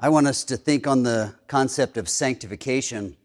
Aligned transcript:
I 0.00 0.10
want 0.10 0.28
us 0.28 0.44
to 0.44 0.56
think 0.56 0.86
on 0.86 1.02
the 1.02 1.34
concept 1.48 1.96
of 1.96 2.08
sanctification 2.08 3.16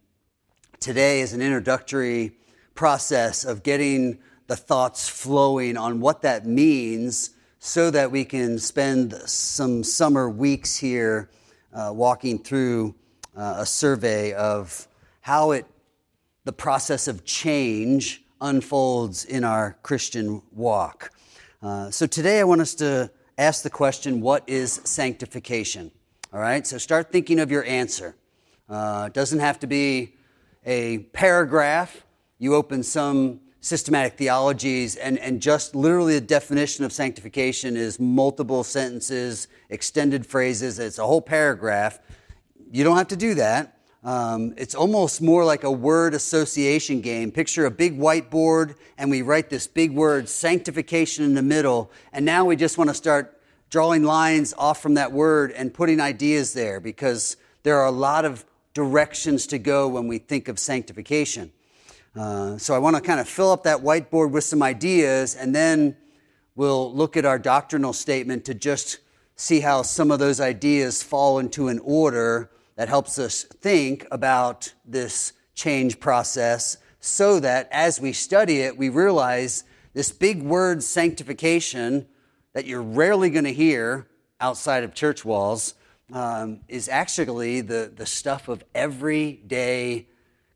today 0.79 1.21
as 1.21 1.31
an 1.33 1.39
introductory 1.39 2.31
process 2.73 3.45
of 3.45 3.61
getting 3.61 4.17
the 4.47 4.55
thoughts 4.55 5.07
flowing 5.07 5.77
on 5.77 5.99
what 5.99 6.23
that 6.23 6.47
means 6.47 7.29
so 7.59 7.91
that 7.91 8.09
we 8.09 8.25
can 8.25 8.57
spend 8.57 9.13
some 9.27 9.83
summer 9.83 10.27
weeks 10.27 10.75
here 10.75 11.29
uh, 11.73 11.91
walking 11.93 12.39
through 12.39 12.95
uh, 13.37 13.57
a 13.59 13.67
survey 13.67 14.33
of 14.33 14.87
how 15.21 15.51
it 15.51 15.67
the 16.43 16.53
process 16.53 17.07
of 17.07 17.23
change 17.23 18.23
unfolds 18.41 19.25
in 19.25 19.43
our 19.43 19.77
Christian 19.83 20.41
walk. 20.51 21.11
Uh, 21.61 21.91
so 21.91 22.07
today 22.07 22.39
I 22.39 22.43
want 22.45 22.61
us 22.61 22.73
to 22.75 23.11
ask 23.37 23.61
the 23.61 23.69
question 23.69 24.21
what 24.21 24.43
is 24.47 24.81
sanctification? 24.83 25.91
All 26.33 26.39
right, 26.39 26.65
so 26.65 26.79
start 26.79 27.11
thinking 27.11 27.39
of 27.39 27.51
your 27.51 27.63
answer. 27.63 28.15
Uh, 28.67 29.03
it 29.05 29.13
doesn't 29.13 29.37
have 29.37 29.59
to 29.59 29.67
be 29.67 30.15
a 30.65 30.97
paragraph. 31.13 32.07
You 32.39 32.55
open 32.55 32.81
some 32.81 33.39
systematic 33.59 34.17
theologies, 34.17 34.95
and, 34.95 35.19
and 35.19 35.39
just 35.39 35.75
literally 35.75 36.15
the 36.15 36.25
definition 36.25 36.85
of 36.85 36.91
sanctification 36.91 37.77
is 37.77 37.99
multiple 37.99 38.63
sentences, 38.63 39.47
extended 39.69 40.25
phrases, 40.25 40.79
it's 40.79 40.97
a 40.97 41.05
whole 41.05 41.21
paragraph. 41.21 41.99
You 42.71 42.83
don't 42.83 42.97
have 42.97 43.09
to 43.09 43.15
do 43.15 43.35
that. 43.35 43.77
Um, 44.03 44.55
it's 44.57 44.73
almost 44.73 45.21
more 45.21 45.45
like 45.45 45.63
a 45.63 45.71
word 45.71 46.15
association 46.15 47.01
game. 47.01 47.29
Picture 47.29 47.67
a 47.67 47.71
big 47.71 47.99
whiteboard, 47.99 48.73
and 48.97 49.11
we 49.11 49.21
write 49.21 49.51
this 49.51 49.67
big 49.67 49.91
word, 49.93 50.27
sanctification, 50.27 51.25
in 51.25 51.35
the 51.35 51.43
middle, 51.43 51.91
and 52.11 52.25
now 52.25 52.43
we 52.43 52.55
just 52.55 52.79
want 52.79 52.89
to 52.89 52.95
start 52.95 53.32
drawing 53.73 54.03
lines 54.03 54.53
off 54.55 54.83
from 54.83 54.93
that 54.93 55.11
word 55.11 55.51
and 55.51 55.73
putting 55.73 55.99
ideas 55.99 56.53
there 56.53 56.79
because 56.79 57.37
there 57.63 57.79
are 57.79 57.87
a 57.87 57.91
lot 57.91 58.23
of 58.23 58.45
directions 58.75 59.47
to 59.47 59.57
go 59.57 59.87
when 59.87 60.07
we 60.07 60.19
think 60.19 60.47
of 60.47 60.59
sanctification. 60.59 61.51
Uh, 62.15 62.55
so 62.59 62.75
I 62.75 62.77
want 62.77 62.95
to 62.97 63.01
kind 63.01 63.19
of 63.19 63.27
fill 63.27 63.51
up 63.51 63.63
that 63.63 63.79
whiteboard 63.79 64.29
with 64.29 64.43
some 64.43 64.61
ideas 64.61 65.33
and 65.33 65.55
then 65.55 65.97
we'll 66.55 66.93
look 66.93 67.17
at 67.17 67.25
our 67.25 67.39
doctrinal 67.39 67.93
statement 67.93 68.45
to 68.45 68.53
just 68.53 68.99
see 69.37 69.59
how 69.61 69.81
some 69.81 70.11
of 70.11 70.19
those 70.19 70.39
ideas 70.39 71.01
fall 71.01 71.39
into 71.39 71.67
an 71.67 71.79
order 71.83 72.51
that 72.75 72.89
helps 72.89 73.17
us 73.17 73.41
think 73.41 74.05
about 74.11 74.71
this 74.85 75.33
change 75.55 75.99
process 75.99 76.77
so 76.99 77.39
that 77.39 77.69
as 77.71 77.99
we 77.99 78.13
study 78.13 78.59
it, 78.59 78.77
we 78.77 78.89
realize 78.89 79.63
this 79.95 80.11
big 80.11 80.43
word 80.43 80.83
sanctification 80.83 82.05
that 82.53 82.65
you're 82.65 82.81
rarely 82.81 83.29
going 83.29 83.45
to 83.45 83.53
hear 83.53 84.07
outside 84.39 84.83
of 84.83 84.93
church 84.93 85.25
walls 85.25 85.75
um, 86.11 86.61
is 86.67 86.89
actually 86.89 87.61
the, 87.61 87.91
the 87.95 88.05
stuff 88.05 88.47
of 88.47 88.63
everyday 88.75 90.07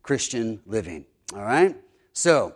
Christian 0.03 0.61
living. 0.65 1.05
All 1.33 1.41
right? 1.41 1.75
So, 2.13 2.55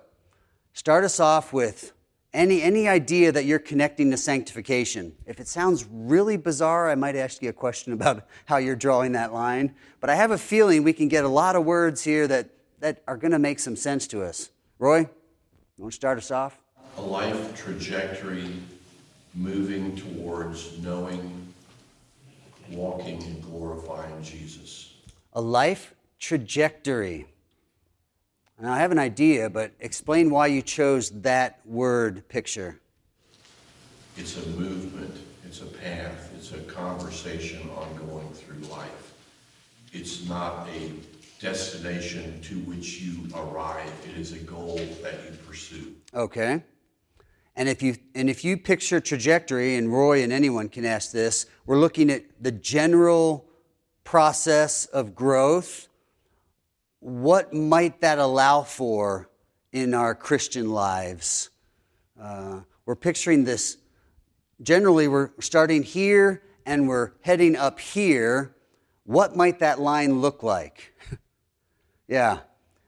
start 0.73 1.03
us 1.03 1.19
off 1.19 1.53
with 1.53 1.93
any, 2.33 2.61
any 2.61 2.87
idea 2.87 3.31
that 3.31 3.45
you're 3.45 3.59
connecting 3.59 4.11
to 4.11 4.17
sanctification. 4.17 5.13
If 5.25 5.39
it 5.39 5.47
sounds 5.47 5.85
really 5.91 6.37
bizarre, 6.37 6.89
I 6.89 6.95
might 6.95 7.15
ask 7.15 7.41
you 7.41 7.49
a 7.49 7.53
question 7.53 7.91
about 7.93 8.27
how 8.45 8.57
you're 8.57 8.75
drawing 8.75 9.13
that 9.13 9.33
line. 9.33 9.75
But 9.99 10.09
I 10.09 10.15
have 10.15 10.31
a 10.31 10.37
feeling 10.37 10.83
we 10.83 10.93
can 10.93 11.07
get 11.07 11.25
a 11.25 11.29
lot 11.29 11.55
of 11.55 11.65
words 11.65 12.03
here 12.03 12.27
that, 12.27 12.49
that 12.79 13.03
are 13.07 13.17
going 13.17 13.31
to 13.31 13.39
make 13.39 13.59
some 13.59 13.75
sense 13.75 14.07
to 14.07 14.23
us. 14.23 14.49
Roy, 14.79 14.99
you 14.99 15.07
want 15.77 15.91
to 15.91 15.95
start 15.95 16.17
us 16.17 16.31
off? 16.31 16.57
A 16.97 17.01
life 17.01 17.55
trajectory 17.61 18.53
moving 19.33 19.95
towards 19.95 20.77
knowing, 20.79 21.53
walking, 22.71 23.21
and 23.23 23.41
glorifying 23.43 24.21
Jesus. 24.21 24.93
A 25.33 25.41
life 25.41 25.93
trajectory. 26.19 27.27
Now, 28.61 28.73
I 28.73 28.79
have 28.79 28.91
an 28.91 28.99
idea, 28.99 29.49
but 29.49 29.71
explain 29.79 30.29
why 30.29 30.47
you 30.47 30.61
chose 30.61 31.09
that 31.21 31.59
word 31.65 32.27
picture. 32.29 32.79
It's 34.17 34.37
a 34.37 34.47
movement, 34.49 35.15
it's 35.45 35.61
a 35.61 35.65
path, 35.65 36.31
it's 36.37 36.51
a 36.51 36.59
conversation 36.59 37.69
ongoing 37.71 38.29
through 38.33 38.59
life. 38.69 39.13
It's 39.93 40.27
not 40.27 40.67
a 40.69 40.91
destination 41.41 42.39
to 42.41 42.55
which 42.59 43.01
you 43.01 43.27
arrive, 43.35 43.91
it 44.07 44.19
is 44.19 44.33
a 44.33 44.39
goal 44.39 44.79
that 45.01 45.15
you 45.25 45.37
pursue. 45.47 45.95
Okay. 46.13 46.61
And 47.55 47.67
if 47.67 47.81
you 47.83 47.95
and 48.15 48.29
if 48.29 48.43
you 48.43 48.57
picture 48.57 48.99
trajectory, 48.99 49.75
and 49.75 49.91
Roy 49.91 50.23
and 50.23 50.31
anyone 50.31 50.69
can 50.69 50.85
ask 50.85 51.11
this, 51.11 51.45
we're 51.65 51.79
looking 51.79 52.09
at 52.09 52.23
the 52.39 52.51
general 52.51 53.45
process 54.03 54.85
of 54.85 55.15
growth. 55.15 55.87
What 56.99 57.53
might 57.53 58.01
that 58.01 58.19
allow 58.19 58.61
for 58.61 59.29
in 59.71 59.93
our 59.93 60.15
Christian 60.15 60.69
lives? 60.69 61.49
Uh, 62.21 62.61
we're 62.85 62.95
picturing 62.95 63.43
this. 63.43 63.77
Generally, 64.61 65.07
we're 65.07 65.31
starting 65.39 65.81
here 65.81 66.43
and 66.65 66.87
we're 66.87 67.11
heading 67.21 67.55
up 67.55 67.79
here. 67.79 68.55
What 69.05 69.35
might 69.35 69.59
that 69.59 69.79
line 69.79 70.21
look 70.21 70.43
like? 70.43 70.93
yeah, 72.07 72.39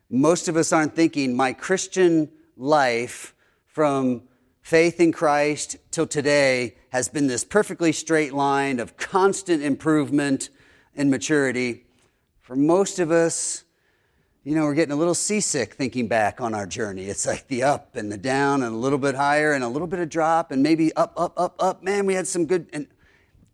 most 0.10 0.48
of 0.48 0.56
us 0.56 0.72
aren't 0.72 0.96
thinking 0.96 1.36
my 1.36 1.54
Christian 1.54 2.30
life 2.56 3.34
from 3.66 4.24
faith 4.64 5.02
in 5.02 5.12
Christ 5.12 5.76
till 5.92 6.08
today 6.08 6.78
has 6.90 7.10
been 7.10 7.28
this 7.28 7.44
perfectly 7.44 7.92
straight 7.92 8.34
line 8.34 8.80
of 8.80 8.96
constant 8.98 9.62
improvement 9.62 10.50
and 10.96 11.12
maturity. 11.12 11.86
For 12.42 12.56
most 12.56 12.98
of 12.98 13.12
us, 13.12 13.66
you 14.44 14.56
know, 14.56 14.64
we're 14.64 14.74
getting 14.74 14.94
a 14.94 14.98
little 14.98 15.14
seasick 15.14 15.74
thinking 15.74 16.08
back 16.08 16.40
on 16.42 16.54
our 16.54 16.66
journey. 16.66 17.06
It's 17.06 17.28
like 17.28 17.48
the 17.48 17.64
up 17.64 17.98
and 17.98 18.12
the 18.12 18.18
down 18.18 18.64
and 18.64 18.74
a 18.74 18.78
little 18.78 18.98
bit 18.98 19.16
higher 19.16 19.52
and 19.52 19.64
a 19.64 19.68
little 19.68 19.88
bit 19.88 20.00
of 20.00 20.10
drop 20.10 20.52
and 20.52 20.64
maybe 20.64 20.94
up, 20.96 21.14
up, 21.18 21.34
up, 21.38 21.56
up. 21.60 21.84
Man, 21.84 22.06
we 22.06 22.14
had 22.14 22.28
some 22.28 22.46
good, 22.46 22.68
and 22.72 22.88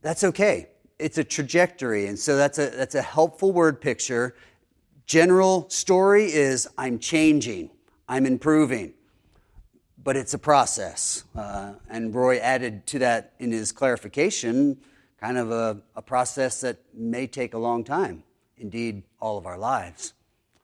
that's 0.02 0.24
okay. 0.24 0.70
It's 1.00 1.18
a 1.18 1.24
trajectory. 1.24 2.06
And 2.06 2.20
so 2.20 2.38
that's 2.38 2.60
a, 2.60 2.70
that's 2.70 2.96
a 2.96 3.02
helpful 3.02 3.52
word 3.52 3.82
picture. 3.82 4.36
General 5.08 5.68
story 5.70 6.26
is 6.26 6.68
I'm 6.78 7.00
changing, 7.00 7.72
I'm 8.08 8.28
improving 8.28 8.94
but 10.04 10.16
it's 10.16 10.34
a 10.34 10.40
process. 10.40 11.24
Uh, 11.36 11.74
and 11.90 12.14
Roy 12.14 12.38
added 12.38 12.86
to 12.88 13.00
that 13.00 13.34
in 13.40 13.52
his 13.52 13.72
clarification 13.72 14.78
kind 15.20 15.38
of 15.38 15.52
a, 15.52 15.82
a 15.96 16.02
process 16.02 16.62
that 16.62 16.78
may 16.94 17.28
take 17.28 17.54
a 17.54 17.58
long 17.58 17.84
time, 17.84 18.24
indeed, 18.58 19.04
all 19.20 19.38
of 19.38 19.46
our 19.46 19.58
lives. 19.58 20.14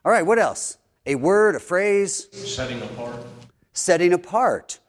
All 0.06 0.12
right, 0.12 0.26
what 0.26 0.40
else? 0.40 0.78
A 1.06 1.16
word, 1.16 1.56
a 1.56 1.60
phrase? 1.60 2.30
Setting 2.32 2.82
apart. 2.82 3.26
Setting 3.74 4.14
apart. 4.14 4.80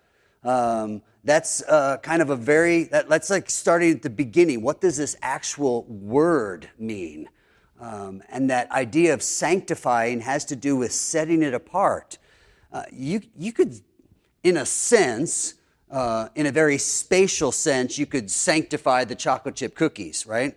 Um, 0.45 1.03
that's 1.25 1.63
uh, 1.65 1.97
kind 1.99 2.23
of 2.23 2.31
a 2.31 2.37
very, 2.37 2.85
that, 2.85 3.09
that's 3.09 3.31
like 3.31 3.51
starting 3.51 3.93
at 3.93 4.03
the 4.03 4.11
beginning. 4.11 4.63
What 4.63 4.81
does 4.81 4.97
this 4.97 5.17
actual 5.21 5.85
word 5.85 6.71
mean? 6.79 7.29
Um, 7.81 8.23
and 8.29 8.49
that 8.51 8.71
idea 8.71 9.13
of 9.13 9.23
sanctifying 9.23 10.21
has 10.21 10.45
to 10.47 10.57
do 10.57 10.77
with 10.77 10.93
setting 10.93 11.43
it 11.43 11.53
apart. 11.53 12.19
Uh, 12.73 12.85
you, 12.93 13.21
you 13.37 13.53
could 13.53 13.81
in 14.43 14.57
a 14.57 14.67
sense, 14.67 15.55
uh, 15.91 16.29
in 16.35 16.47
a 16.47 16.53
very 16.53 16.79
spatial 16.79 17.53
sense, 17.53 17.99
you 17.99 18.07
could 18.07 18.31
sanctify 18.31 19.05
the 19.05 19.15
chocolate 19.15 19.57
chip 19.57 19.75
cookies, 19.75 20.27
right? 20.27 20.57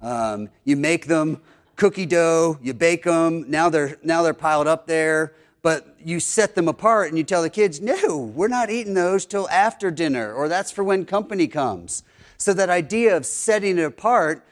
Um, 0.00 0.48
you 0.64 0.76
make 0.76 1.06
them 1.06 1.40
cookie 1.76 2.06
dough, 2.06 2.58
you 2.62 2.74
bake 2.74 3.04
them, 3.04 3.44
now 3.48 3.68
they're, 3.70 3.96
now 4.02 4.22
they're 4.22 4.34
piled 4.34 4.66
up 4.66 4.86
there, 4.86 5.34
but 5.62 5.96
you 6.02 6.20
set 6.20 6.54
them 6.54 6.68
apart 6.68 7.08
and 7.08 7.18
you 7.18 7.24
tell 7.24 7.42
the 7.42 7.50
kids, 7.50 7.80
no, 7.80 8.18
we're 8.34 8.48
not 8.48 8.70
eating 8.70 8.94
those 8.94 9.26
till 9.26 9.48
after 9.50 9.90
dinner, 9.90 10.32
or 10.32 10.48
that's 10.48 10.70
for 10.70 10.84
when 10.84 11.04
company 11.04 11.46
comes. 11.46 12.02
So 12.38 12.54
that 12.54 12.70
idea 12.70 13.16
of 13.16 13.26
setting 13.26 13.78
it 13.78 13.84
apart, 13.84 14.46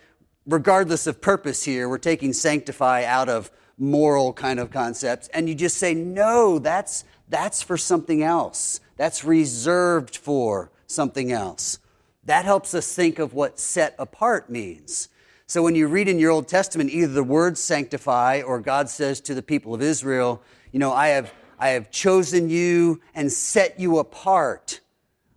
regardless 0.47 1.07
of 1.07 1.21
purpose 1.21 1.65
here, 1.65 1.89
we're 1.89 1.99
taking 1.99 2.33
sanctify 2.33 3.05
out 3.05 3.29
of 3.29 3.51
moral 3.79 4.33
kind 4.33 4.59
of 4.59 4.71
concepts, 4.71 5.29
and 5.29 5.49
you 5.49 5.55
just 5.55 5.77
say, 5.79 5.95
no, 5.95 6.59
that's, 6.59 7.05
that's 7.29 7.63
for 7.63 7.77
something 7.77 8.23
else. 8.23 8.81
That's 8.97 9.25
reserved 9.25 10.17
for 10.17 10.71
something 10.87 11.31
else. 11.31 11.79
That 12.25 12.45
helps 12.45 12.75
us 12.75 12.95
think 12.95 13.19
of 13.19 13.33
what 13.33 13.59
set 13.59 13.95
apart 13.99 14.51
means. 14.51 15.09
So 15.47 15.63
when 15.63 15.75
you 15.75 15.89
read 15.89 16.09
in 16.09 16.19
your 16.19 16.31
Old 16.31 16.47
Testament, 16.47 16.91
either 16.91 17.13
the 17.13 17.25
word 17.25 17.57
sanctify 17.57 18.43
or 18.45 18.61
God 18.61 18.91
says 18.91 19.21
to 19.23 19.35
the 19.35 19.43
people 19.43 19.75
of 19.75 19.81
Israel, 19.81 20.43
you 20.73 20.79
know, 20.79 20.93
I 20.93 21.09
have, 21.09 21.33
I 21.59 21.71
have 21.71 21.91
chosen 21.91 22.51
you 22.51 23.01
and 23.15 23.33
set 23.33 23.81
you 23.81 23.99
apart. 23.99 24.81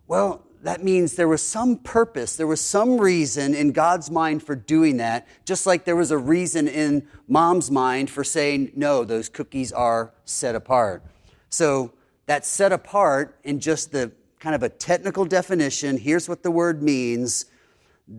Well, 0.08 0.46
that 0.64 0.84
means 0.84 1.16
there 1.16 1.28
was 1.28 1.42
some 1.42 1.78
purpose, 1.78 2.36
there 2.36 2.46
was 2.46 2.62
some 2.62 3.00
reason 3.00 3.56
in 3.56 3.72
God's 3.72 4.12
mind 4.12 4.44
for 4.44 4.56
doing 4.56 4.98
that, 4.98 5.28
just 5.46 5.66
like 5.66 5.86
there 5.86 5.96
was 5.96 6.12
a 6.12 6.18
reason 6.18 6.68
in 6.68 7.08
mom's 7.28 7.72
mind 7.72 8.10
for 8.10 8.24
saying, 8.24 8.74
no, 8.76 9.04
those 9.04 9.30
cookies 9.30 9.72
are 9.72 10.14
set 10.26 10.56
apart. 10.56 11.04
So 11.52 11.92
that's 12.26 12.48
set 12.48 12.72
apart 12.72 13.38
in 13.44 13.60
just 13.60 13.92
the 13.92 14.12
kind 14.40 14.56
of 14.56 14.64
a 14.64 14.70
technical 14.70 15.26
definition. 15.26 15.98
Here's 15.98 16.28
what 16.28 16.44
the 16.44 16.52
word 16.52 16.82
means. 16.82 17.46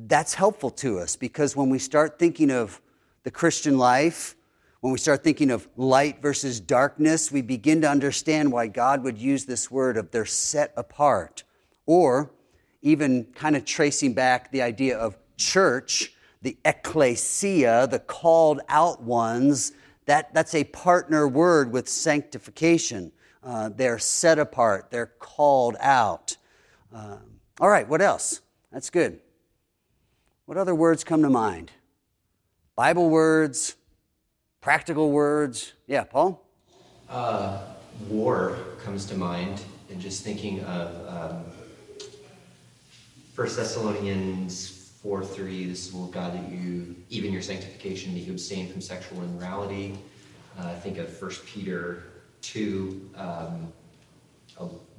that's 0.06 0.32
helpful 0.32 0.70
to 0.70 0.98
us 0.98 1.16
because 1.16 1.54
when 1.54 1.68
we 1.68 1.78
start 1.78 2.18
thinking 2.18 2.50
of 2.50 2.80
the 3.24 3.30
Christian 3.30 3.76
life, 3.76 4.36
when 4.80 4.92
we 4.92 4.98
start 4.98 5.22
thinking 5.22 5.50
of 5.50 5.68
light 5.76 6.22
versus 6.22 6.60
darkness, 6.60 7.30
we 7.30 7.42
begin 7.42 7.80
to 7.82 7.88
understand 7.88 8.50
why 8.50 8.68
God 8.68 9.02
would 9.04 9.18
use 9.18 9.44
this 9.44 9.70
word 9.70 9.96
of 9.96 10.10
they're 10.10 10.24
set 10.24 10.72
apart. 10.76 11.44
Or 11.84 12.30
even 12.80 13.24
kind 13.34 13.54
of 13.54 13.64
tracing 13.64 14.14
back 14.14 14.50
the 14.50 14.62
idea 14.62 14.96
of 14.96 15.16
church, 15.36 16.14
the 16.42 16.56
ecclesia, 16.64 17.86
the 17.86 17.98
called 17.98 18.60
out 18.68 19.02
ones, 19.02 19.72
that, 20.06 20.34
that's 20.34 20.54
a 20.54 20.64
partner 20.64 21.28
word 21.28 21.72
with 21.72 21.88
sanctification. 21.88 23.12
Uh, 23.42 23.68
they're 23.68 23.98
set 23.98 24.38
apart, 24.38 24.90
they're 24.90 25.12
called 25.18 25.76
out. 25.80 26.36
Uh, 26.94 27.16
all 27.60 27.68
right, 27.68 27.88
what 27.88 28.00
else? 28.00 28.40
That's 28.70 28.88
good. 28.88 29.20
What 30.46 30.56
other 30.56 30.74
words 30.74 31.02
come 31.02 31.22
to 31.22 31.30
mind? 31.30 31.72
Bible 32.76 33.10
words, 33.10 33.76
practical 34.60 35.10
words. 35.10 35.72
Yeah, 35.86 36.04
Paul? 36.04 36.46
Uh, 37.08 37.62
war 38.08 38.58
comes 38.82 39.04
to 39.06 39.14
mind, 39.16 39.62
and 39.90 40.00
just 40.00 40.22
thinking 40.24 40.64
of 40.64 41.08
um, 41.08 41.44
1 43.34 43.56
Thessalonians 43.56 44.92
4 45.02 45.24
3, 45.24 45.66
this 45.66 45.92
will 45.92 46.06
God 46.06 46.34
that 46.34 46.50
you, 46.50 46.94
even 47.10 47.32
your 47.32 47.42
sanctification, 47.42 48.14
that 48.14 48.20
you 48.20 48.32
abstain 48.32 48.70
from 48.70 48.80
sexual 48.80 49.22
immorality. 49.22 49.98
Uh, 50.58 50.74
think 50.76 50.98
of 50.98 51.20
1 51.20 51.30
Peter 51.46 52.04
2 52.42 53.10
um, 53.16 53.72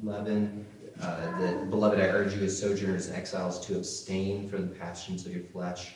11. 0.01 0.65
Uh, 1.01 1.39
that, 1.39 1.69
beloved, 1.69 1.99
I 1.99 2.03
urge 2.03 2.35
you 2.35 2.43
as 2.43 2.57
sojourners 2.59 3.07
and 3.07 3.15
exiles 3.15 3.65
to 3.65 3.75
abstain 3.75 4.47
from 4.49 4.69
the 4.69 4.75
passions 4.75 5.25
of 5.25 5.33
your 5.33 5.43
flesh, 5.43 5.95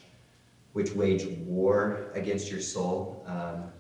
which 0.74 0.94
wage 0.94 1.26
war 1.46 2.12
against 2.14 2.52
your 2.52 2.62
soul. 2.62 3.24
Um, 3.28 3.72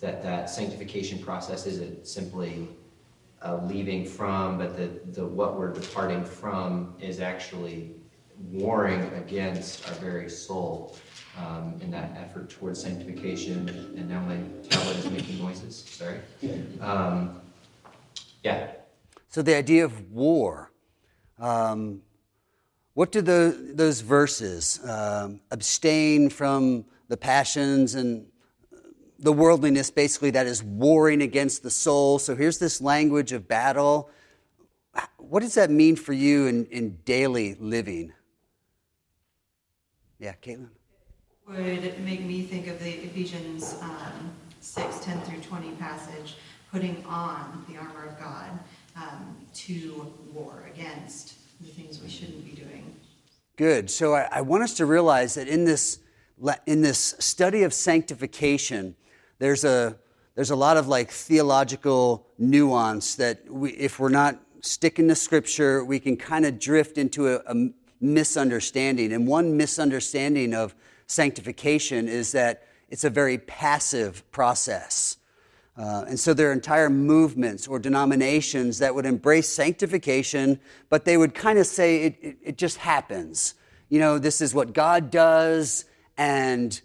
that 0.00 0.22
that 0.22 0.50
sanctification 0.50 1.18
process 1.18 1.66
isn't 1.66 2.06
simply 2.06 2.68
uh, 3.42 3.60
leaving 3.64 4.04
from, 4.04 4.58
but 4.58 4.76
the, 4.76 4.88
the 5.12 5.26
what 5.26 5.58
we're 5.58 5.72
departing 5.72 6.24
from 6.24 6.94
is 7.00 7.20
actually 7.20 7.92
warring 8.50 9.02
against 9.14 9.88
our 9.88 9.94
very 9.94 10.28
soul 10.28 10.96
um, 11.38 11.74
in 11.80 11.90
that 11.90 12.16
effort 12.16 12.50
towards 12.50 12.82
sanctification. 12.82 13.68
And 13.96 14.08
now 14.08 14.20
my 14.22 14.38
tablet 14.68 14.96
is 14.96 15.10
making 15.10 15.38
noises. 15.38 15.84
Sorry. 15.88 16.20
Um, 16.80 17.40
yeah. 18.42 18.72
So 19.28 19.42
the 19.42 19.54
idea 19.54 19.84
of 19.84 20.10
war. 20.10 20.72
Um, 21.38 22.02
what 22.94 23.12
do 23.12 23.20
the, 23.20 23.72
those 23.74 24.00
verses 24.00 24.80
um, 24.88 25.40
abstain 25.50 26.30
from 26.30 26.86
the 27.08 27.16
passions 27.16 27.94
and 27.94 28.26
the 29.18 29.32
worldliness, 29.32 29.90
basically, 29.90 30.30
that 30.30 30.46
is 30.46 30.62
warring 30.62 31.20
against 31.20 31.62
the 31.62 31.70
soul? 31.70 32.18
So 32.18 32.34
here's 32.34 32.58
this 32.58 32.80
language 32.80 33.32
of 33.32 33.46
battle. 33.46 34.10
What 35.18 35.40
does 35.40 35.54
that 35.54 35.70
mean 35.70 35.96
for 35.96 36.14
you 36.14 36.46
in, 36.46 36.64
in 36.66 36.96
daily 37.04 37.54
living? 37.60 38.14
Yeah, 40.18 40.32
Caitlin? 40.42 40.70
Would 41.48 42.04
make 42.04 42.22
me 42.22 42.42
think 42.42 42.66
of 42.66 42.80
the 42.80 42.90
Ephesians 42.90 43.76
um, 43.80 44.32
6 44.60 44.98
10 45.04 45.20
through 45.20 45.40
20 45.42 45.70
passage, 45.76 46.34
putting 46.72 47.04
on 47.06 47.64
the 47.68 47.76
armor 47.76 48.04
of 48.06 48.18
God 48.18 48.50
um, 48.96 49.36
to 49.54 50.12
war 50.34 50.68
against 50.74 51.34
the 51.60 51.68
things 51.68 52.02
we 52.02 52.08
shouldn't 52.08 52.44
be 52.44 52.60
doing. 52.60 52.92
Good. 53.54 53.88
So 53.90 54.14
I, 54.14 54.28
I 54.32 54.40
want 54.40 54.64
us 54.64 54.74
to 54.74 54.86
realize 54.86 55.36
that 55.36 55.46
in 55.46 55.64
this, 55.64 56.00
in 56.66 56.82
this 56.82 57.14
study 57.20 57.62
of 57.62 57.72
sanctification, 57.72 58.96
there's 59.38 59.64
a, 59.64 59.96
there's 60.34 60.50
a 60.50 60.56
lot 60.56 60.76
of 60.76 60.88
like 60.88 61.12
theological 61.12 62.26
nuance 62.38 63.14
that 63.14 63.48
we, 63.48 63.70
if 63.74 64.00
we're 64.00 64.08
not 64.08 64.36
sticking 64.62 65.06
to 65.06 65.14
scripture, 65.14 65.84
we 65.84 66.00
can 66.00 66.16
kind 66.16 66.44
of 66.44 66.58
drift 66.58 66.98
into 66.98 67.28
a, 67.28 67.36
a 67.46 67.70
misunderstanding. 68.00 69.12
And 69.12 69.28
one 69.28 69.56
misunderstanding 69.56 70.52
of 70.52 70.74
sanctification 71.06 72.08
is 72.08 72.32
that 72.32 72.66
it's 72.88 73.04
a 73.04 73.10
very 73.10 73.38
passive 73.38 74.30
process. 74.32 75.16
Uh, 75.76 76.04
and 76.08 76.18
so 76.18 76.32
there 76.32 76.48
are 76.48 76.52
entire 76.52 76.88
movements 76.88 77.68
or 77.68 77.78
denominations 77.78 78.78
that 78.78 78.94
would 78.94 79.04
embrace 79.04 79.48
sanctification, 79.48 80.58
but 80.88 81.04
they 81.04 81.16
would 81.16 81.34
kind 81.34 81.58
of 81.58 81.66
say 81.66 82.04
it, 82.04 82.18
it, 82.22 82.36
it, 82.42 82.58
just 82.58 82.78
happens. 82.78 83.54
You 83.90 84.00
know, 84.00 84.18
this 84.18 84.40
is 84.40 84.54
what 84.54 84.72
God 84.72 85.10
does. 85.10 85.84
And 86.16 86.80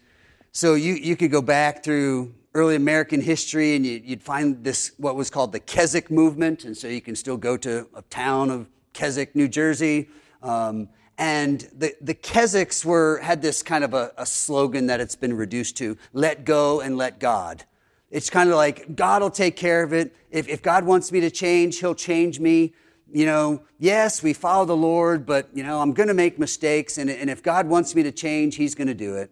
so 0.52 0.74
you, 0.74 0.96
you 0.96 1.16
could 1.16 1.32
go 1.32 1.42
back 1.42 1.84
through 1.84 2.34
early 2.54 2.76
American 2.76 3.22
history 3.22 3.78
and 3.78 3.86
you, 3.86 4.02
would 4.10 4.24
find 4.24 4.62
this, 4.62 4.92
what 4.98 5.16
was 5.16 5.30
called 5.30 5.54
the 5.54 5.60
Keswick 5.62 6.12
movement. 6.12 6.66
And 6.66 6.76
so 6.76 6.90
you 6.90 7.00
can 7.00 7.16
still 7.16 7.38
go 7.38 7.56
to 7.58 7.88
a 7.96 8.02
town 8.04 8.50
of 8.50 8.68
Keswick, 8.92 9.38
New 9.38 9.48
Jersey. 9.48 10.10
Um, 10.44 10.90
and 11.18 11.62
the, 11.78 11.96
the 12.02 12.16
Keswicks 12.16 12.84
were, 12.84 13.20
had 13.20 13.42
this 13.42 13.62
kind 13.62 13.84
of 13.84 13.94
a, 13.94 14.12
a 14.18 14.26
slogan 14.26 14.88
that 14.88 15.00
it's 15.00 15.16
been 15.16 15.34
reduced 15.34 15.78
to 15.78 15.98
let 16.14 16.46
go 16.46 16.82
and 16.82 16.98
let 16.98 17.20
God. 17.20 17.64
It's 18.10 18.30
kind 18.30 18.50
of 18.50 18.56
like 18.56 18.96
God 18.96 19.22
will 19.22 19.32
take 19.32 19.56
care 19.56 19.84
of 19.84 19.94
it. 19.94 20.16
If, 20.32 20.48
if 20.48 20.62
God 20.62 20.86
wants 20.86 21.12
me 21.12 21.22
to 21.22 21.32
change, 21.32 21.80
He'll 21.80 21.96
change 21.96 22.40
me. 22.40 22.74
You 23.14 23.26
know, 23.26 23.64
yes, 23.78 24.24
we 24.24 24.34
follow 24.34 24.66
the 24.66 24.76
Lord, 24.76 25.26
but, 25.26 25.50
you 25.54 25.64
know, 25.64 25.82
I'm 25.82 25.94
going 25.94 26.08
to 26.08 26.14
make 26.14 26.40
mistakes. 26.40 26.98
And, 26.98 27.10
and 27.10 27.30
if 27.30 27.44
God 27.44 27.68
wants 27.68 27.94
me 27.94 28.04
to 28.04 28.12
change, 28.12 28.56
He's 28.56 28.76
going 28.76 28.88
to 28.88 28.94
do 28.94 29.16
it. 29.16 29.32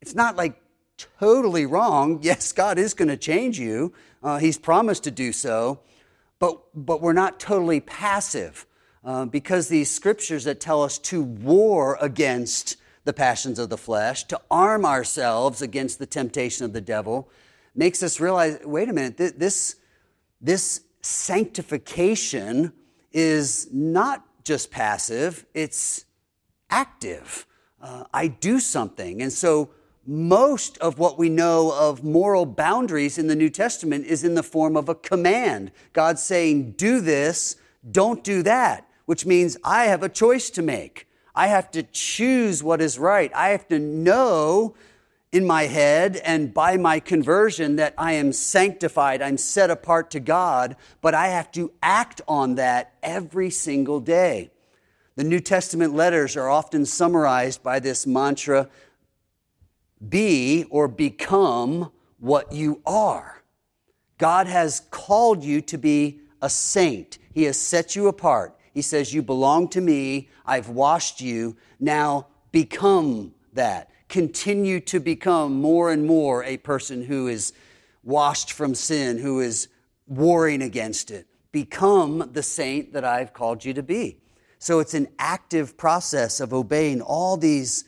It's 0.00 0.14
not 0.14 0.36
like 0.36 0.60
totally 1.18 1.66
wrong. 1.66 2.20
Yes, 2.22 2.52
God 2.52 2.78
is 2.78 2.94
going 2.94 3.08
to 3.08 3.16
change 3.16 3.58
you. 3.58 3.94
Uh, 4.22 4.38
he's 4.38 4.58
promised 4.58 5.04
to 5.04 5.10
do 5.10 5.32
so. 5.32 5.80
But, 6.38 6.60
but 6.74 7.00
we're 7.00 7.14
not 7.14 7.40
totally 7.40 7.80
passive 7.80 8.66
uh, 9.04 9.26
because 9.26 9.68
these 9.68 9.90
scriptures 9.90 10.44
that 10.44 10.60
tell 10.60 10.82
us 10.82 10.98
to 10.98 11.22
war 11.22 11.98
against 12.00 12.76
the 13.04 13.12
passions 13.12 13.58
of 13.58 13.68
the 13.68 13.76
flesh, 13.76 14.24
to 14.24 14.40
arm 14.50 14.86
ourselves 14.86 15.60
against 15.60 15.98
the 15.98 16.06
temptation 16.06 16.64
of 16.64 16.72
the 16.72 16.80
devil, 16.80 17.28
makes 17.74 18.02
us 18.02 18.18
realize 18.18 18.58
wait 18.64 18.88
a 18.88 18.92
minute, 18.92 19.16
this, 19.18 19.76
this 20.40 20.80
sanctification 21.02 22.72
is 23.12 23.68
not 23.72 24.24
just 24.42 24.70
passive, 24.70 25.44
it's 25.54 26.06
active. 26.70 27.46
Uh, 27.80 28.04
I 28.12 28.28
do 28.28 28.58
something. 28.58 29.22
And 29.22 29.32
so, 29.32 29.70
most 30.06 30.76
of 30.78 30.98
what 30.98 31.18
we 31.18 31.30
know 31.30 31.72
of 31.74 32.04
moral 32.04 32.44
boundaries 32.44 33.16
in 33.16 33.26
the 33.26 33.34
New 33.34 33.48
Testament 33.48 34.04
is 34.04 34.22
in 34.22 34.34
the 34.34 34.42
form 34.42 34.76
of 34.76 34.90
a 34.90 34.94
command. 34.94 35.72
God 35.94 36.18
saying, 36.18 36.72
do 36.72 37.00
this, 37.00 37.56
don't 37.90 38.22
do 38.22 38.42
that, 38.42 38.86
which 39.06 39.26
means 39.26 39.56
I 39.64 39.84
have 39.84 40.02
a 40.02 40.08
choice 40.08 40.50
to 40.50 40.62
make. 40.62 41.08
I 41.34 41.48
have 41.48 41.70
to 41.72 41.82
choose 41.82 42.62
what 42.62 42.80
is 42.80 42.98
right. 42.98 43.32
I 43.34 43.48
have 43.48 43.66
to 43.68 43.78
know 43.78 44.74
in 45.32 45.44
my 45.44 45.64
head 45.64 46.16
and 46.18 46.54
by 46.54 46.76
my 46.76 47.00
conversion 47.00 47.74
that 47.76 47.92
I 47.98 48.12
am 48.12 48.32
sanctified, 48.32 49.20
I'm 49.20 49.36
set 49.36 49.68
apart 49.68 50.12
to 50.12 50.20
God, 50.20 50.76
but 51.00 51.12
I 51.12 51.26
have 51.26 51.50
to 51.52 51.72
act 51.82 52.20
on 52.28 52.54
that 52.54 52.94
every 53.02 53.50
single 53.50 53.98
day. 53.98 54.52
The 55.16 55.24
New 55.24 55.40
Testament 55.40 55.92
letters 55.92 56.36
are 56.36 56.48
often 56.48 56.86
summarized 56.86 57.64
by 57.64 57.80
this 57.80 58.06
mantra 58.06 58.68
be 60.08 60.64
or 60.70 60.86
become 60.86 61.90
what 62.18 62.52
you 62.52 62.80
are. 62.86 63.42
God 64.18 64.46
has 64.46 64.82
called 64.90 65.42
you 65.42 65.60
to 65.62 65.78
be 65.78 66.20
a 66.40 66.48
saint, 66.48 67.18
He 67.32 67.44
has 67.44 67.58
set 67.58 67.96
you 67.96 68.06
apart. 68.06 68.53
He 68.74 68.82
says, 68.82 69.14
You 69.14 69.22
belong 69.22 69.68
to 69.68 69.80
me. 69.80 70.28
I've 70.44 70.68
washed 70.68 71.20
you. 71.20 71.56
Now 71.80 72.26
become 72.52 73.34
that. 73.54 73.90
Continue 74.08 74.80
to 74.80 75.00
become 75.00 75.60
more 75.60 75.90
and 75.90 76.06
more 76.06 76.44
a 76.44 76.56
person 76.58 77.04
who 77.04 77.28
is 77.28 77.52
washed 78.02 78.52
from 78.52 78.74
sin, 78.74 79.18
who 79.18 79.40
is 79.40 79.68
warring 80.06 80.60
against 80.60 81.10
it. 81.10 81.26
Become 81.52 82.30
the 82.32 82.42
saint 82.42 82.92
that 82.92 83.04
I've 83.04 83.32
called 83.32 83.64
you 83.64 83.72
to 83.74 83.82
be. 83.82 84.18
So 84.58 84.80
it's 84.80 84.94
an 84.94 85.08
active 85.18 85.76
process 85.76 86.40
of 86.40 86.52
obeying 86.52 87.00
all 87.00 87.36
these 87.36 87.84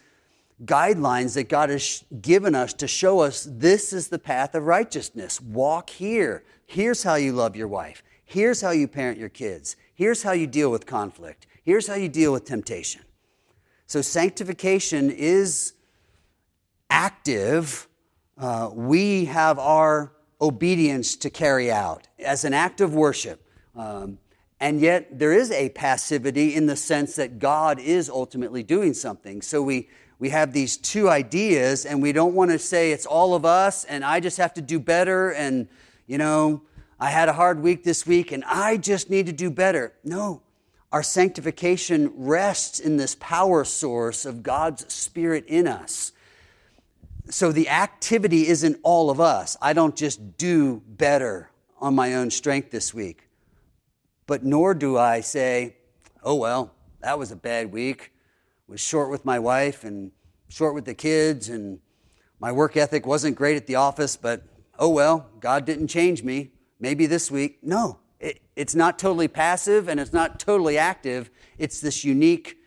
guidelines 0.64 1.34
that 1.34 1.48
God 1.48 1.68
has 1.70 2.04
given 2.20 2.54
us 2.54 2.72
to 2.74 2.88
show 2.88 3.20
us 3.20 3.46
this 3.50 3.92
is 3.92 4.08
the 4.08 4.18
path 4.18 4.54
of 4.54 4.64
righteousness. 4.64 5.40
Walk 5.40 5.90
here. 5.90 6.44
Here's 6.66 7.02
how 7.02 7.16
you 7.16 7.32
love 7.32 7.56
your 7.56 7.68
wife. 7.68 8.02
Here's 8.24 8.60
how 8.60 8.70
you 8.70 8.88
parent 8.88 9.18
your 9.18 9.28
kids. 9.28 9.76
Here's 9.96 10.22
how 10.22 10.32
you 10.32 10.46
deal 10.46 10.70
with 10.70 10.86
conflict. 10.86 11.46
Here's 11.64 11.88
how 11.88 11.94
you 11.94 12.08
deal 12.08 12.32
with 12.32 12.44
temptation. 12.44 13.02
So, 13.86 14.02
sanctification 14.02 15.10
is 15.10 15.72
active. 16.90 17.88
Uh, 18.38 18.70
we 18.72 19.24
have 19.24 19.58
our 19.58 20.12
obedience 20.40 21.16
to 21.16 21.30
carry 21.30 21.72
out 21.72 22.08
as 22.18 22.44
an 22.44 22.52
act 22.52 22.80
of 22.80 22.94
worship. 22.94 23.42
Um, 23.74 24.18
and 24.60 24.80
yet 24.80 25.18
there 25.18 25.32
is 25.32 25.50
a 25.50 25.70
passivity 25.70 26.54
in 26.54 26.66
the 26.66 26.76
sense 26.76 27.16
that 27.16 27.38
God 27.38 27.78
is 27.78 28.08
ultimately 28.08 28.62
doing 28.62 28.94
something. 28.94 29.42
So 29.42 29.62
we, 29.62 29.88
we 30.18 30.30
have 30.30 30.52
these 30.52 30.76
two 30.76 31.08
ideas, 31.08 31.84
and 31.84 32.00
we 32.00 32.12
don't 32.12 32.34
want 32.34 32.50
to 32.50 32.58
say 32.58 32.92
it's 32.92 33.06
all 33.06 33.34
of 33.34 33.44
us 33.44 33.84
and 33.84 34.04
I 34.04 34.20
just 34.20 34.36
have 34.38 34.54
to 34.54 34.62
do 34.62 34.78
better 34.78 35.32
and, 35.32 35.68
you 36.06 36.18
know, 36.18 36.62
I 36.98 37.10
had 37.10 37.28
a 37.28 37.34
hard 37.34 37.62
week 37.62 37.84
this 37.84 38.06
week 38.06 38.32
and 38.32 38.42
I 38.44 38.76
just 38.76 39.10
need 39.10 39.26
to 39.26 39.32
do 39.32 39.50
better. 39.50 39.92
No, 40.02 40.42
our 40.92 41.02
sanctification 41.02 42.12
rests 42.14 42.80
in 42.80 42.96
this 42.96 43.16
power 43.20 43.64
source 43.64 44.24
of 44.24 44.42
God's 44.42 44.92
Spirit 44.92 45.44
in 45.46 45.66
us. 45.66 46.12
So 47.28 47.52
the 47.52 47.68
activity 47.68 48.46
isn't 48.46 48.78
all 48.82 49.10
of 49.10 49.20
us. 49.20 49.56
I 49.60 49.72
don't 49.72 49.96
just 49.96 50.38
do 50.38 50.82
better 50.86 51.50
on 51.80 51.94
my 51.94 52.14
own 52.14 52.30
strength 52.30 52.70
this 52.70 52.94
week. 52.94 53.28
But 54.26 54.44
nor 54.44 54.74
do 54.74 54.96
I 54.96 55.20
say, 55.20 55.76
oh, 56.22 56.36
well, 56.36 56.72
that 57.00 57.18
was 57.18 57.30
a 57.30 57.36
bad 57.36 57.72
week. 57.72 58.12
Was 58.68 58.80
short 58.80 59.10
with 59.10 59.24
my 59.24 59.38
wife 59.38 59.84
and 59.84 60.10
short 60.48 60.74
with 60.74 60.84
the 60.84 60.94
kids, 60.94 61.48
and 61.48 61.78
my 62.40 62.50
work 62.50 62.76
ethic 62.76 63.06
wasn't 63.06 63.36
great 63.36 63.56
at 63.56 63.66
the 63.66 63.76
office, 63.76 64.16
but 64.16 64.42
oh, 64.78 64.88
well, 64.88 65.28
God 65.40 65.64
didn't 65.64 65.88
change 65.88 66.22
me. 66.22 66.50
Maybe 66.78 67.06
this 67.06 67.30
week. 67.30 67.58
No, 67.62 67.98
it, 68.20 68.40
it's 68.54 68.74
not 68.74 68.98
totally 68.98 69.28
passive 69.28 69.88
and 69.88 69.98
it's 69.98 70.12
not 70.12 70.38
totally 70.38 70.78
active. 70.78 71.30
It's 71.58 71.80
this 71.80 72.04
unique 72.04 72.58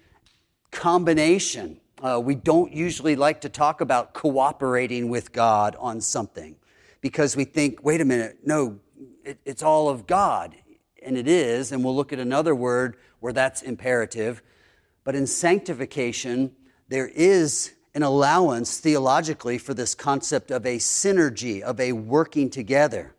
combination. 0.72 1.80
Uh, 2.02 2.20
we 2.24 2.36
don't 2.36 2.72
usually 2.72 3.16
like 3.16 3.42
to 3.42 3.50
talk 3.50 3.82
about 3.82 4.14
cooperating 4.14 5.10
with 5.10 5.32
God 5.32 5.76
on 5.80 6.02
something 6.02 6.56
because 7.02 7.36
we 7.36 7.44
think, 7.44 7.84
wait 7.84 8.02
a 8.02 8.06
minute, 8.06 8.40
no, 8.46 8.80
it, 9.24 9.40
it's 9.46 9.64
all 9.64 9.90
of 9.90 10.08
God. 10.08 10.56
And 11.02 11.18
it 11.18 11.28
is, 11.28 11.72
and 11.72 11.84
we'll 11.84 11.96
look 11.96 12.12
at 12.12 12.20
another 12.20 12.54
word 12.54 12.98
where 13.20 13.34
that's 13.34 13.62
imperative. 13.62 14.42
But 15.04 15.16
in 15.16 15.28
sanctification, 15.28 16.52
there 16.90 17.08
is 17.08 17.74
an 17.94 18.04
allowance 18.04 18.80
theologically 18.80 19.58
for 19.58 19.74
this 19.74 19.96
concept 19.96 20.52
of 20.52 20.66
a 20.66 20.78
synergy, 20.78 21.62
of 21.62 21.80
a 21.80 21.94
working 21.94 22.50
together. 22.50 23.16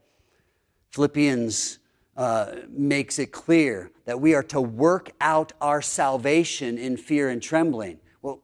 Philippians 0.91 1.79
uh, 2.17 2.57
makes 2.69 3.19
it 3.19 3.33
clear 3.33 3.91
that 4.05 4.21
we 4.21 4.35
are 4.35 4.43
to 4.43 4.61
work 4.61 5.11
out 5.21 5.53
our 5.61 5.81
salvation 5.81 6.79
in 6.79 6.97
fear 6.97 7.29
and 7.29 7.41
trembling. 7.43 7.99
Well, 8.23 8.43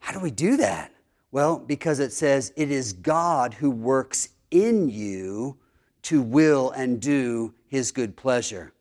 how 0.00 0.12
do 0.12 0.20
we 0.20 0.30
do 0.30 0.56
that? 0.58 0.92
Well, 1.30 1.58
because 1.58 2.00
it 2.00 2.12
says 2.12 2.52
it 2.56 2.70
is 2.70 2.92
God 2.92 3.54
who 3.54 3.70
works 3.70 4.28
in 4.50 4.88
you 4.88 5.56
to 6.02 6.20
will 6.22 6.70
and 6.72 7.00
do 7.00 7.54
his 7.66 7.90
good 7.90 8.16
pleasure. 8.16 8.72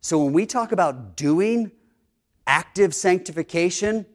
So 0.00 0.22
when 0.22 0.32
we 0.32 0.46
talk 0.46 0.72
about 0.72 1.16
doing 1.16 1.72
active 2.46 2.94
sanctification, 2.94 4.06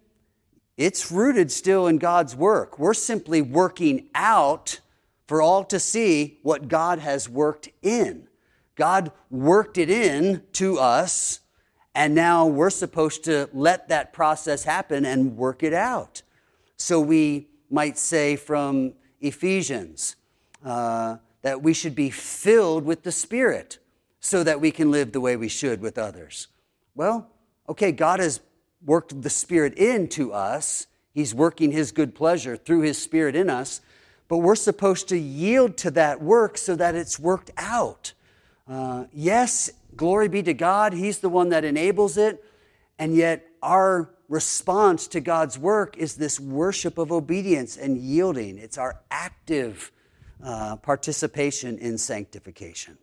it's 0.78 1.12
rooted 1.12 1.52
still 1.52 1.88
in 1.88 1.98
God's 1.98 2.36
work. 2.36 2.80
We're 2.80 2.94
simply 2.94 3.42
working 3.42 4.10
out 4.16 4.80
for 5.32 5.42
all 5.42 5.64
to 5.64 5.80
see 5.80 6.40
what 6.44 6.68
God 6.68 7.00
has 7.00 7.30
worked 7.30 7.70
in. 7.82 8.28
God 8.76 9.14
worked 9.30 9.78
it 9.78 9.90
in 9.90 10.44
to 10.52 10.78
us, 10.78 11.40
and 11.96 12.14
now 12.14 12.46
we're 12.46 12.70
supposed 12.70 13.24
to 13.24 13.50
let 13.54 13.88
that 13.88 14.12
process 14.12 14.66
happen 14.66 15.06
and 15.06 15.38
work 15.38 15.64
it 15.64 15.74
out. 15.74 16.22
So 16.76 17.00
we 17.00 17.48
might 17.70 17.98
say 17.98 18.36
from 18.36 18.92
Ephesians, 19.22 20.18
uh, 20.66 21.16
that 21.44 21.62
we 21.64 21.74
should 21.74 21.96
be 21.96 22.10
filled 22.10 22.84
with 22.84 23.04
the 23.04 23.12
Spirit 23.14 23.80
so 24.20 24.44
that 24.44 24.60
we 24.60 24.70
can 24.70 24.92
live 24.92 25.14
the 25.14 25.22
way 25.22 25.38
we 25.38 25.48
should 25.48 25.80
with 25.80 25.98
others. 25.98 26.50
Well, 26.94 27.32
okay, 27.70 27.94
God 27.94 28.20
has 28.20 28.42
worked 28.86 29.22
the 29.22 29.30
Spirit 29.30 29.76
into 29.76 30.34
us. 30.34 30.88
He's 31.14 31.34
working 31.34 31.72
His 31.72 31.94
good 31.94 32.16
pleasure 32.16 32.58
through 32.58 32.82
His 32.82 32.98
Spirit 33.02 33.34
in 33.34 33.50
us, 33.50 33.80
but 34.32 34.38
we're 34.38 34.56
supposed 34.56 35.10
to 35.10 35.18
yield 35.18 35.76
to 35.76 35.92
that 35.92 36.22
work 36.22 36.58
so 36.58 36.74
that 36.74 36.96
it's 36.96 37.20
worked 37.20 37.52
out. 37.58 38.14
Uh, 38.66 39.04
yes, 39.12 39.70
glory 39.98 40.30
be 40.30 40.42
to 40.42 40.54
God, 40.54 40.94
He's 40.94 41.20
the 41.20 41.28
one 41.28 41.50
that 41.50 41.66
enables 41.66 42.16
it, 42.16 42.42
and 42.98 43.14
yet 43.14 43.46
our 43.62 44.10
response 44.30 45.06
to 45.10 45.20
God's 45.20 45.60
work 45.60 45.98
is 45.98 46.16
this 46.16 46.40
worship 46.40 46.98
of 46.98 47.12
obedience 47.12 47.76
and 47.76 47.98
yielding. 47.98 48.58
It's 48.58 48.78
our 48.78 49.02
active 49.12 49.92
uh, 50.42 50.78
participation 50.78 51.78
in 51.78 51.98
sanctification. 51.98 52.98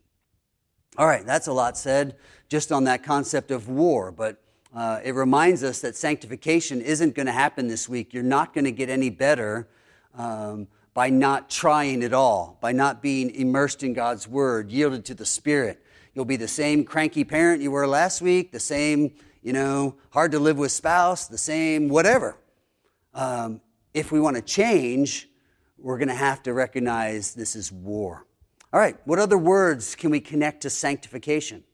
All 0.96 1.06
right, 1.06 1.26
that's 1.26 1.46
a 1.46 1.52
lot 1.52 1.76
said 1.76 2.16
just 2.48 2.72
on 2.72 2.84
that 2.84 3.02
concept 3.02 3.50
of 3.50 3.68
war, 3.68 4.10
but 4.12 4.42
uh, 4.74 5.00
it 5.04 5.14
reminds 5.14 5.62
us 5.62 5.82
that 5.82 5.94
sanctification 5.94 6.80
isn't 6.80 7.14
going 7.14 7.26
to 7.26 7.32
happen 7.32 7.68
this 7.68 7.86
week. 7.86 8.14
You're 8.14 8.22
not 8.22 8.54
going 8.54 8.64
to 8.64 8.72
get 8.72 8.88
any 8.88 9.10
better 9.10 9.68
um, 10.14 10.68
by 10.94 11.10
not 11.10 11.50
trying 11.50 12.02
at 12.02 12.12
all, 12.12 12.58
by 12.60 12.72
not 12.72 13.02
being 13.02 13.30
immersed 13.30 13.82
in 13.82 13.92
God's 13.92 14.26
Word, 14.26 14.70
yielded 14.70 15.04
to 15.06 15.14
the 15.14 15.26
Spirit. 15.26 15.82
You'll 16.14 16.24
be 16.24 16.36
the 16.36 16.48
same 16.48 16.84
cranky 16.84 17.24
parent 17.24 17.62
you 17.62 17.70
were 17.70 17.86
last 17.86 18.20
week, 18.20 18.50
the 18.50 18.60
same, 18.60 19.12
you 19.42 19.52
know, 19.52 19.94
hard 20.10 20.32
to 20.32 20.38
live 20.38 20.58
with 20.58 20.72
spouse, 20.72 21.28
the 21.28 21.38
same 21.38 21.88
whatever. 21.88 22.36
Um, 23.14 23.60
if 23.94 24.10
we 24.10 24.20
want 24.20 24.36
to 24.36 24.42
change, 24.42 25.28
we're 25.78 25.98
going 25.98 26.08
to 26.08 26.14
have 26.14 26.42
to 26.44 26.52
recognize 26.52 27.34
this 27.34 27.54
is 27.54 27.70
war. 27.70 28.26
All 28.72 28.80
right, 28.80 28.96
what 29.04 29.18
other 29.18 29.38
words 29.38 29.94
can 29.94 30.10
we 30.10 30.20
connect 30.20 30.62
to 30.62 30.70
sanctification? 30.70 31.64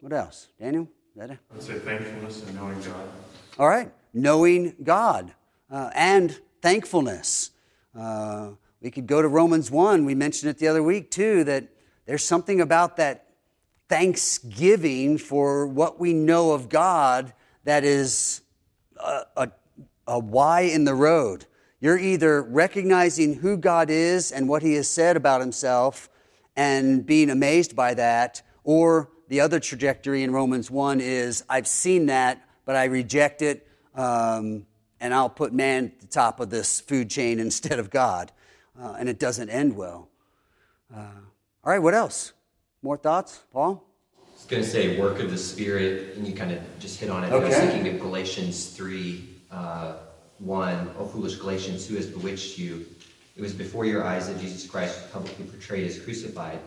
What 0.00 0.12
else? 0.12 0.48
Daniel? 0.58 0.84
Is 0.84 1.16
that 1.16 1.30
it? 1.30 1.38
I'd 1.54 1.62
say 1.62 1.78
thankfulness 1.78 2.46
and 2.46 2.56
knowing 2.56 2.80
God. 2.80 3.08
All 3.58 3.68
right, 3.68 3.92
knowing 4.12 4.74
God 4.82 5.32
uh, 5.70 5.90
and 5.94 6.38
thankfulness. 6.66 7.52
Uh, 7.96 8.50
we 8.80 8.90
could 8.90 9.06
go 9.06 9.22
to 9.22 9.28
Romans 9.28 9.70
1. 9.70 10.04
We 10.04 10.16
mentioned 10.16 10.50
it 10.50 10.58
the 10.58 10.66
other 10.66 10.82
week, 10.82 11.12
too, 11.12 11.44
that 11.44 11.68
there's 12.06 12.24
something 12.24 12.60
about 12.60 12.96
that 12.96 13.28
thanksgiving 13.88 15.16
for 15.16 15.68
what 15.68 16.00
we 16.00 16.12
know 16.12 16.50
of 16.50 16.68
God 16.68 17.32
that 17.62 17.84
is 17.84 18.40
a 18.98 19.48
a 20.08 20.18
why 20.18 20.62
in 20.62 20.84
the 20.84 20.94
road. 20.94 21.46
You're 21.80 21.98
either 21.98 22.42
recognizing 22.42 23.34
who 23.34 23.56
God 23.56 23.88
is 23.88 24.32
and 24.32 24.48
what 24.48 24.62
He 24.62 24.74
has 24.74 24.88
said 24.88 25.16
about 25.16 25.40
Himself 25.40 26.08
and 26.56 27.04
being 27.06 27.30
amazed 27.30 27.76
by 27.76 27.94
that, 27.94 28.42
or 28.64 29.10
the 29.28 29.40
other 29.40 29.60
trajectory 29.60 30.24
in 30.24 30.32
Romans 30.32 30.68
1 30.68 31.00
is 31.00 31.44
I've 31.48 31.68
seen 31.68 32.06
that, 32.06 32.44
but 32.64 32.74
I 32.74 32.84
reject 32.86 33.42
it, 33.42 33.68
um, 33.94 34.66
and 35.00 35.14
I'll 35.14 35.30
put 35.30 35.52
man 35.52 35.86
at 35.86 36.00
the 36.00 36.06
top 36.06 36.40
of 36.40 36.50
this 36.50 36.80
food 36.80 37.10
chain 37.10 37.38
instead 37.48 37.78
of 37.78 37.90
God. 37.90 38.32
Uh, 38.80 38.96
and 38.98 39.08
it 39.08 39.18
doesn't 39.18 39.48
end 39.48 39.76
well. 39.76 40.08
Uh, 40.94 41.00
all 41.64 41.72
right, 41.72 41.78
what 41.78 41.94
else? 41.94 42.32
More 42.82 42.96
thoughts, 42.96 43.40
Paul? 43.52 43.82
I 44.18 44.32
was 44.34 44.44
going 44.44 44.62
to 44.62 44.68
say 44.68 45.00
work 45.00 45.18
of 45.18 45.30
the 45.30 45.38
Spirit, 45.38 46.16
and 46.16 46.26
you 46.26 46.34
kind 46.34 46.52
of 46.52 46.60
just 46.78 47.00
hit 47.00 47.08
on 47.08 47.24
it. 47.24 47.32
Okay. 47.32 47.46
I 47.46 47.48
was 47.48 47.56
thinking 47.56 47.94
of 47.94 48.00
Galatians 48.00 48.68
3. 48.76 49.28
Uh, 49.50 49.94
1, 50.38 50.90
O 50.98 51.06
foolish 51.06 51.36
Galatians, 51.36 51.86
who 51.86 51.96
has 51.96 52.06
bewitched 52.06 52.58
you? 52.58 52.86
It 53.36 53.42
was 53.42 53.52
before 53.52 53.84
your 53.84 54.04
eyes 54.04 54.28
that 54.28 54.38
Jesus 54.38 54.68
Christ 54.68 55.00
was 55.00 55.10
publicly 55.10 55.46
portrayed 55.46 55.86
as 55.86 55.98
crucified. 55.98 56.58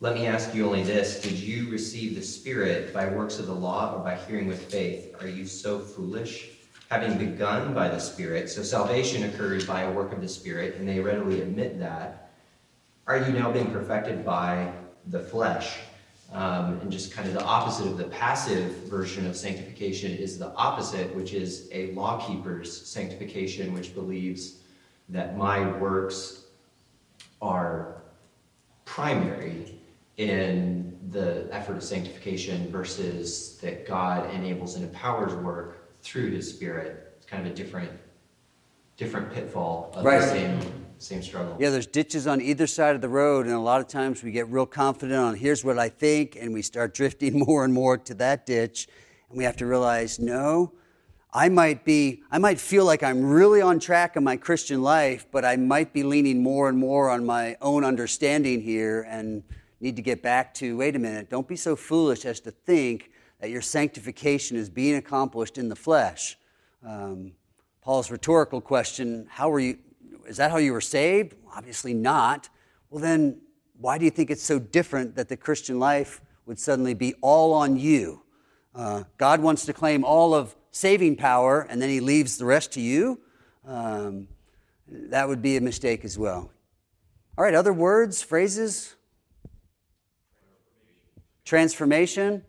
Let 0.00 0.14
me 0.14 0.26
ask 0.26 0.54
you 0.54 0.66
only 0.66 0.82
this 0.82 1.20
Did 1.20 1.38
you 1.38 1.70
receive 1.70 2.14
the 2.14 2.22
Spirit 2.22 2.94
by 2.94 3.06
works 3.06 3.38
of 3.38 3.46
the 3.46 3.54
law 3.54 3.94
or 3.94 4.02
by 4.02 4.16
hearing 4.16 4.46
with 4.46 4.70
faith? 4.70 5.14
Are 5.20 5.28
you 5.28 5.46
so 5.46 5.78
foolish? 5.78 6.50
Having 6.90 7.18
begun 7.18 7.72
by 7.72 7.86
the 7.86 8.00
Spirit, 8.00 8.50
so 8.50 8.64
salvation 8.64 9.22
occurs 9.22 9.64
by 9.64 9.82
a 9.82 9.92
work 9.92 10.12
of 10.12 10.20
the 10.20 10.26
Spirit, 10.26 10.74
and 10.74 10.88
they 10.88 10.98
readily 10.98 11.40
admit 11.40 11.78
that. 11.78 12.32
Are 13.06 13.18
you 13.18 13.32
now 13.32 13.52
being 13.52 13.70
perfected 13.70 14.24
by 14.24 14.72
the 15.06 15.20
flesh? 15.20 15.78
Um, 16.32 16.80
and 16.80 16.90
just 16.90 17.12
kind 17.12 17.28
of 17.28 17.34
the 17.34 17.44
opposite 17.44 17.86
of 17.86 17.96
the 17.96 18.08
passive 18.08 18.72
version 18.88 19.24
of 19.26 19.36
sanctification 19.36 20.10
is 20.10 20.36
the 20.36 20.52
opposite, 20.54 21.14
which 21.14 21.32
is 21.32 21.68
a 21.70 21.92
lawkeeper's 21.92 22.88
sanctification, 22.88 23.72
which 23.72 23.94
believes 23.94 24.56
that 25.10 25.36
my 25.36 25.70
works 25.78 26.46
are 27.40 28.02
primary 28.84 29.78
in 30.16 30.98
the 31.10 31.46
effort 31.52 31.76
of 31.76 31.84
sanctification 31.84 32.68
versus 32.72 33.58
that 33.58 33.86
God 33.86 34.28
enables 34.34 34.74
and 34.74 34.84
empowers 34.84 35.32
work 35.34 35.79
through 36.02 36.30
his 36.30 36.48
spirit. 36.48 37.14
It's 37.16 37.26
kind 37.26 37.46
of 37.46 37.52
a 37.52 37.54
different 37.54 37.90
different 38.96 39.32
pitfall 39.32 39.90
of 39.94 40.04
right. 40.04 40.20
the 40.20 40.26
same 40.26 40.60
same 40.98 41.22
struggle. 41.22 41.56
Yeah, 41.58 41.70
there's 41.70 41.86
ditches 41.86 42.26
on 42.26 42.42
either 42.42 42.66
side 42.66 42.94
of 42.94 43.00
the 43.00 43.08
road, 43.08 43.46
and 43.46 43.54
a 43.54 43.60
lot 43.60 43.80
of 43.80 43.88
times 43.88 44.22
we 44.22 44.30
get 44.30 44.48
real 44.48 44.66
confident 44.66 45.18
on 45.18 45.34
here's 45.34 45.64
what 45.64 45.78
I 45.78 45.88
think, 45.88 46.36
and 46.36 46.52
we 46.52 46.62
start 46.62 46.92
drifting 47.00 47.38
more 47.38 47.64
and 47.64 47.72
more 47.72 47.96
to 47.96 48.14
that 48.14 48.44
ditch, 48.46 48.88
and 49.30 49.38
we 49.38 49.44
have 49.44 49.56
to 49.56 49.66
realize 49.66 50.18
no. 50.18 50.72
I 51.32 51.48
might 51.48 51.84
be, 51.84 52.22
I 52.30 52.38
might 52.38 52.58
feel 52.58 52.84
like 52.84 53.04
I'm 53.04 53.24
really 53.24 53.62
on 53.62 53.78
track 53.78 54.16
in 54.16 54.24
my 54.24 54.36
Christian 54.36 54.82
life, 54.82 55.26
but 55.30 55.44
I 55.44 55.54
might 55.56 55.92
be 55.92 56.02
leaning 56.02 56.42
more 56.42 56.68
and 56.68 56.76
more 56.76 57.08
on 57.08 57.24
my 57.24 57.56
own 57.60 57.84
understanding 57.84 58.60
here 58.60 59.06
and 59.08 59.44
need 59.80 59.96
to 59.96 60.02
get 60.02 60.22
back 60.22 60.52
to 60.54 60.76
wait 60.76 60.96
a 60.96 60.98
minute, 60.98 61.30
don't 61.30 61.48
be 61.48 61.56
so 61.56 61.74
foolish 61.76 62.24
as 62.24 62.40
to 62.40 62.50
think 62.50 63.09
that 63.40 63.50
your 63.50 63.62
sanctification 63.62 64.56
is 64.56 64.68
being 64.70 64.96
accomplished 64.96 65.58
in 65.58 65.68
the 65.68 65.76
flesh. 65.76 66.38
Um, 66.86 67.32
Paul's 67.82 68.10
rhetorical 68.10 68.60
question, 68.60 69.26
how 69.30 69.48
were 69.48 69.60
you, 69.60 69.78
is 70.26 70.36
that 70.36 70.50
how 70.50 70.58
you 70.58 70.72
were 70.72 70.80
saved? 70.80 71.34
Obviously 71.54 71.94
not. 71.94 72.48
Well, 72.90 73.00
then, 73.02 73.40
why 73.78 73.96
do 73.96 74.04
you 74.04 74.10
think 74.10 74.30
it's 74.30 74.42
so 74.42 74.58
different 74.58 75.16
that 75.16 75.28
the 75.28 75.36
Christian 75.36 75.78
life 75.78 76.20
would 76.44 76.58
suddenly 76.58 76.92
be 76.92 77.14
all 77.22 77.54
on 77.54 77.78
you? 77.78 78.22
Uh, 78.74 79.04
God 79.16 79.40
wants 79.40 79.64
to 79.66 79.72
claim 79.72 80.04
all 80.04 80.34
of 80.34 80.54
saving 80.70 81.16
power, 81.16 81.66
and 81.70 81.80
then 81.80 81.88
he 81.88 82.00
leaves 82.00 82.36
the 82.36 82.44
rest 82.44 82.72
to 82.72 82.80
you. 82.80 83.20
Um, 83.66 84.28
that 84.86 85.26
would 85.28 85.40
be 85.40 85.56
a 85.56 85.60
mistake 85.60 86.04
as 86.04 86.18
well. 86.18 86.50
All 87.38 87.44
right, 87.44 87.54
other 87.54 87.72
words, 87.72 88.22
phrases? 88.22 88.96
Transformation. 91.44 92.44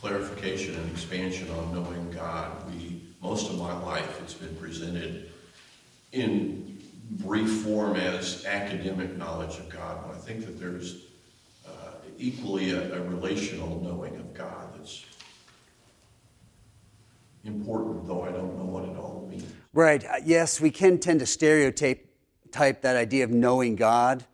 Clarification 0.00 0.76
and 0.76 0.90
expansion 0.90 1.50
on 1.50 1.74
knowing 1.74 2.10
God. 2.10 2.66
We, 2.70 3.02
most 3.22 3.50
of 3.50 3.58
my 3.58 3.78
life, 3.82 4.18
it's 4.22 4.32
been 4.32 4.56
presented 4.56 5.30
in 6.12 6.78
brief 7.10 7.62
form 7.62 7.96
as 7.96 8.46
academic 8.46 9.16
knowledge 9.18 9.58
of 9.58 9.68
God. 9.68 9.98
but 10.06 10.16
I 10.16 10.18
think 10.18 10.46
that 10.46 10.58
there's 10.58 11.04
uh, 11.66 11.70
equally 12.18 12.70
a, 12.70 12.94
a 12.94 13.02
relational 13.02 13.82
knowing 13.82 14.16
of 14.16 14.32
God 14.32 14.72
that's 14.78 15.04
important, 17.44 18.06
though 18.06 18.22
I 18.22 18.30
don't 18.30 18.56
know 18.56 18.64
what 18.64 18.84
it 18.84 18.96
all 18.96 19.28
means. 19.30 19.44
Right. 19.74 20.02
Uh, 20.02 20.14
yes, 20.24 20.62
we 20.62 20.70
can 20.70 20.98
tend 20.98 21.20
to 21.20 21.26
stereotype 21.26 22.06
type 22.52 22.80
that 22.82 22.96
idea 22.96 23.24
of 23.24 23.30
knowing 23.30 23.76
God. 23.76 24.24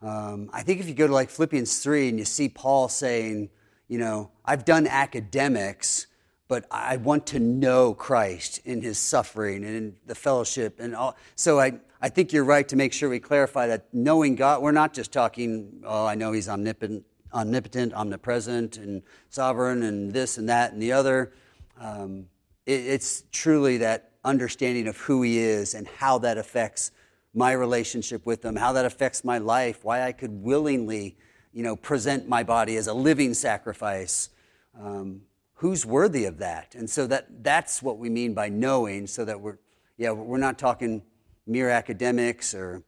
Um, 0.00 0.48
I 0.52 0.62
think 0.62 0.80
if 0.80 0.88
you 0.88 0.94
go 0.94 1.06
to 1.06 1.12
like 1.12 1.28
Philippians 1.28 1.78
3 1.82 2.08
and 2.08 2.18
you 2.18 2.24
see 2.24 2.48
Paul 2.48 2.88
saying, 2.88 3.50
you 3.90 3.98
know, 3.98 4.30
I've 4.44 4.64
done 4.64 4.86
academics, 4.86 6.06
but 6.46 6.64
I 6.70 6.96
want 6.96 7.26
to 7.28 7.40
know 7.40 7.92
Christ 7.92 8.60
in 8.64 8.82
his 8.82 8.98
suffering 8.98 9.64
and 9.64 9.76
in 9.76 9.96
the 10.06 10.14
fellowship 10.14 10.78
and 10.78 10.94
all. 10.94 11.16
So 11.34 11.58
I, 11.58 11.80
I 12.00 12.08
think 12.08 12.32
you're 12.32 12.44
right 12.44 12.66
to 12.68 12.76
make 12.76 12.92
sure 12.92 13.10
we 13.10 13.18
clarify 13.18 13.66
that 13.66 13.92
knowing 13.92 14.36
God, 14.36 14.62
we're 14.62 14.70
not 14.70 14.94
just 14.94 15.10
talking, 15.10 15.82
oh, 15.84 16.06
I 16.06 16.14
know 16.14 16.30
he's 16.30 16.48
omnipotent, 16.48 17.04
omnipotent 17.34 17.92
omnipresent, 17.92 18.76
and 18.76 19.02
sovereign, 19.28 19.82
and 19.82 20.12
this 20.12 20.38
and 20.38 20.48
that 20.48 20.72
and 20.72 20.80
the 20.80 20.92
other. 20.92 21.32
Um, 21.76 22.26
it, 22.66 22.86
it's 22.86 23.24
truly 23.32 23.78
that 23.78 24.12
understanding 24.24 24.86
of 24.86 24.96
who 24.98 25.22
he 25.22 25.38
is 25.38 25.74
and 25.74 25.88
how 25.88 26.18
that 26.18 26.38
affects 26.38 26.92
my 27.34 27.50
relationship 27.50 28.24
with 28.24 28.44
him, 28.44 28.54
how 28.54 28.72
that 28.74 28.84
affects 28.84 29.24
my 29.24 29.38
life, 29.38 29.84
why 29.84 30.02
I 30.02 30.12
could 30.12 30.30
willingly, 30.30 31.16
you 31.52 31.62
know, 31.62 31.76
present 31.76 32.28
my 32.28 32.42
body 32.42 32.76
as 32.76 32.86
a 32.86 32.94
living 32.94 33.34
sacrifice. 33.34 34.30
Um, 34.78 35.22
who's 35.54 35.84
worthy 35.84 36.24
of 36.24 36.38
that? 36.38 36.74
And 36.74 36.88
so 36.88 37.06
that 37.08 37.42
that's 37.42 37.82
what 37.82 37.98
we 37.98 38.08
mean 38.08 38.34
by 38.34 38.48
knowing, 38.48 39.06
so 39.06 39.24
that 39.24 39.40
we're 39.40 39.58
yeah, 39.96 40.10
we're 40.12 40.38
not 40.38 40.58
talking 40.58 41.02
mere 41.46 41.68
academics 41.68 42.54
or 42.54 42.82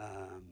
um, 0.00 0.42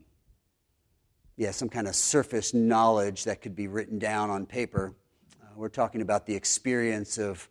yeah, 1.35 1.51
some 1.51 1.69
kind 1.69 1.87
of 1.87 1.95
surface 1.95 2.53
knowledge 2.53 3.23
that 3.23 3.41
could 3.41 3.55
be 3.55 3.67
written 3.67 3.99
down 3.99 4.29
on 4.29 4.45
paper. 4.45 4.93
Uh, 5.41 5.47
we're 5.55 5.69
talking 5.69 6.01
about 6.01 6.25
the 6.25 6.35
experience 6.35 7.17
of 7.17 7.49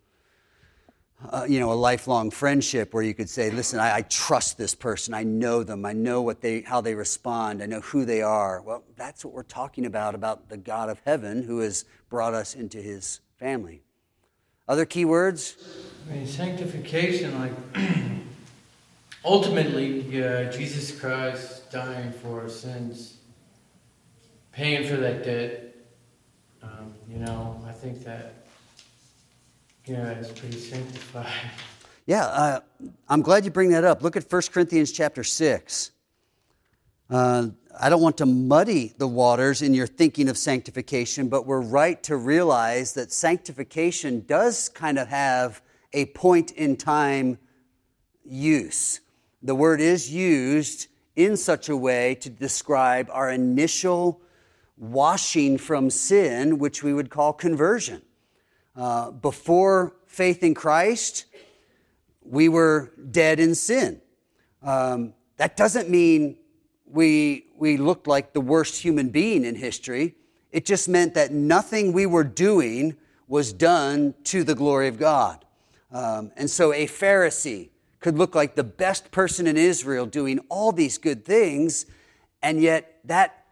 uh, 1.28 1.44
you 1.48 1.60
know, 1.60 1.72
a 1.72 1.74
lifelong 1.74 2.30
friendship 2.30 2.94
where 2.94 3.02
you 3.02 3.12
could 3.12 3.28
say, 3.28 3.50
listen, 3.50 3.78
I, 3.78 3.96
I, 3.96 4.02
trust 4.02 4.56
this 4.56 4.74
person. 4.74 5.12
I 5.12 5.22
know 5.22 5.62
them. 5.62 5.84
I 5.84 5.92
know 5.92 6.22
what 6.22 6.40
they, 6.40 6.62
how 6.62 6.80
they 6.80 6.94
respond. 6.94 7.62
I 7.62 7.66
know 7.66 7.80
who 7.80 8.06
they 8.06 8.22
are. 8.22 8.62
Well, 8.62 8.84
that's 8.96 9.24
what 9.24 9.34
we're 9.34 9.42
talking 9.42 9.84
about, 9.84 10.14
about 10.14 10.48
the 10.48 10.56
God 10.56 10.88
of 10.88 11.00
heaven 11.04 11.42
who 11.42 11.58
has 11.58 11.84
brought 12.08 12.32
us 12.32 12.54
into 12.54 12.78
his 12.78 13.20
family. 13.38 13.82
Other 14.66 14.86
key 14.86 15.04
words? 15.04 15.56
I 16.08 16.14
mean, 16.14 16.26
sanctification, 16.26 17.38
like, 17.38 17.52
ultimately, 19.24 20.24
uh, 20.24 20.50
Jesus 20.50 20.98
Christ 20.98 21.70
dying 21.70 22.12
for 22.12 22.40
our 22.40 22.48
sins, 22.48 23.18
paying 24.52 24.88
for 24.88 24.96
that 24.96 25.22
debt. 25.22 25.74
Um, 26.62 26.94
you 27.08 27.18
know, 27.18 27.62
I 27.66 27.72
think 27.72 28.04
that 28.04 28.39
yeah, 29.90 30.10
it's 30.10 30.32
pretty 30.32 30.58
sanctified. 30.58 31.26
Yeah, 32.06 32.24
uh, 32.24 32.60
I'm 33.08 33.22
glad 33.22 33.44
you 33.44 33.52
bring 33.52 33.70
that 33.70 33.84
up. 33.84 34.02
Look 34.02 34.16
at 34.16 34.28
1 34.28 34.42
Corinthians 34.52 34.90
chapter 34.90 35.22
6. 35.22 35.92
Uh, 37.08 37.48
I 37.78 37.88
don't 37.88 38.02
want 38.02 38.16
to 38.16 38.26
muddy 38.26 38.94
the 38.98 39.06
waters 39.06 39.62
in 39.62 39.74
your 39.74 39.86
thinking 39.86 40.28
of 40.28 40.36
sanctification, 40.36 41.28
but 41.28 41.46
we're 41.46 41.60
right 41.60 42.02
to 42.04 42.16
realize 42.16 42.94
that 42.94 43.12
sanctification 43.12 44.24
does 44.26 44.68
kind 44.70 44.98
of 44.98 45.06
have 45.06 45.62
a 45.92 46.06
point 46.06 46.50
in 46.52 46.76
time 46.76 47.38
use. 48.24 49.00
The 49.42 49.54
word 49.54 49.80
is 49.80 50.10
used 50.10 50.88
in 51.14 51.36
such 51.36 51.68
a 51.68 51.76
way 51.76 52.16
to 52.16 52.30
describe 52.30 53.08
our 53.12 53.30
initial 53.30 54.20
washing 54.76 55.58
from 55.58 55.90
sin, 55.90 56.58
which 56.58 56.82
we 56.82 56.92
would 56.92 57.10
call 57.10 57.32
conversion. 57.32 58.02
Uh, 58.80 59.10
before 59.10 59.92
faith 60.06 60.42
in 60.42 60.54
Christ, 60.54 61.26
we 62.22 62.48
were 62.48 62.90
dead 63.10 63.38
in 63.38 63.54
sin. 63.54 64.00
Um, 64.62 65.12
that 65.36 65.54
doesn't 65.54 65.90
mean 65.90 66.38
we, 66.86 67.44
we 67.58 67.76
looked 67.76 68.06
like 68.06 68.32
the 68.32 68.40
worst 68.40 68.80
human 68.82 69.10
being 69.10 69.44
in 69.44 69.54
history. 69.54 70.14
It 70.50 70.64
just 70.64 70.88
meant 70.88 71.12
that 71.12 71.30
nothing 71.30 71.92
we 71.92 72.06
were 72.06 72.24
doing 72.24 72.96
was 73.28 73.52
done 73.52 74.14
to 74.24 74.44
the 74.44 74.54
glory 74.54 74.88
of 74.88 74.98
God. 74.98 75.44
Um, 75.92 76.32
and 76.38 76.48
so 76.48 76.72
a 76.72 76.86
Pharisee 76.86 77.68
could 78.00 78.16
look 78.16 78.34
like 78.34 78.54
the 78.54 78.64
best 78.64 79.10
person 79.10 79.46
in 79.46 79.58
Israel 79.58 80.06
doing 80.06 80.38
all 80.48 80.72
these 80.72 80.96
good 80.96 81.26
things, 81.26 81.84
and 82.42 82.62
yet 82.62 83.00
that 83.04 83.44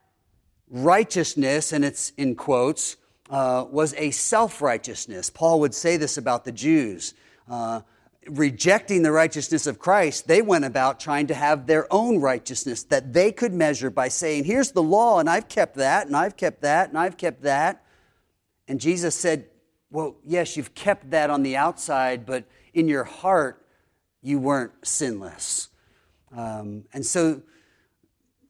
righteousness, 0.70 1.70
and 1.74 1.84
it's 1.84 2.12
in 2.16 2.34
quotes, 2.34 2.96
uh, 3.30 3.66
was 3.70 3.94
a 3.94 4.10
self 4.10 4.62
righteousness. 4.62 5.30
Paul 5.30 5.60
would 5.60 5.74
say 5.74 5.96
this 5.96 6.16
about 6.16 6.44
the 6.44 6.52
Jews. 6.52 7.14
Uh, 7.48 7.80
rejecting 8.26 9.02
the 9.02 9.12
righteousness 9.12 9.66
of 9.66 9.78
Christ, 9.78 10.26
they 10.28 10.42
went 10.42 10.64
about 10.64 11.00
trying 11.00 11.28
to 11.28 11.34
have 11.34 11.66
their 11.66 11.92
own 11.92 12.20
righteousness 12.20 12.82
that 12.84 13.12
they 13.12 13.32
could 13.32 13.52
measure 13.52 13.90
by 13.90 14.08
saying, 14.08 14.44
Here's 14.44 14.72
the 14.72 14.82
law, 14.82 15.18
and 15.18 15.28
I've 15.28 15.48
kept 15.48 15.76
that, 15.76 16.06
and 16.06 16.16
I've 16.16 16.36
kept 16.36 16.62
that, 16.62 16.88
and 16.88 16.98
I've 16.98 17.16
kept 17.16 17.42
that. 17.42 17.84
And 18.66 18.80
Jesus 18.80 19.14
said, 19.14 19.46
Well, 19.90 20.16
yes, 20.24 20.56
you've 20.56 20.74
kept 20.74 21.10
that 21.10 21.30
on 21.30 21.42
the 21.42 21.56
outside, 21.56 22.26
but 22.26 22.44
in 22.74 22.88
your 22.88 23.04
heart, 23.04 23.64
you 24.22 24.38
weren't 24.38 24.72
sinless. 24.82 25.68
Um, 26.36 26.84
and 26.92 27.04
so 27.06 27.42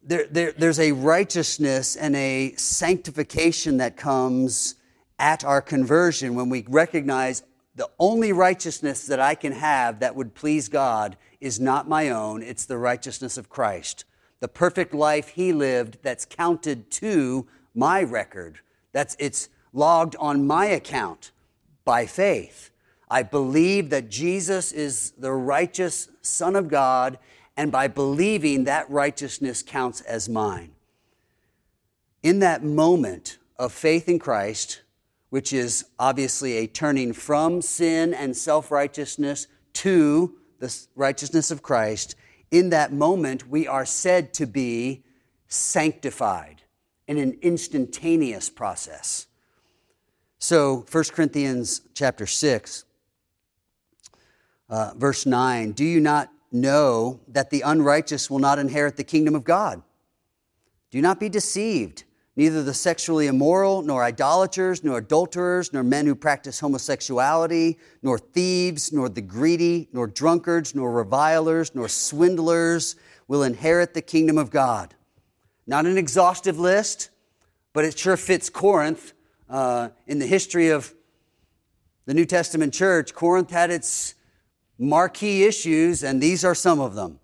there, 0.08 0.26
there, 0.30 0.52
there's 0.52 0.80
a 0.80 0.92
righteousness 0.92 1.94
and 1.94 2.16
a 2.16 2.54
sanctification 2.56 3.76
that 3.76 3.98
comes 3.98 4.76
at 5.18 5.44
our 5.44 5.60
conversion 5.60 6.34
when 6.34 6.48
we 6.48 6.64
recognize 6.66 7.42
the 7.74 7.90
only 7.98 8.32
righteousness 8.32 9.06
that 9.06 9.20
I 9.20 9.34
can 9.34 9.52
have 9.52 10.00
that 10.00 10.16
would 10.16 10.34
please 10.34 10.70
God 10.70 11.18
is 11.42 11.60
not 11.60 11.88
my 11.88 12.08
own, 12.08 12.42
it's 12.42 12.64
the 12.64 12.78
righteousness 12.78 13.36
of 13.36 13.50
Christ. 13.50 14.06
The 14.40 14.48
perfect 14.48 14.94
life 14.94 15.28
he 15.28 15.52
lived 15.52 15.98
that's 16.02 16.24
counted 16.24 16.90
to 16.92 17.46
my 17.74 18.02
record. 18.02 18.60
That's 18.92 19.14
it's 19.18 19.50
logged 19.74 20.16
on 20.18 20.46
my 20.46 20.66
account 20.66 21.32
by 21.84 22.06
faith. 22.06 22.70
I 23.10 23.22
believe 23.24 23.90
that 23.90 24.08
Jesus 24.08 24.72
is 24.72 25.12
the 25.18 25.32
righteous 25.32 26.08
Son 26.22 26.56
of 26.56 26.68
God 26.68 27.18
and 27.58 27.72
by 27.72 27.88
believing 27.88 28.64
that 28.64 28.88
righteousness 28.88 29.64
counts 29.64 30.00
as 30.02 30.28
mine. 30.28 30.70
In 32.22 32.38
that 32.38 32.62
moment 32.62 33.38
of 33.58 33.72
faith 33.72 34.08
in 34.08 34.20
Christ, 34.20 34.82
which 35.30 35.52
is 35.52 35.84
obviously 35.98 36.52
a 36.58 36.68
turning 36.68 37.12
from 37.12 37.60
sin 37.60 38.14
and 38.14 38.36
self 38.36 38.70
righteousness 38.70 39.48
to 39.74 40.36
the 40.60 40.72
righteousness 40.94 41.50
of 41.50 41.64
Christ, 41.64 42.14
in 42.52 42.70
that 42.70 42.92
moment 42.92 43.48
we 43.48 43.66
are 43.66 43.84
said 43.84 44.32
to 44.34 44.46
be 44.46 45.02
sanctified 45.48 46.62
in 47.08 47.18
an 47.18 47.38
instantaneous 47.42 48.48
process. 48.48 49.26
So 50.38 50.86
1 50.92 51.04
Corinthians 51.12 51.82
chapter 51.92 52.26
6, 52.26 52.84
uh, 54.70 54.92
verse 54.96 55.26
9, 55.26 55.72
do 55.72 55.84
you 55.84 55.98
not 55.98 56.30
know 56.52 57.20
that 57.28 57.50
the 57.50 57.62
unrighteous 57.62 58.30
will 58.30 58.38
not 58.38 58.58
inherit 58.58 58.96
the 58.96 59.04
kingdom 59.04 59.34
of 59.34 59.44
God. 59.44 59.82
Do 60.90 61.00
not 61.02 61.20
be 61.20 61.28
deceived. 61.28 62.04
Neither 62.36 62.62
the 62.62 62.72
sexually 62.72 63.26
immoral, 63.26 63.82
nor 63.82 64.04
idolaters, 64.04 64.84
nor 64.84 64.98
adulterers, 64.98 65.72
nor 65.72 65.82
men 65.82 66.06
who 66.06 66.14
practice 66.14 66.60
homosexuality, 66.60 67.78
nor 68.00 68.16
thieves, 68.16 68.92
nor 68.92 69.08
the 69.08 69.20
greedy, 69.20 69.88
nor 69.92 70.06
drunkards, 70.06 70.72
nor 70.72 70.92
revilers, 70.92 71.74
nor 71.74 71.88
swindlers 71.88 72.94
will 73.26 73.42
inherit 73.42 73.92
the 73.92 74.00
kingdom 74.00 74.38
of 74.38 74.50
God. 74.50 74.94
Not 75.66 75.84
an 75.84 75.98
exhaustive 75.98 76.60
list, 76.60 77.10
but 77.72 77.84
it 77.84 77.98
sure 77.98 78.16
fits 78.16 78.48
Corinth. 78.48 79.14
Uh, 79.50 79.88
in 80.06 80.18
the 80.18 80.26
history 80.26 80.68
of 80.68 80.94
the 82.04 82.14
New 82.14 82.24
Testament 82.24 82.72
church, 82.72 83.14
Corinth 83.14 83.50
had 83.50 83.70
its 83.70 84.14
marquee 84.78 85.44
issues, 85.44 86.02
and 86.02 86.22
these 86.22 86.44
are 86.44 86.54
some 86.54 86.80
of 86.80 86.94
them. 86.94 87.18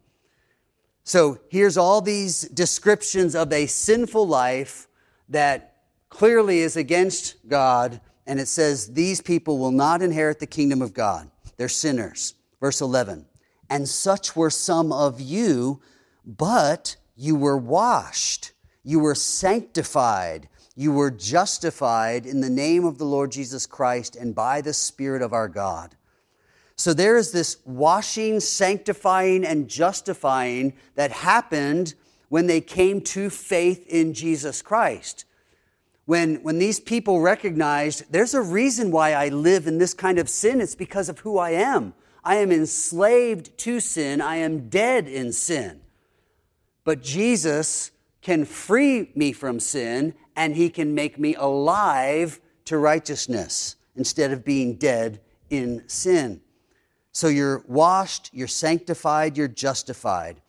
So 1.04 1.38
here's 1.48 1.76
all 1.76 2.00
these 2.00 2.42
descriptions 2.42 3.34
of 3.34 3.52
a 3.52 3.66
sinful 3.66 4.26
life 4.26 4.88
that 5.28 5.76
clearly 6.08 6.60
is 6.60 6.76
against 6.76 7.36
God, 7.48 8.00
and 8.26 8.40
it 8.40 8.48
says, 8.48 8.94
These 8.94 9.20
people 9.20 9.58
will 9.58 9.70
not 9.70 10.02
inherit 10.02 10.40
the 10.40 10.46
kingdom 10.46 10.80
of 10.80 10.94
God. 10.94 11.30
They're 11.56 11.68
sinners. 11.68 12.34
Verse 12.60 12.80
11. 12.80 13.26
And 13.68 13.88
such 13.88 14.34
were 14.34 14.50
some 14.50 14.92
of 14.92 15.20
you, 15.20 15.80
but 16.24 16.96
you 17.16 17.36
were 17.36 17.58
washed, 17.58 18.52
you 18.82 18.98
were 18.98 19.14
sanctified, 19.14 20.48
you 20.74 20.92
were 20.92 21.10
justified 21.10 22.26
in 22.26 22.40
the 22.40 22.50
name 22.50 22.84
of 22.84 22.98
the 22.98 23.04
Lord 23.04 23.30
Jesus 23.30 23.66
Christ 23.66 24.16
and 24.16 24.34
by 24.34 24.60
the 24.60 24.72
Spirit 24.72 25.22
of 25.22 25.32
our 25.32 25.48
God. 25.48 25.94
So 26.84 26.92
there 26.92 27.16
is 27.16 27.32
this 27.32 27.56
washing, 27.64 28.40
sanctifying, 28.40 29.42
and 29.42 29.68
justifying 29.68 30.74
that 30.96 31.12
happened 31.12 31.94
when 32.28 32.46
they 32.46 32.60
came 32.60 33.00
to 33.00 33.30
faith 33.30 33.86
in 33.88 34.12
Jesus 34.12 34.60
Christ. 34.60 35.24
When, 36.04 36.42
when 36.42 36.58
these 36.58 36.80
people 36.80 37.22
recognized 37.22 38.12
there's 38.12 38.34
a 38.34 38.42
reason 38.42 38.90
why 38.90 39.14
I 39.14 39.28
live 39.28 39.66
in 39.66 39.78
this 39.78 39.94
kind 39.94 40.18
of 40.18 40.28
sin, 40.28 40.60
it's 40.60 40.74
because 40.74 41.08
of 41.08 41.20
who 41.20 41.38
I 41.38 41.52
am. 41.52 41.94
I 42.22 42.34
am 42.34 42.52
enslaved 42.52 43.56
to 43.60 43.80
sin, 43.80 44.20
I 44.20 44.36
am 44.36 44.68
dead 44.68 45.08
in 45.08 45.32
sin. 45.32 45.80
But 46.84 47.02
Jesus 47.02 47.92
can 48.20 48.44
free 48.44 49.10
me 49.14 49.32
from 49.32 49.58
sin 49.58 50.12
and 50.36 50.54
he 50.54 50.68
can 50.68 50.94
make 50.94 51.18
me 51.18 51.34
alive 51.34 52.42
to 52.66 52.76
righteousness 52.76 53.76
instead 53.96 54.32
of 54.32 54.44
being 54.44 54.74
dead 54.74 55.22
in 55.48 55.82
sin. 55.88 56.42
So 57.14 57.28
you're 57.28 57.62
washed, 57.68 58.30
you're 58.32 58.48
sanctified, 58.48 59.36
you're 59.36 59.46
justified. 59.46 60.40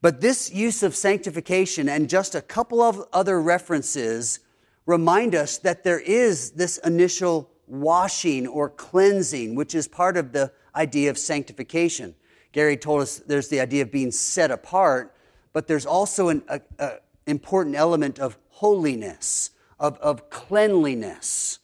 But 0.00 0.20
this 0.20 0.52
use 0.52 0.82
of 0.82 0.96
sanctification 0.96 1.88
and 1.88 2.10
just 2.10 2.34
a 2.34 2.42
couple 2.42 2.82
of 2.82 3.06
other 3.12 3.40
references 3.40 4.40
remind 4.84 5.36
us 5.36 5.58
that 5.58 5.84
there 5.84 6.00
is 6.00 6.50
this 6.50 6.78
initial 6.78 7.48
washing 7.68 8.48
or 8.48 8.68
cleansing, 8.68 9.54
which 9.54 9.76
is 9.76 9.86
part 9.86 10.16
of 10.16 10.32
the 10.32 10.50
idea 10.74 11.08
of 11.08 11.16
sanctification. 11.16 12.16
Gary 12.50 12.76
told 12.76 13.02
us 13.02 13.18
there's 13.18 13.48
the 13.48 13.60
idea 13.60 13.82
of 13.82 13.92
being 13.92 14.10
set 14.10 14.50
apart, 14.50 15.14
but 15.52 15.68
there's 15.68 15.86
also 15.86 16.30
an 16.30 16.42
a, 16.48 16.60
a 16.80 16.92
important 17.28 17.76
element 17.76 18.18
of 18.18 18.36
holiness, 18.48 19.50
of, 19.78 19.96
of 19.98 20.30
cleanliness. 20.30 21.60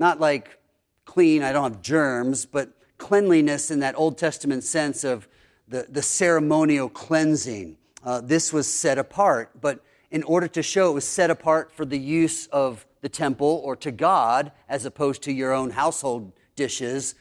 Not 0.00 0.18
like 0.18 0.58
clean, 1.04 1.44
I 1.44 1.52
don't 1.52 1.72
have 1.72 1.82
germs, 1.82 2.46
but 2.46 2.75
cleanliness 2.98 3.70
in 3.70 3.80
that 3.80 3.98
Old 3.98 4.18
Testament 4.18 4.64
sense 4.64 5.04
of 5.04 5.28
the, 5.68 5.86
the 5.88 6.02
ceremonial 6.02 6.88
cleansing. 6.88 7.76
Uh, 8.04 8.20
this 8.20 8.52
was 8.52 8.72
set 8.72 8.98
apart, 8.98 9.60
but 9.60 9.84
in 10.10 10.22
order 10.22 10.48
to 10.48 10.62
show 10.62 10.90
it 10.90 10.94
was 10.94 11.06
set 11.06 11.30
apart 11.30 11.72
for 11.72 11.84
the 11.84 11.98
use 11.98 12.46
of 12.48 12.86
the 13.00 13.08
temple 13.08 13.60
or 13.64 13.76
to 13.76 13.90
God, 13.90 14.52
as 14.68 14.84
opposed 14.84 15.22
to 15.22 15.32
your 15.32 15.52
own 15.52 15.70
household 15.70 16.32
dishes, 16.54 17.14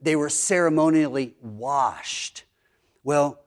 they 0.00 0.16
were 0.16 0.28
ceremonially 0.28 1.34
washed. 1.42 2.44
Well, 3.02 3.40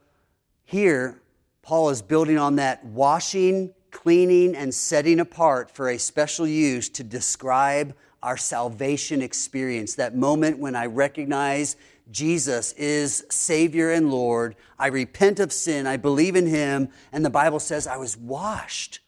here, 0.63 1.21
Paul 1.61 1.89
is 1.89 2.01
building 2.01 2.37
on 2.37 2.57
that 2.57 2.83
washing, 2.85 3.73
cleaning, 3.91 4.55
and 4.55 4.73
setting 4.73 5.19
apart 5.19 5.71
for 5.71 5.89
a 5.89 5.97
special 5.97 6.45
use 6.45 6.89
to 6.89 7.03
describe 7.03 7.95
our 8.23 8.37
salvation 8.37 9.21
experience, 9.21 9.95
that 9.95 10.15
moment 10.15 10.57
when 10.57 10.75
I 10.75 10.87
recognize 10.87 11.75
Jesus 12.09 12.73
is 12.73 13.25
Savior 13.29 13.91
and 13.91 14.09
Lord. 14.09 14.55
I 14.79 14.87
repent 14.87 15.39
of 15.39 15.53
sin. 15.53 15.85
I 15.85 15.97
believe 15.97 16.35
in 16.35 16.47
Him. 16.47 16.89
And 17.11 17.23
the 17.23 17.29
Bible 17.29 17.59
says 17.59 17.85
I 17.85 17.97
was 17.97 18.17
washed. 18.17 18.99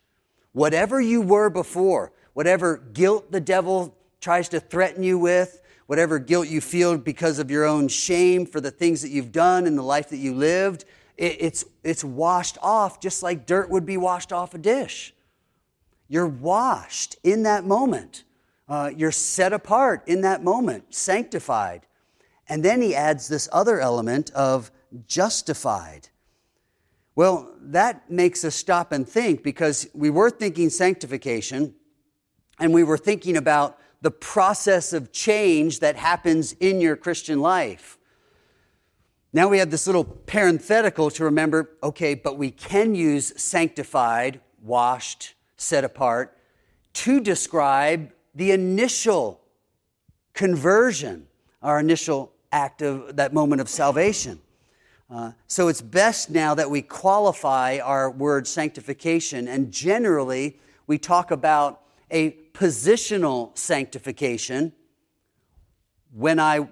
Whatever 0.51 1.01
you 1.01 1.21
were 1.21 1.49
before, 1.49 2.12
whatever 2.34 2.78
guilt 2.78 3.32
the 3.32 3.41
devil 3.41 3.95
tries 4.21 4.49
to 4.49 4.60
threaten 4.60 5.01
you 5.01 5.17
with, 5.17 5.62
whatever 5.88 6.19
guilt 6.19 6.47
you 6.47 6.62
feel 6.62 6.97
because 6.97 7.39
of 7.39 7.49
your 7.49 7.65
own 7.65 7.88
shame 7.88 8.45
for 8.45 8.60
the 8.60 8.71
things 8.71 9.01
that 9.01 9.10
you've 9.10 9.32
done 9.32 9.65
in 9.65 9.75
the 9.75 9.84
life 9.84 10.10
that 10.10 10.17
you 10.17 10.34
lived, 10.34 10.86
it's, 11.17 11.63
it's 11.84 12.04
washed 12.04 12.58
off 12.62 12.99
just 12.99 13.23
like 13.23 13.45
dirt 13.45 13.69
would 13.69 13.86
be 13.86 13.95
washed 13.95 14.34
off 14.34 14.54
a 14.54 14.58
dish. 14.58 15.13
You're 16.10 16.28
washed 16.28 17.15
in 17.23 17.43
that 17.43 17.63
moment. 17.63 18.24
Uh, 18.67 18.91
you're 18.95 19.12
set 19.12 19.54
apart 19.54 20.04
in 20.08 20.21
that 20.21 20.43
moment, 20.43 20.93
sanctified. 20.93 21.86
And 22.47 22.63
then 22.63 22.82
he 22.82 22.95
adds 22.95 23.28
this 23.28 23.47
other 23.51 23.80
element 23.80 24.32
of 24.32 24.71
justified. 25.08 26.10
Well, 27.15 27.54
that 27.62 28.10
makes 28.10 28.43
us 28.43 28.56
stop 28.56 28.91
and 28.91 29.08
think 29.08 29.43
because 29.43 29.88
we 29.93 30.10
were 30.10 30.30
thinking 30.30 30.69
sanctification 30.69 31.75
and 32.60 32.73
we 32.73 32.84
were 32.84 32.97
thinking 32.97 33.38
about 33.38 33.80
the 34.01 34.12
process 34.12 34.93
of 34.93 35.12
change 35.12 35.80
that 35.80 35.95
happens 35.95 36.54
in 36.54 36.82
your 36.82 36.95
Christian 36.95 37.39
life. 37.39 37.97
Now 39.34 39.47
we 39.47 39.60
have 39.60 39.71
this 39.71 39.88
little 39.88 40.04
parenthetical 40.04 41.10
to 41.12 41.23
remember 41.25 41.71
okay, 41.84 42.15
but 42.15 42.38
we 42.38 42.51
can 42.51 42.95
use 42.95 43.34
sanctified, 43.41 44.39
washed, 44.62 45.34
set 45.58 45.84
apart 45.84 46.38
to 46.93 47.19
describe 47.19 48.12
the 48.35 48.51
initial 48.51 49.41
conversion, 50.33 51.25
our 51.61 51.79
initial 51.79 52.33
act 52.51 52.81
of 52.81 53.15
that 53.15 53.33
moment 53.33 53.61
of 53.61 53.69
salvation. 53.69 54.39
Uh, 55.09 55.31
so 55.47 55.67
it's 55.67 55.81
best 55.81 56.29
now 56.29 56.53
that 56.53 56.69
we 56.69 56.81
qualify 56.81 57.79
our 57.79 58.11
word 58.11 58.45
sanctification, 58.45 59.47
and 59.47 59.71
generally 59.71 60.59
we 60.87 60.97
talk 60.97 61.31
about 61.31 61.81
a 62.11 62.31
positional 62.53 63.57
sanctification 63.57 64.73
when 66.11 66.39
I 66.39 66.67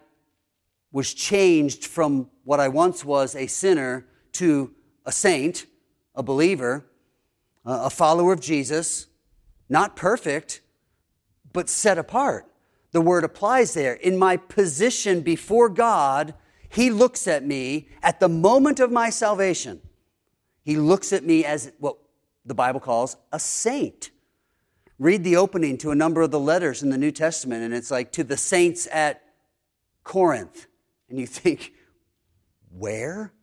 was 0.92 1.14
changed 1.14 1.86
from 1.86 2.30
what 2.44 2.60
I 2.60 2.68
once 2.68 3.04
was 3.04 3.36
a 3.36 3.48
sinner 3.48 4.06
to 4.34 4.72
a 5.06 5.12
saint, 5.12 5.66
a 6.16 6.24
believer, 6.24 6.86
a 7.66 7.90
follower 7.90 8.34
of 8.34 8.40
Jesus, 8.40 9.08
not 9.70 9.96
perfect, 9.96 10.62
but 11.54 11.70
set 11.70 11.98
apart. 11.98 12.46
The 12.92 13.02
word 13.02 13.24
applies 13.24 13.74
there. 13.74 13.94
In 13.94 14.18
my 14.18 14.38
position 14.38 15.22
before 15.22 15.70
God, 15.70 16.34
He 16.70 16.90
looks 16.90 17.28
at 17.28 17.46
me 17.46 17.90
at 18.02 18.20
the 18.20 18.30
moment 18.30 18.80
of 18.80 18.92
my 18.92 19.10
salvation. 19.10 19.82
He 20.64 20.76
looks 20.76 21.14
at 21.14 21.24
me 21.24 21.46
as 21.46 21.72
what 21.80 21.98
the 22.46 22.54
Bible 22.54 22.80
calls 22.80 23.16
a 23.32 23.40
saint. 23.40 24.12
Read 25.00 25.24
the 25.24 25.38
opening 25.38 25.78
to 25.80 25.92
a 25.92 25.96
number 25.96 26.22
of 26.22 26.32
the 26.32 26.40
letters 26.40 26.84
in 26.84 26.90
the 26.90 26.98
New 26.98 27.12
Testament, 27.12 27.64
and 27.64 27.74
it's 27.74 27.92
like 27.92 28.12
to 28.14 28.24
the 28.24 28.38
saints 28.38 28.88
at 28.92 29.24
Corinth. 30.04 30.68
And 31.10 31.20
you 31.20 31.26
think, 31.26 31.74
where? 32.70 33.34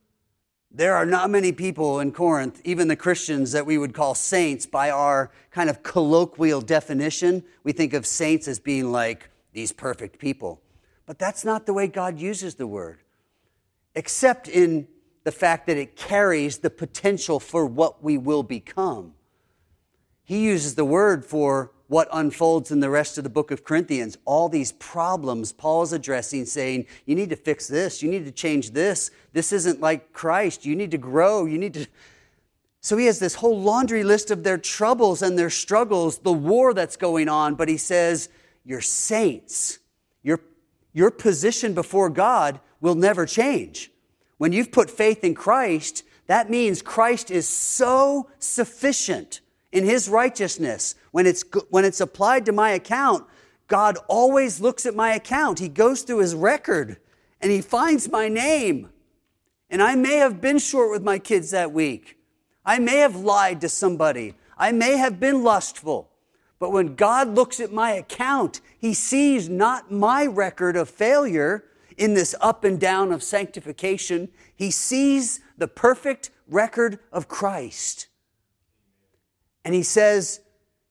There 0.72 0.94
are 0.94 1.06
not 1.06 1.30
many 1.30 1.50
people 1.50 1.98
in 1.98 2.12
Corinth, 2.12 2.60
even 2.64 2.86
the 2.86 2.94
Christians 2.94 3.50
that 3.52 3.66
we 3.66 3.76
would 3.76 3.92
call 3.92 4.14
saints 4.14 4.66
by 4.66 4.90
our 4.90 5.32
kind 5.50 5.68
of 5.68 5.82
colloquial 5.82 6.60
definition. 6.60 7.42
We 7.64 7.72
think 7.72 7.92
of 7.92 8.06
saints 8.06 8.46
as 8.46 8.60
being 8.60 8.92
like 8.92 9.30
these 9.52 9.72
perfect 9.72 10.18
people. 10.18 10.62
But 11.06 11.18
that's 11.18 11.44
not 11.44 11.66
the 11.66 11.72
way 11.72 11.88
God 11.88 12.20
uses 12.20 12.54
the 12.54 12.68
word, 12.68 13.00
except 13.96 14.46
in 14.46 14.86
the 15.24 15.32
fact 15.32 15.66
that 15.66 15.76
it 15.76 15.96
carries 15.96 16.58
the 16.58 16.70
potential 16.70 17.40
for 17.40 17.66
what 17.66 18.02
we 18.02 18.16
will 18.16 18.44
become. 18.44 19.14
He 20.22 20.44
uses 20.44 20.76
the 20.76 20.84
word 20.84 21.24
for 21.24 21.72
what 21.90 22.06
unfolds 22.12 22.70
in 22.70 22.78
the 22.78 22.88
rest 22.88 23.18
of 23.18 23.24
the 23.24 23.30
book 23.30 23.50
of 23.50 23.64
Corinthians. 23.64 24.16
All 24.24 24.48
these 24.48 24.70
problems 24.70 25.50
Paul 25.50 25.82
is 25.82 25.92
addressing, 25.92 26.44
saying, 26.44 26.86
you 27.04 27.16
need 27.16 27.30
to 27.30 27.36
fix 27.36 27.66
this, 27.66 28.00
you 28.00 28.08
need 28.08 28.24
to 28.26 28.30
change 28.30 28.70
this. 28.70 29.10
This 29.32 29.52
isn't 29.52 29.80
like 29.80 30.12
Christ. 30.12 30.64
You 30.64 30.76
need 30.76 30.92
to 30.92 30.98
grow. 30.98 31.46
You 31.46 31.58
need 31.58 31.74
to. 31.74 31.86
So 32.80 32.96
he 32.96 33.06
has 33.06 33.18
this 33.18 33.34
whole 33.34 33.60
laundry 33.60 34.04
list 34.04 34.30
of 34.30 34.44
their 34.44 34.56
troubles 34.56 35.20
and 35.20 35.36
their 35.36 35.50
struggles, 35.50 36.18
the 36.18 36.32
war 36.32 36.74
that's 36.74 36.96
going 36.96 37.28
on, 37.28 37.56
but 37.56 37.68
he 37.68 37.76
says, 37.76 38.28
You're 38.64 38.80
saints. 38.80 39.80
Your, 40.22 40.38
your 40.92 41.10
position 41.10 41.74
before 41.74 42.08
God 42.08 42.60
will 42.80 42.94
never 42.94 43.26
change. 43.26 43.90
When 44.38 44.52
you've 44.52 44.70
put 44.70 44.90
faith 44.90 45.24
in 45.24 45.34
Christ, 45.34 46.04
that 46.28 46.50
means 46.50 46.82
Christ 46.82 47.32
is 47.32 47.48
so 47.48 48.30
sufficient 48.38 49.40
in 49.72 49.84
his 49.84 50.08
righteousness, 50.08 50.94
when 51.12 51.26
it's, 51.26 51.44
when 51.68 51.84
it's 51.84 52.00
applied 52.00 52.46
to 52.46 52.52
my 52.52 52.70
account, 52.70 53.24
God 53.68 53.98
always 54.08 54.60
looks 54.60 54.84
at 54.84 54.96
my 54.96 55.14
account. 55.14 55.60
He 55.60 55.68
goes 55.68 56.02
through 56.02 56.18
his 56.18 56.34
record 56.34 56.98
and 57.40 57.52
he 57.52 57.60
finds 57.60 58.10
my 58.10 58.28
name. 58.28 58.90
And 59.70 59.80
I 59.80 59.94
may 59.94 60.16
have 60.16 60.40
been 60.40 60.58
short 60.58 60.90
with 60.90 61.02
my 61.02 61.18
kids 61.18 61.52
that 61.52 61.72
week. 61.72 62.18
I 62.64 62.80
may 62.80 62.96
have 62.96 63.16
lied 63.16 63.60
to 63.60 63.68
somebody. 63.68 64.34
I 64.58 64.72
may 64.72 64.96
have 64.96 65.20
been 65.20 65.44
lustful. 65.44 66.10
But 66.58 66.72
when 66.72 66.94
God 66.94 67.34
looks 67.34 67.60
at 67.60 67.72
my 67.72 67.92
account, 67.92 68.60
he 68.78 68.92
sees 68.92 69.48
not 69.48 69.90
my 69.90 70.26
record 70.26 70.76
of 70.76 70.90
failure 70.90 71.64
in 71.96 72.14
this 72.14 72.34
up 72.40 72.64
and 72.64 72.78
down 72.78 73.12
of 73.12 73.22
sanctification. 73.22 74.28
He 74.54 74.70
sees 74.70 75.40
the 75.56 75.68
perfect 75.68 76.30
record 76.48 76.98
of 77.12 77.28
Christ. 77.28 78.08
And 79.64 79.74
he 79.74 79.82
says, 79.82 80.40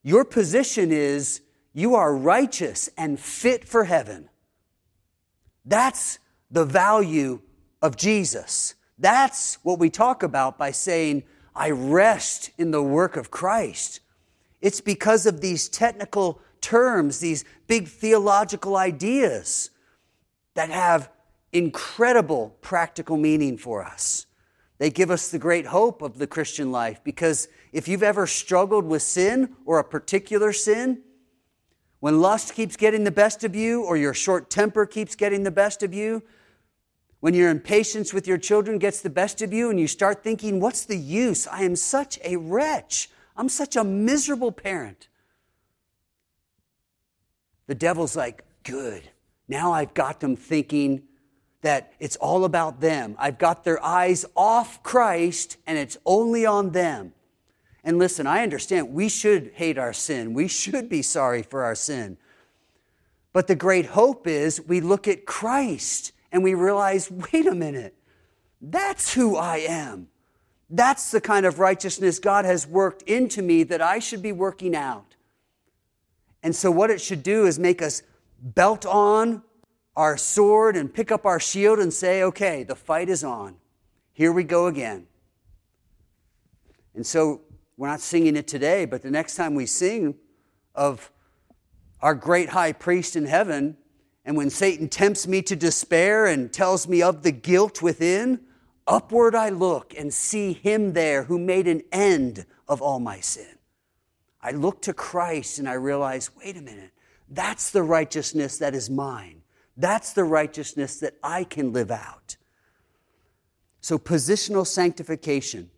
Your 0.04 0.26
position 0.26 0.92
is 0.92 1.42
you 1.74 1.96
are 1.96 2.16
righteous 2.16 2.90
and 2.98 3.20
fit 3.20 3.68
for 3.68 3.84
heaven. 3.86 4.30
That's 5.66 6.20
the 6.50 6.66
value 6.66 7.42
of 7.82 7.96
Jesus. 7.96 8.76
That's 8.98 9.56
what 9.64 9.80
we 9.80 9.90
talk 9.90 10.24
about 10.24 10.58
by 10.58 10.72
saying, 10.72 11.24
I 11.56 11.72
rest 11.72 12.52
in 12.58 12.72
the 12.72 12.84
work 12.84 13.18
of 13.18 13.32
Christ. 13.32 14.02
It's 14.62 14.82
because 14.82 15.26
of 15.26 15.42
these 15.42 15.70
technical 15.70 16.42
terms, 16.62 17.20
these 17.20 17.46
big 17.68 17.88
theological 17.88 18.76
ideas 18.76 19.70
that 20.56 20.70
have 20.70 21.10
incredible 21.54 22.58
practical 22.62 23.18
meaning 23.18 23.58
for 23.58 23.84
us. 23.84 24.26
They 24.78 24.90
give 24.90 25.12
us 25.12 25.30
the 25.30 25.40
great 25.40 25.68
hope 25.68 26.02
of 26.02 26.18
the 26.18 26.28
Christian 26.28 26.72
life 26.72 27.02
because 27.04 27.48
if 27.72 27.88
you've 27.88 28.04
ever 28.04 28.26
struggled 28.26 28.86
with 28.86 29.02
sin 29.02 29.56
or 29.66 29.80
a 29.80 29.84
particular 29.84 30.52
sin, 30.54 31.02
when 32.00 32.22
lust 32.22 32.54
keeps 32.54 32.76
getting 32.76 33.04
the 33.04 33.12
best 33.12 33.44
of 33.44 33.56
you 33.56 33.84
or 33.84 33.98
your 33.98 34.14
short 34.14 34.50
temper 34.50 34.86
keeps 34.86 35.16
getting 35.16 35.44
the 35.44 35.52
best 35.52 35.84
of 35.84 35.94
you, 35.94 36.24
when 37.20 37.34
your 37.34 37.50
impatience 37.50 38.14
with 38.14 38.28
your 38.28 38.38
children 38.38 38.80
gets 38.80 39.02
the 39.02 39.10
best 39.10 39.42
of 39.42 39.52
you 39.52 39.70
and 39.70 39.80
you 39.80 39.88
start 39.88 40.24
thinking, 40.24 40.60
what's 40.60 40.86
the 40.86 40.98
use? 40.98 41.48
I 41.48 41.64
am 41.64 41.76
such 41.76 42.18
a 42.24 42.38
wretch. 42.38 43.10
I'm 43.36 43.50
such 43.50 43.76
a 43.76 43.84
miserable 43.84 44.52
parent. 44.52 45.10
The 47.68 47.76
devil's 47.76 48.16
like, 48.16 48.46
good. 48.64 49.10
Now 49.48 49.74
I've 49.74 49.94
got 49.94 50.22
them 50.22 50.36
thinking 50.36 51.04
that 51.62 51.92
it's 52.00 52.16
all 52.16 52.46
about 52.46 52.80
them. 52.80 53.16
I've 53.20 53.38
got 53.38 53.66
their 53.66 53.84
eyes 53.84 54.26
off 54.36 54.82
Christ 54.82 55.58
and 55.68 55.78
it's 55.78 55.98
only 56.06 56.46
on 56.46 56.72
them. 56.72 57.14
And 57.84 57.98
listen, 57.98 58.28
I 58.28 58.44
understand 58.44 58.94
we 58.94 59.10
should 59.10 59.52
hate 59.56 59.78
our 59.78 59.94
sin. 59.94 60.34
We 60.34 60.48
should 60.48 60.90
be 60.90 61.02
sorry 61.02 61.42
for 61.44 61.64
our 61.64 61.76
sin. 61.76 62.18
But 63.32 63.48
the 63.48 63.56
great 63.56 63.88
hope 63.88 64.28
is 64.28 64.62
we 64.62 64.82
look 64.82 65.08
at 65.08 65.26
Christ 65.26 66.12
and 66.32 66.44
we 66.44 66.54
realize 66.54 67.10
wait 67.10 67.48
a 67.48 67.56
minute, 67.56 67.96
that's 68.62 69.14
who 69.14 69.36
I 69.36 69.58
am. 69.58 70.08
That's 70.70 71.12
the 71.12 71.22
kind 71.22 71.46
of 71.46 71.60
righteousness 71.60 72.20
God 72.20 72.46
has 72.46 72.68
worked 72.68 73.02
into 73.04 73.42
me 73.42 73.64
that 73.64 73.82
I 73.82 74.00
should 74.00 74.22
be 74.22 74.32
working 74.32 74.76
out. 74.76 75.16
And 76.44 76.56
so, 76.56 76.70
what 76.70 76.90
it 76.90 77.02
should 77.02 77.24
do 77.24 77.48
is 77.48 77.58
make 77.58 77.82
us 77.82 78.04
belt 78.42 78.86
on 78.86 79.42
our 79.96 80.16
sword 80.16 80.78
and 80.78 80.94
pick 80.94 81.12
up 81.12 81.26
our 81.26 81.40
shield 81.40 81.80
and 81.80 81.92
say, 81.92 82.24
okay, 82.24 82.64
the 82.64 82.76
fight 82.76 83.10
is 83.10 83.24
on. 83.24 83.56
Here 84.14 84.32
we 84.32 84.44
go 84.44 84.68
again. 84.68 85.08
And 86.94 87.06
so, 87.06 87.42
we're 87.80 87.88
not 87.88 88.02
singing 88.02 88.36
it 88.36 88.46
today, 88.46 88.84
but 88.84 89.02
the 89.02 89.10
next 89.10 89.38
time 89.38 89.56
we 89.56 89.66
sing 89.66 90.16
of 90.76 91.10
our 92.02 92.14
great 92.14 92.50
high 92.50 92.74
priest 92.74 93.16
in 93.16 93.26
heaven, 93.26 93.78
and 94.26 94.36
when 94.36 94.50
Satan 94.50 94.90
tempts 94.90 95.26
me 95.26 95.42
to 95.44 95.56
despair 95.56 96.26
and 96.26 96.52
tells 96.52 96.90
me 96.90 97.02
of 97.02 97.24
the 97.24 97.32
guilt 97.32 97.82
within, 97.82 98.42
upward 98.86 99.34
I 99.34 99.48
look 99.48 99.94
and 99.98 100.14
see 100.14 100.52
him 100.52 100.92
there 100.92 101.24
who 101.24 101.40
made 101.40 101.70
an 101.70 101.82
end 101.90 102.46
of 102.68 102.82
all 102.82 103.00
my 103.00 103.22
sin. 103.22 103.58
I 104.42 104.52
look 104.52 104.82
to 104.82 104.94
Christ 104.94 105.58
and 105.58 105.70
I 105.70 105.74
realize, 105.74 106.32
wait 106.36 106.58
a 106.58 106.62
minute, 106.62 106.92
that's 107.30 107.72
the 107.72 107.84
righteousness 107.84 108.58
that 108.58 108.76
is 108.76 108.90
mine. 108.90 109.42
That's 109.78 110.12
the 110.12 110.26
righteousness 110.26 111.00
that 111.00 111.14
I 111.24 111.46
can 111.46 111.72
live 111.72 111.92
out. 111.92 112.36
So, 113.80 113.98
positional 113.98 114.68
sanctification. 114.68 115.70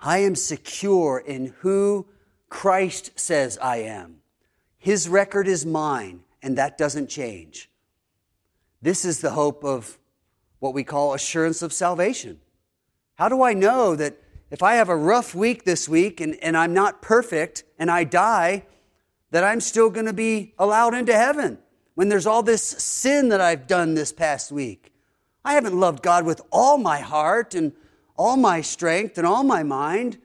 I 0.00 0.18
am 0.18 0.34
secure 0.34 1.18
in 1.18 1.54
who 1.60 2.06
Christ 2.48 3.18
says 3.18 3.58
I 3.58 3.78
am. 3.78 4.16
His 4.78 5.08
record 5.08 5.46
is 5.46 5.66
mine, 5.66 6.22
and 6.42 6.56
that 6.56 6.78
doesn't 6.78 7.08
change. 7.08 7.70
This 8.80 9.04
is 9.04 9.20
the 9.20 9.30
hope 9.30 9.62
of 9.62 9.98
what 10.58 10.74
we 10.74 10.84
call 10.84 11.12
assurance 11.12 11.62
of 11.62 11.72
salvation. 11.72 12.40
How 13.16 13.28
do 13.28 13.42
I 13.42 13.52
know 13.52 13.94
that 13.96 14.16
if 14.50 14.62
I 14.62 14.74
have 14.74 14.88
a 14.88 14.96
rough 14.96 15.34
week 15.34 15.64
this 15.64 15.88
week 15.88 16.20
and, 16.20 16.36
and 16.42 16.56
I'm 16.56 16.72
not 16.72 17.02
perfect 17.02 17.64
and 17.78 17.90
I 17.90 18.04
die, 18.04 18.64
that 19.30 19.44
I'm 19.44 19.60
still 19.60 19.90
going 19.90 20.06
to 20.06 20.12
be 20.12 20.54
allowed 20.58 20.94
into 20.94 21.12
heaven 21.12 21.58
when 21.94 22.08
there's 22.08 22.26
all 22.26 22.42
this 22.42 22.62
sin 22.62 23.28
that 23.28 23.40
I've 23.40 23.66
done 23.66 23.94
this 23.94 24.12
past 24.12 24.50
week? 24.50 24.92
I 25.44 25.54
haven't 25.54 25.78
loved 25.78 26.02
God 26.02 26.24
with 26.24 26.40
all 26.50 26.78
my 26.78 26.98
heart 27.00 27.54
and 27.54 27.72
all 28.20 28.36
my 28.36 28.60
strength 28.60 29.16
and 29.16 29.26
all 29.26 29.42
my 29.42 29.62
mind. 29.62 30.18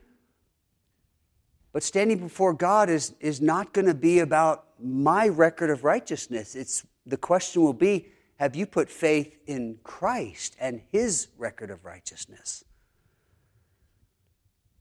But 1.72 1.82
standing 1.82 2.18
before 2.18 2.54
God 2.54 2.90
is, 2.90 3.14
is 3.22 3.40
not 3.40 3.72
going 3.72 3.86
to 3.86 3.94
be 3.94 4.20
about 4.20 4.66
my 4.84 5.30
record 5.30 5.70
of 5.70 5.86
righteousness. 5.86 6.56
It's, 6.56 6.86
the 7.06 7.16
question 7.16 7.62
will 7.62 7.72
be 7.72 8.10
have 8.38 8.54
you 8.54 8.66
put 8.66 8.90
faith 8.90 9.38
in 9.48 9.78
Christ 9.84 10.58
and 10.60 10.82
his 10.92 11.30
record 11.38 11.72
of 11.72 11.86
righteousness? 11.86 12.66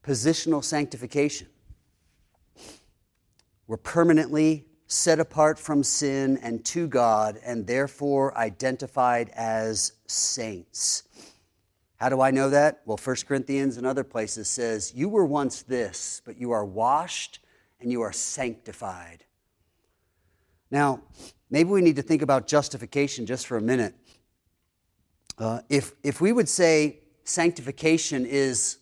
Positional 0.03 0.61
sanctification. 0.61 1.47
We're 3.65 3.77
permanently 3.77 4.65
set 4.87 5.21
apart 5.21 5.57
from 5.57 5.83
sin 5.83 6.37
and 6.43 6.65
to 6.65 6.85
God, 6.85 7.39
and 7.45 7.65
therefore 7.65 8.37
identified 8.37 9.29
as 9.29 9.93
saints. 10.05 11.03
How 11.97 12.09
do 12.09 12.21
I 12.21 12.31
know 12.31 12.49
that? 12.49 12.81
Well, 12.85 12.99
1 13.01 13.15
Corinthians 13.27 13.77
and 13.77 13.87
other 13.87 14.03
places 14.03 14.47
says, 14.47 14.93
You 14.95 15.07
were 15.07 15.25
once 15.25 15.61
this, 15.61 16.21
but 16.25 16.37
you 16.39 16.51
are 16.51 16.65
washed 16.65 17.39
and 17.79 17.91
you 17.91 18.01
are 18.01 18.11
sanctified. 18.11 19.23
Now, 20.71 21.01
maybe 21.49 21.69
we 21.69 21.81
need 21.81 21.95
to 21.95 22.01
think 22.01 22.21
about 22.21 22.47
justification 22.47 23.25
just 23.25 23.47
for 23.47 23.57
a 23.57 23.61
minute. 23.61 23.95
Uh, 25.37 25.61
if, 25.69 25.93
if 26.03 26.19
we 26.19 26.31
would 26.31 26.49
say 26.49 26.99
sanctification 27.23 28.25
is 28.25 28.77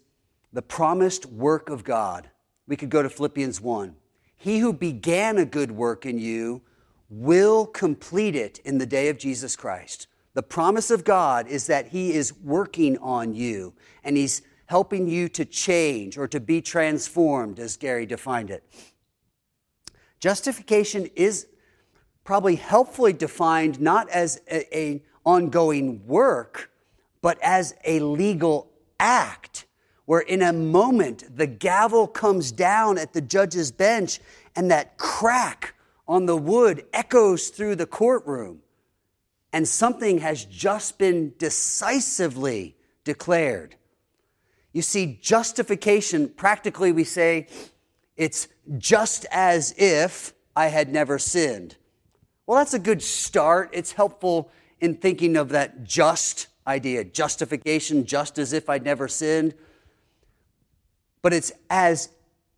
the 0.52 0.62
promised 0.62 1.26
work 1.28 1.70
of 1.70 1.84
God, 1.84 2.30
we 2.68 2.76
could 2.76 2.90
go 2.90 3.02
to 3.02 3.10
Philippians 3.10 3.60
1. 3.60 3.96
He 4.36 4.60
who 4.60 4.74
began 4.74 5.38
a 5.38 5.46
good 5.46 5.72
work 5.72 6.06
in 6.06 6.18
you 6.18 6.62
will 7.10 7.66
complete 7.66 8.36
it 8.36 8.60
in 8.60 8.78
the 8.78 8.86
day 8.86 9.10
of 9.10 9.18
Jesus 9.18 9.56
Christ. 9.56 10.08
The 10.34 10.44
promise 10.44 10.90
of 10.90 11.04
God 11.04 11.48
is 11.48 11.68
that 11.68 11.88
He 11.88 12.14
is 12.14 12.34
working 12.34 12.98
on 12.98 13.36
you 13.36 13.74
and 14.04 14.18
He's 14.18 14.42
helping 14.66 15.08
you 15.08 15.30
to 15.30 15.46
change 15.46 16.18
or 16.18 16.28
to 16.28 16.40
be 16.40 16.62
transformed, 16.62 17.60
as 17.60 17.78
Gary 17.78 18.06
defined 18.06 18.50
it. 18.50 18.64
Justification 20.20 21.08
is 21.16 21.48
probably 22.24 22.56
helpfully 22.56 23.14
defined 23.14 23.80
not 23.80 24.10
as 24.10 24.42
a, 24.50 24.78
a 24.78 25.04
ongoing 25.26 26.06
work, 26.08 26.72
but 27.22 27.38
as 27.42 27.76
a 27.86 28.00
legal 28.00 28.72
act 29.00 29.66
where 30.06 30.22
in 30.22 30.42
a 30.42 30.52
moment 30.52 31.38
the 31.38 31.48
gavel 31.48 32.08
comes 32.08 32.52
down 32.52 32.98
at 32.98 33.14
the 33.14 33.22
judge's 33.22 33.72
bench 33.72 34.20
and 34.56 34.70
that 34.70 34.98
crack 34.98 35.76
on 36.08 36.26
the 36.26 36.36
wood 36.36 36.86
echoes 36.94 37.50
through 37.50 37.76
the 37.76 37.86
courtroom 37.86 38.60
and 39.54 39.68
something 39.68 40.18
has 40.18 40.44
just 40.46 40.98
been 40.98 41.34
decisively 41.38 42.76
declared. 43.04 43.76
You 44.74 44.82
see, 44.82 45.20
justification, 45.22 46.30
practically, 46.30 46.92
we 46.92 47.04
say 47.04 47.48
it's 48.18 48.48
just 48.80 49.28
as 49.32 49.76
if 49.78 50.34
I 50.56 50.68
had 50.68 50.92
never 50.92 51.20
sinned. 51.20 51.78
Well, 52.48 52.58
that's 52.58 52.74
a 52.74 52.80
good 52.80 53.04
start. 53.04 53.70
It's 53.72 53.92
helpful 53.92 54.52
in 54.82 54.96
thinking 54.96 55.38
of 55.38 55.50
that 55.50 55.84
just 55.84 56.48
idea 56.66 57.04
justification, 57.04 58.06
just 58.06 58.40
as 58.40 58.54
if 58.54 58.70
I'd 58.70 58.84
never 58.84 59.08
sinned. 59.08 59.54
But 61.22 61.34
it's 61.34 61.52
as 61.70 62.10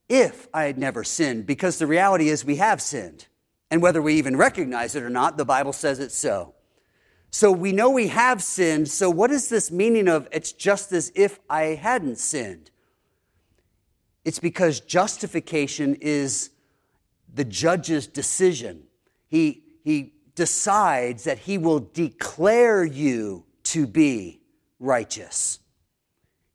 if 0.07 0.47
I 0.53 0.63
had 0.63 0.77
never 0.77 1.03
sinned, 1.03 1.45
because 1.45 1.77
the 1.77 1.87
reality 1.87 2.29
is 2.29 2.45
we 2.45 2.55
have 2.55 2.81
sinned. 2.81 3.25
And 3.69 3.81
whether 3.81 4.01
we 4.01 4.13
even 4.15 4.37
recognize 4.37 4.95
it 4.95 5.03
or 5.03 5.09
not, 5.09 5.37
the 5.37 5.45
Bible 5.45 5.73
says 5.73 5.99
it's 5.99 6.17
so. 6.17 6.53
So 7.35 7.51
we 7.51 7.73
know 7.73 7.89
we 7.89 8.07
have 8.07 8.41
sinned. 8.41 8.87
So, 8.87 9.09
what 9.09 9.29
is 9.29 9.49
this 9.49 9.69
meaning 9.69 10.07
of 10.07 10.25
it's 10.31 10.53
just 10.53 10.93
as 10.93 11.11
if 11.15 11.37
I 11.49 11.63
hadn't 11.75 12.17
sinned? 12.17 12.71
It's 14.23 14.39
because 14.39 14.79
justification 14.79 15.95
is 15.95 16.51
the 17.33 17.43
judge's 17.43 18.07
decision. 18.07 18.83
He 19.27 19.63
he 19.83 20.13
decides 20.35 21.25
that 21.25 21.39
he 21.39 21.57
will 21.57 21.81
declare 21.81 22.85
you 22.85 23.43
to 23.63 23.85
be 23.85 24.39
righteous. 24.79 25.59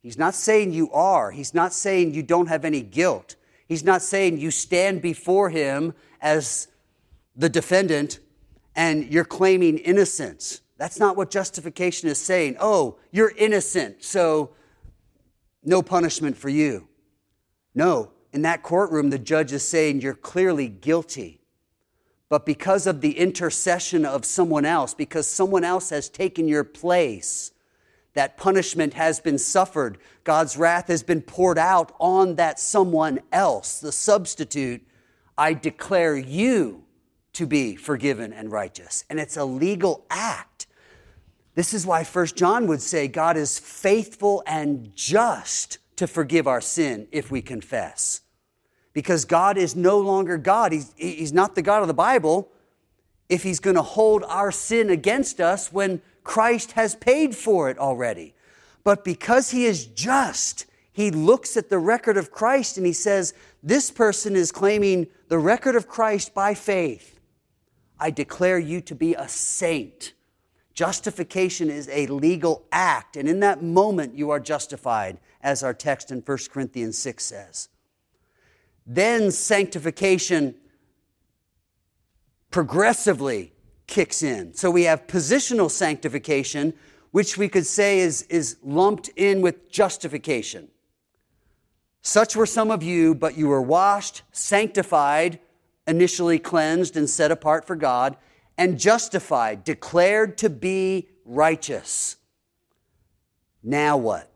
He's 0.01 0.17
not 0.17 0.33
saying 0.33 0.73
you 0.73 0.91
are, 0.93 1.29
he's 1.29 1.53
not 1.53 1.73
saying 1.73 2.15
you 2.15 2.23
don't 2.23 2.47
have 2.47 2.65
any 2.65 2.81
guilt. 2.81 3.35
He's 3.67 3.83
not 3.83 4.01
saying 4.01 4.39
you 4.39 4.49
stand 4.49 5.03
before 5.03 5.51
him 5.51 5.93
as 6.19 6.69
the 7.35 7.49
defendant 7.49 8.19
and 8.75 9.05
you're 9.13 9.25
claiming 9.25 9.77
innocence. 9.77 10.60
That's 10.81 10.99
not 10.99 11.15
what 11.15 11.29
justification 11.29 12.09
is 12.09 12.17
saying. 12.17 12.57
Oh, 12.59 12.97
you're 13.11 13.33
innocent, 13.37 14.03
so 14.03 14.49
no 15.63 15.83
punishment 15.83 16.35
for 16.35 16.49
you. 16.49 16.87
No, 17.75 18.13
in 18.33 18.41
that 18.41 18.63
courtroom, 18.63 19.11
the 19.11 19.19
judge 19.19 19.53
is 19.53 19.61
saying 19.61 20.01
you're 20.01 20.15
clearly 20.15 20.67
guilty. 20.67 21.39
But 22.29 22.47
because 22.47 22.87
of 22.87 23.01
the 23.01 23.15
intercession 23.19 24.05
of 24.05 24.25
someone 24.25 24.65
else, 24.65 24.95
because 24.95 25.27
someone 25.27 25.63
else 25.63 25.91
has 25.91 26.09
taken 26.09 26.47
your 26.47 26.63
place, 26.63 27.51
that 28.15 28.35
punishment 28.35 28.95
has 28.95 29.19
been 29.19 29.37
suffered. 29.37 29.99
God's 30.23 30.57
wrath 30.57 30.87
has 30.87 31.03
been 31.03 31.21
poured 31.21 31.59
out 31.59 31.93
on 31.99 32.37
that 32.37 32.59
someone 32.59 33.19
else, 33.31 33.79
the 33.79 33.91
substitute. 33.91 34.81
I 35.37 35.53
declare 35.53 36.17
you 36.17 36.85
to 37.33 37.45
be 37.45 37.75
forgiven 37.75 38.33
and 38.33 38.51
righteous. 38.51 39.05
And 39.11 39.19
it's 39.19 39.37
a 39.37 39.45
legal 39.45 40.07
act. 40.09 40.65
This 41.55 41.73
is 41.73 41.85
why 41.85 42.03
First 42.03 42.35
John 42.35 42.67
would 42.67 42.81
say 42.81 43.07
God 43.07 43.37
is 43.37 43.59
faithful 43.59 44.43
and 44.45 44.95
just 44.95 45.79
to 45.97 46.07
forgive 46.07 46.47
our 46.47 46.61
sin 46.61 47.07
if 47.11 47.29
we 47.29 47.41
confess. 47.41 48.21
Because 48.93 49.25
God 49.25 49.57
is 49.57 49.75
no 49.75 49.99
longer 49.99 50.37
God. 50.37 50.71
He's, 50.71 50.93
he's 50.97 51.33
not 51.33 51.55
the 51.55 51.61
God 51.61 51.81
of 51.81 51.87
the 51.87 51.93
Bible 51.93 52.51
if 53.31 53.43
He's 53.43 53.61
going 53.61 53.77
to 53.77 53.81
hold 53.81 54.25
our 54.27 54.51
sin 54.51 54.89
against 54.89 55.39
us 55.39 55.71
when 55.71 56.01
Christ 56.23 56.73
has 56.73 56.95
paid 56.95 57.33
for 57.33 57.69
it 57.69 57.79
already. 57.79 58.35
But 58.83 59.05
because 59.05 59.51
He 59.51 59.65
is 59.65 59.85
just, 59.85 60.65
He 60.91 61.11
looks 61.11 61.55
at 61.55 61.69
the 61.69 61.79
record 61.79 62.17
of 62.17 62.31
Christ 62.31 62.77
and 62.77 62.85
He 62.85 62.93
says, 62.93 63.33
This 63.63 63.89
person 63.89 64.35
is 64.35 64.51
claiming 64.51 65.07
the 65.29 65.39
record 65.39 65.77
of 65.77 65.87
Christ 65.87 66.33
by 66.33 66.53
faith. 66.53 67.21
I 67.97 68.11
declare 68.11 68.59
you 68.59 68.81
to 68.81 68.95
be 68.95 69.13
a 69.13 69.29
saint. 69.29 70.11
Justification 70.73 71.69
is 71.69 71.89
a 71.89 72.07
legal 72.07 72.65
act, 72.71 73.17
and 73.17 73.27
in 73.27 73.39
that 73.41 73.61
moment 73.61 74.15
you 74.15 74.29
are 74.29 74.39
justified, 74.39 75.17
as 75.41 75.63
our 75.63 75.73
text 75.73 76.11
in 76.11 76.19
1 76.19 76.37
Corinthians 76.51 76.97
6 76.97 77.23
says. 77.23 77.69
Then 78.85 79.31
sanctification 79.31 80.55
progressively 82.51 83.53
kicks 83.87 84.23
in. 84.23 84.53
So 84.53 84.71
we 84.71 84.83
have 84.83 85.07
positional 85.07 85.69
sanctification, 85.69 86.73
which 87.11 87.37
we 87.37 87.49
could 87.49 87.65
say 87.65 87.99
is, 87.99 88.23
is 88.23 88.57
lumped 88.63 89.09
in 89.15 89.41
with 89.41 89.69
justification. 89.69 90.69
Such 92.01 92.35
were 92.35 92.45
some 92.45 92.71
of 92.71 92.81
you, 92.81 93.13
but 93.13 93.37
you 93.37 93.47
were 93.47 93.61
washed, 93.61 94.23
sanctified, 94.31 95.39
initially 95.87 96.39
cleansed 96.39 96.97
and 96.97 97.09
set 97.09 97.31
apart 97.31 97.65
for 97.65 97.75
God, 97.75 98.17
and 98.61 98.79
justified, 98.79 99.63
declared 99.63 100.37
to 100.37 100.47
be 100.47 101.07
righteous. 101.25 102.17
Now 103.63 103.97
what? 103.97 104.31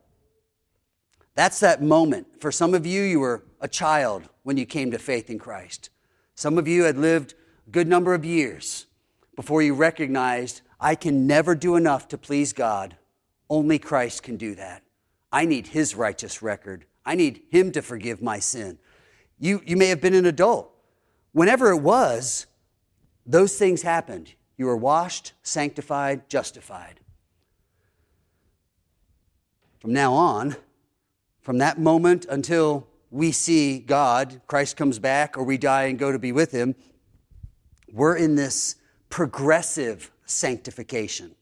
That's 1.36 1.60
that 1.60 1.84
moment. 1.84 2.42
For 2.42 2.52
some 2.52 2.74
of 2.74 2.88
you, 2.88 3.04
you 3.04 3.20
were 3.20 3.44
a 3.62 3.68
child 3.68 4.28
when 4.42 4.58
you 4.58 4.66
came 4.66 4.90
to 4.90 4.98
faith 4.98 5.30
in 5.30 5.38
Christ. 5.38 5.92
Some 6.34 6.58
of 6.58 6.68
you 6.68 6.86
had 6.86 6.98
lived 6.98 7.36
a 7.68 7.70
good 7.70 7.88
number 7.88 8.16
of 8.16 8.26
years 8.26 8.88
before 9.36 9.62
you 9.62 9.76
recognized, 9.76 10.62
I 10.80 10.96
can 10.96 11.28
never 11.28 11.54
do 11.54 11.76
enough 11.76 12.08
to 12.08 12.18
please 12.18 12.52
God. 12.52 12.98
Only 13.48 13.78
Christ 13.78 14.24
can 14.24 14.38
do 14.38 14.56
that. 14.56 14.82
I 15.32 15.46
need 15.46 15.68
His 15.68 15.94
righteous 15.94 16.42
record. 16.42 16.86
I 17.06 17.14
need 17.14 17.44
Him 17.52 17.72
to 17.74 17.84
forgive 17.84 18.24
my 18.24 18.40
sin. 18.40 18.80
You, 19.38 19.62
you 19.68 19.78
may 19.78 19.90
have 19.90 20.02
been 20.02 20.16
an 20.16 20.26
adult. 20.26 20.72
Whenever 21.32 21.70
it 21.70 21.82
was, 21.82 22.48
those 23.26 23.58
things 23.58 23.82
happened. 23.82 24.34
You 24.58 24.68
were 24.68 24.78
washed, 24.78 25.34
sanctified, 25.44 26.30
justified. 26.30 27.00
From 29.80 29.94
now 29.94 30.14
on, 30.14 30.56
from 31.42 31.58
that 31.60 31.80
moment 31.80 32.26
until 32.30 32.88
we 33.12 33.32
see 33.32 33.80
God, 33.80 34.42
Christ 34.48 34.78
comes 34.78 35.00
back, 35.00 35.38
or 35.38 35.44
we 35.44 35.58
die 35.58 35.84
and 35.84 36.00
go 36.00 36.12
to 36.12 36.20
be 36.20 36.32
with 36.32 36.52
Him, 36.52 36.76
we're 37.92 38.16
in 38.16 38.36
this 38.36 38.76
progressive 39.10 40.12
sanctification, 40.26 41.36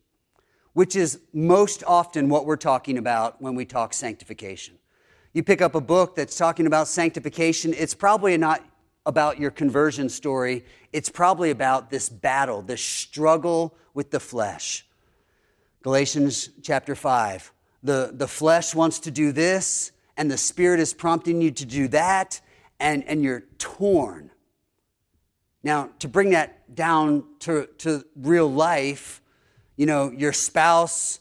which 0.73 0.95
is 0.95 1.19
most 1.33 1.83
often 1.85 2.29
what 2.29 2.45
we're 2.45 2.57
talking 2.57 2.97
about 2.97 3.41
when 3.41 3.55
we 3.55 3.65
talk 3.65 3.93
sanctification. 3.93 4.75
You 5.33 5.41
pick 5.41 5.61
up 5.61 5.73
a 5.73 5.81
book 5.81 6.15
that's 6.15 6.35
talking 6.35 6.67
about 6.67 6.87
sanctification, 6.87 7.73
it's 7.73 7.95
probably 7.95 8.37
not 8.37 8.63
about 9.05 9.39
your 9.39 9.51
conversion 9.51 10.09
story. 10.09 10.65
It's 10.91 11.09
probably 11.09 11.49
about 11.49 11.89
this 11.89 12.09
battle, 12.09 12.61
this 12.61 12.81
struggle 12.81 13.75
with 13.93 14.11
the 14.11 14.19
flesh. 14.19 14.85
Galatians 15.81 16.49
chapter 16.61 16.95
5. 16.95 17.51
The, 17.83 18.11
the 18.13 18.27
flesh 18.27 18.73
wants 18.73 18.99
to 18.99 19.11
do 19.11 19.33
this, 19.33 19.91
and 20.15 20.31
the 20.31 20.37
spirit 20.37 20.79
is 20.79 20.93
prompting 20.93 21.41
you 21.41 21.51
to 21.51 21.65
do 21.65 21.89
that, 21.89 22.39
and, 22.79 23.03
and 23.05 23.23
you're 23.23 23.43
torn. 23.57 24.31
Now, 25.63 25.89
to 25.99 26.07
bring 26.07 26.31
that 26.31 26.73
down 26.73 27.25
to, 27.39 27.67
to 27.79 28.05
real 28.15 28.49
life, 28.49 29.21
you 29.75 29.85
know, 29.85 30.11
your 30.11 30.33
spouse, 30.33 31.19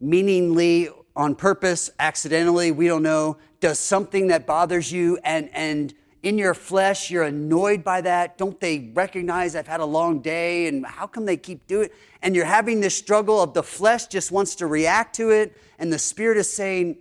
meaningly, 0.00 0.88
on 1.14 1.34
purpose, 1.34 1.90
accidentally, 1.98 2.70
we 2.70 2.88
don't 2.88 3.02
know, 3.02 3.38
does 3.60 3.78
something 3.78 4.28
that 4.28 4.46
bothers 4.46 4.90
you 4.90 5.18
and, 5.24 5.48
and 5.52 5.94
in 6.22 6.38
your 6.38 6.54
flesh, 6.54 7.10
you're 7.10 7.24
annoyed 7.24 7.82
by 7.82 8.00
that. 8.00 8.38
Don't 8.38 8.58
they 8.60 8.90
recognize 8.94 9.56
I've 9.56 9.66
had 9.66 9.80
a 9.80 9.84
long 9.84 10.20
day 10.20 10.68
and 10.68 10.86
how 10.86 11.06
come 11.06 11.26
they 11.26 11.36
keep 11.36 11.66
doing 11.66 11.86
it? 11.86 11.94
And 12.22 12.36
you're 12.36 12.44
having 12.44 12.80
this 12.80 12.96
struggle 12.96 13.42
of 13.42 13.54
the 13.54 13.62
flesh 13.62 14.06
just 14.06 14.30
wants 14.30 14.54
to 14.56 14.66
react 14.66 15.16
to 15.16 15.30
it, 15.30 15.56
and 15.78 15.92
the 15.92 15.98
spirit 15.98 16.38
is 16.38 16.52
saying, 16.52 16.98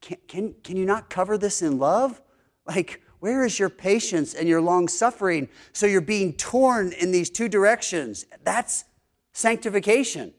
Can, 0.00 0.18
can, 0.26 0.54
can 0.64 0.76
you 0.76 0.84
not 0.84 1.08
cover 1.08 1.38
this 1.38 1.62
in 1.62 1.78
love? 1.78 2.20
Like, 2.66 3.00
where 3.20 3.44
is 3.44 3.58
your 3.58 3.70
patience 3.70 4.34
and 4.34 4.48
your 4.48 4.60
long 4.60 4.88
suffering? 4.88 5.48
So 5.72 5.86
you're 5.86 6.00
being 6.00 6.32
torn 6.32 6.92
in 6.92 7.12
these 7.12 7.30
two 7.30 7.48
directions. 7.48 8.26
That's 8.42 8.84
sanctification. 9.32 10.34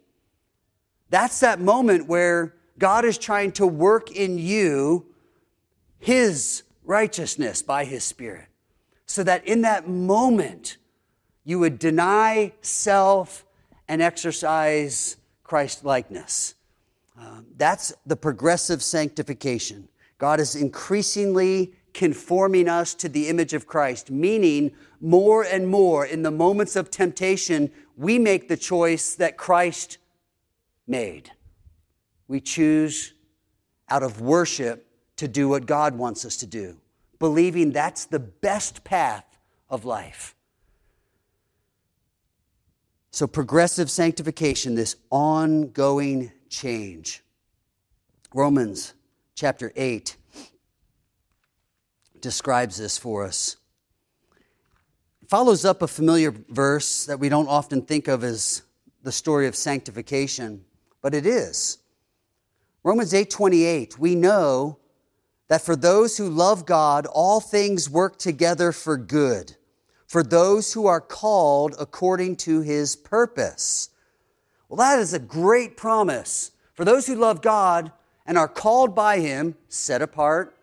That's 1.09 1.39
that 1.39 1.61
moment 1.61 2.07
where 2.07 2.55
God 2.77 3.05
is 3.05 3.17
trying 3.17 3.53
to 3.53 3.65
work 3.65 4.11
in 4.11 4.37
you 4.37 5.05
His 5.99 6.63
righteousness 6.87 7.61
by 7.61 7.85
His 7.85 8.03
Spirit. 8.03 8.47
So 9.05 9.23
that 9.23 9.45
in 9.45 9.61
that 9.61 9.87
moment, 9.87 10.77
you 11.43 11.59
would 11.59 11.79
deny 11.79 12.53
self 12.61 13.45
and 13.87 14.01
exercise 14.01 15.17
Christ 15.43 15.85
likeness. 15.85 16.55
Uh, 17.19 17.41
that's 17.57 17.93
the 18.05 18.15
progressive 18.15 18.83
sanctification. 18.83 19.87
God 20.17 20.39
is 20.39 20.55
increasingly 20.55 21.73
conforming 21.93 22.69
us 22.69 22.93
to 22.93 23.09
the 23.09 23.27
image 23.27 23.53
of 23.53 23.65
Christ, 23.65 24.11
meaning 24.11 24.71
more 25.01 25.43
and 25.43 25.67
more 25.67 26.05
in 26.05 26.21
the 26.21 26.31
moments 26.31 26.75
of 26.75 26.91
temptation, 26.91 27.71
we 27.95 28.19
make 28.19 28.47
the 28.47 28.57
choice 28.57 29.15
that 29.15 29.37
Christ 29.37 29.97
made. 30.85 31.31
We 32.27 32.39
choose 32.39 33.13
out 33.89 34.03
of 34.03 34.21
worship 34.21 34.86
to 35.17 35.27
do 35.27 35.49
what 35.49 35.65
God 35.65 35.97
wants 35.97 36.25
us 36.25 36.37
to 36.37 36.45
do, 36.45 36.77
believing 37.19 37.71
that's 37.71 38.05
the 38.05 38.19
best 38.19 38.83
path 38.83 39.25
of 39.69 39.85
life. 39.85 40.35
So, 43.11 43.25
progressive 43.27 43.89
sanctification, 43.89 44.75
this 44.75 44.95
ongoing 45.09 46.31
change. 46.49 47.23
Romans 48.33 48.93
chapter 49.33 49.71
8 49.75 50.15
describes 52.21 52.77
this 52.77 52.97
for 52.97 53.23
us. 53.23 53.57
It 55.21 55.29
follows 55.29 55.65
up 55.65 55.81
a 55.81 55.87
familiar 55.87 56.31
verse 56.31 57.05
that 57.05 57.19
we 57.19 57.29
don't 57.29 57.47
often 57.47 57.81
think 57.81 58.07
of 58.07 58.23
as 58.23 58.61
the 59.01 59.11
story 59.11 59.47
of 59.47 59.55
sanctification, 59.55 60.63
but 61.01 61.15
it 61.15 61.25
is. 61.25 61.79
Romans 62.83 63.13
8:28, 63.13 63.97
we 63.97 64.13
know 64.13 64.77
that 65.47 65.61
for 65.61 65.75
those 65.75 66.17
who 66.17 66.29
love 66.29 66.65
God, 66.65 67.05
all 67.05 67.39
things 67.39 67.89
work 67.89 68.17
together 68.17 68.71
for 68.71 68.97
good, 68.97 69.55
for 70.05 70.23
those 70.23 70.73
who 70.73 70.87
are 70.87 71.01
called 71.01 71.75
according 71.79 72.35
to 72.37 72.61
his 72.61 72.95
purpose. 72.95 73.89
Well, 74.67 74.77
that 74.77 74.99
is 74.99 75.13
a 75.13 75.19
great 75.19 75.77
promise. 75.77 76.51
For 76.73 76.85
those 76.85 77.07
who 77.07 77.15
love 77.15 77.41
God 77.41 77.91
and 78.25 78.37
are 78.37 78.47
called 78.47 78.93
by 78.93 79.19
him, 79.19 79.55
set 79.69 80.01
apart, 80.01 80.57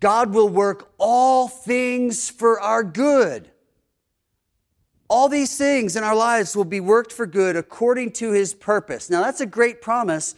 God 0.00 0.32
will 0.32 0.48
work 0.48 0.92
all 0.98 1.48
things 1.48 2.28
for 2.28 2.60
our 2.60 2.84
good. 2.84 3.50
All 5.08 5.28
these 5.28 5.56
things 5.56 5.96
in 5.96 6.04
our 6.04 6.14
lives 6.14 6.54
will 6.54 6.66
be 6.66 6.80
worked 6.80 7.12
for 7.12 7.26
good 7.26 7.56
according 7.56 8.12
to 8.12 8.32
his 8.32 8.52
purpose. 8.52 9.08
Now, 9.08 9.22
that's 9.22 9.40
a 9.40 9.46
great 9.46 9.80
promise, 9.80 10.34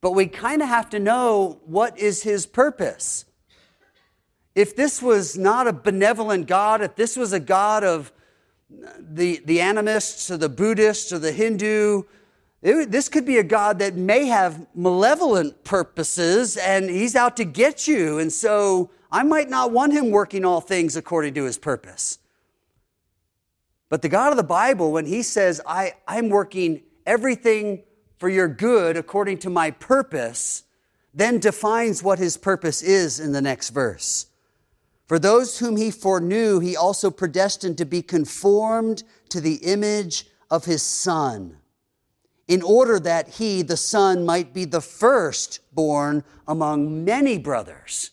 but 0.00 0.12
we 0.12 0.26
kind 0.26 0.62
of 0.62 0.68
have 0.68 0.88
to 0.90 0.98
know 0.98 1.60
what 1.64 1.98
is 1.98 2.22
his 2.22 2.46
purpose. 2.46 3.24
if 4.54 4.74
this 4.74 5.00
was 5.00 5.38
not 5.38 5.68
a 5.68 5.72
benevolent 5.72 6.46
God, 6.46 6.82
if 6.82 6.96
this 6.96 7.16
was 7.16 7.32
a 7.32 7.40
God 7.40 7.84
of 7.84 8.12
the, 8.98 9.40
the 9.44 9.60
animists 9.60 10.30
or 10.30 10.36
the 10.36 10.48
Buddhists 10.48 11.12
or 11.12 11.18
the 11.18 11.32
Hindu, 11.32 12.02
it, 12.62 12.90
this 12.90 13.08
could 13.08 13.24
be 13.24 13.38
a 13.38 13.42
God 13.42 13.78
that 13.78 13.94
may 13.94 14.26
have 14.26 14.66
malevolent 14.74 15.64
purposes 15.64 16.56
and 16.56 16.90
he's 16.90 17.16
out 17.16 17.36
to 17.38 17.44
get 17.44 17.88
you. 17.88 18.18
And 18.18 18.32
so 18.32 18.90
I 19.10 19.22
might 19.22 19.48
not 19.48 19.72
want 19.72 19.92
him 19.92 20.10
working 20.10 20.44
all 20.44 20.60
things 20.60 20.96
according 20.96 21.34
to 21.34 21.44
his 21.44 21.58
purpose. 21.58 22.18
But 23.88 24.02
the 24.02 24.08
God 24.08 24.30
of 24.30 24.36
the 24.36 24.44
Bible, 24.44 24.92
when 24.92 25.06
he 25.06 25.22
says, 25.22 25.60
I, 25.66 25.94
I'm 26.06 26.28
working 26.28 26.82
everything 27.06 27.82
for 28.20 28.28
your 28.28 28.46
good 28.46 28.98
according 28.98 29.38
to 29.38 29.50
my 29.50 29.70
purpose, 29.70 30.64
then 31.12 31.40
defines 31.40 32.02
what 32.02 32.18
his 32.18 32.36
purpose 32.36 32.82
is 32.82 33.18
in 33.18 33.32
the 33.32 33.40
next 33.40 33.70
verse. 33.70 34.26
For 35.08 35.18
those 35.18 35.58
whom 35.58 35.76
he 35.76 35.90
foreknew, 35.90 36.60
he 36.60 36.76
also 36.76 37.10
predestined 37.10 37.78
to 37.78 37.84
be 37.86 38.02
conformed 38.02 39.02
to 39.30 39.40
the 39.40 39.54
image 39.54 40.26
of 40.50 40.66
his 40.66 40.82
Son, 40.82 41.56
in 42.46 42.62
order 42.62 43.00
that 43.00 43.28
he, 43.28 43.62
the 43.62 43.76
Son, 43.76 44.24
might 44.24 44.52
be 44.52 44.66
the 44.66 44.80
firstborn 44.80 46.22
among 46.46 47.04
many 47.04 47.38
brothers. 47.38 48.10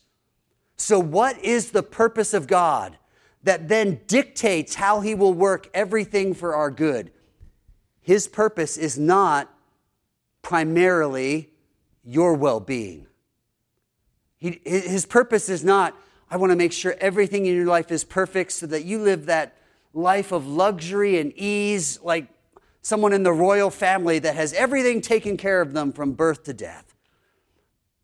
So, 0.76 0.98
what 0.98 1.38
is 1.44 1.70
the 1.70 1.82
purpose 1.82 2.32
of 2.32 2.46
God 2.46 2.96
that 3.42 3.68
then 3.68 4.00
dictates 4.06 4.76
how 4.76 5.00
he 5.00 5.14
will 5.14 5.34
work 5.34 5.68
everything 5.74 6.34
for 6.34 6.54
our 6.54 6.70
good? 6.70 7.12
His 8.00 8.26
purpose 8.26 8.76
is 8.78 8.98
not 8.98 9.52
primarily 10.48 11.50
your 12.02 12.32
well 12.32 12.58
being. 12.58 13.06
His 14.38 15.04
purpose 15.04 15.50
is 15.50 15.62
not, 15.62 15.94
I 16.30 16.38
want 16.38 16.52
to 16.52 16.56
make 16.56 16.72
sure 16.72 16.96
everything 17.00 17.44
in 17.44 17.54
your 17.54 17.66
life 17.66 17.92
is 17.92 18.02
perfect 18.02 18.52
so 18.52 18.66
that 18.68 18.86
you 18.86 18.98
live 18.98 19.26
that 19.26 19.58
life 19.92 20.32
of 20.32 20.46
luxury 20.46 21.20
and 21.20 21.34
ease 21.36 22.00
like 22.02 22.28
someone 22.80 23.12
in 23.12 23.24
the 23.24 23.32
royal 23.32 23.68
family 23.68 24.20
that 24.20 24.36
has 24.36 24.54
everything 24.54 25.02
taken 25.02 25.36
care 25.36 25.60
of 25.60 25.74
them 25.74 25.92
from 25.92 26.12
birth 26.12 26.44
to 26.44 26.54
death. 26.54 26.94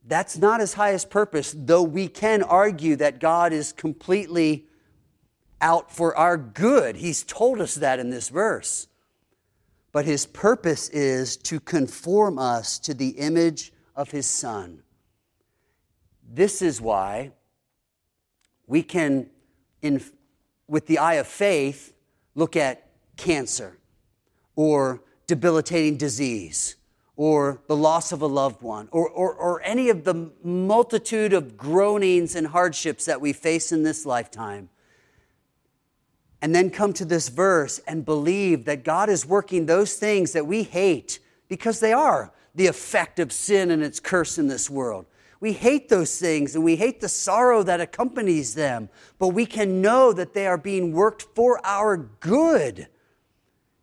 That's 0.06 0.36
not 0.36 0.60
his 0.60 0.74
highest 0.74 1.08
purpose, 1.08 1.54
though 1.56 1.82
we 1.82 2.08
can 2.08 2.42
argue 2.42 2.94
that 2.96 3.20
God 3.20 3.54
is 3.54 3.72
completely 3.72 4.66
out 5.62 5.90
for 5.90 6.14
our 6.14 6.36
good. 6.36 6.96
He's 6.96 7.22
told 7.22 7.62
us 7.62 7.76
that 7.76 7.98
in 7.98 8.10
this 8.10 8.28
verse. 8.28 8.88
But 9.94 10.06
his 10.06 10.26
purpose 10.26 10.88
is 10.88 11.36
to 11.36 11.60
conform 11.60 12.36
us 12.36 12.80
to 12.80 12.94
the 12.94 13.10
image 13.10 13.72
of 13.94 14.10
his 14.10 14.26
Son. 14.26 14.82
This 16.28 16.62
is 16.62 16.80
why 16.80 17.30
we 18.66 18.82
can, 18.82 19.30
in, 19.82 20.02
with 20.66 20.88
the 20.88 20.98
eye 20.98 21.14
of 21.14 21.28
faith, 21.28 21.94
look 22.34 22.56
at 22.56 22.88
cancer 23.16 23.78
or 24.56 25.00
debilitating 25.28 25.96
disease 25.96 26.74
or 27.14 27.62
the 27.68 27.76
loss 27.76 28.10
of 28.10 28.20
a 28.20 28.26
loved 28.26 28.62
one 28.62 28.88
or, 28.90 29.08
or, 29.08 29.32
or 29.32 29.62
any 29.62 29.90
of 29.90 30.02
the 30.02 30.32
multitude 30.42 31.32
of 31.32 31.56
groanings 31.56 32.34
and 32.34 32.48
hardships 32.48 33.04
that 33.04 33.20
we 33.20 33.32
face 33.32 33.70
in 33.70 33.84
this 33.84 34.04
lifetime. 34.04 34.70
And 36.44 36.54
then 36.54 36.68
come 36.68 36.92
to 36.92 37.06
this 37.06 37.30
verse 37.30 37.80
and 37.86 38.04
believe 38.04 38.66
that 38.66 38.84
God 38.84 39.08
is 39.08 39.24
working 39.24 39.64
those 39.64 39.94
things 39.94 40.32
that 40.32 40.46
we 40.46 40.62
hate 40.62 41.18
because 41.48 41.80
they 41.80 41.94
are 41.94 42.34
the 42.54 42.66
effect 42.66 43.18
of 43.18 43.32
sin 43.32 43.70
and 43.70 43.82
its 43.82 43.98
curse 43.98 44.36
in 44.36 44.46
this 44.46 44.68
world. 44.68 45.06
We 45.40 45.54
hate 45.54 45.88
those 45.88 46.20
things 46.20 46.54
and 46.54 46.62
we 46.62 46.76
hate 46.76 47.00
the 47.00 47.08
sorrow 47.08 47.62
that 47.62 47.80
accompanies 47.80 48.52
them, 48.52 48.90
but 49.18 49.28
we 49.28 49.46
can 49.46 49.80
know 49.80 50.12
that 50.12 50.34
they 50.34 50.46
are 50.46 50.58
being 50.58 50.92
worked 50.92 51.22
for 51.34 51.64
our 51.64 51.96
good 51.96 52.88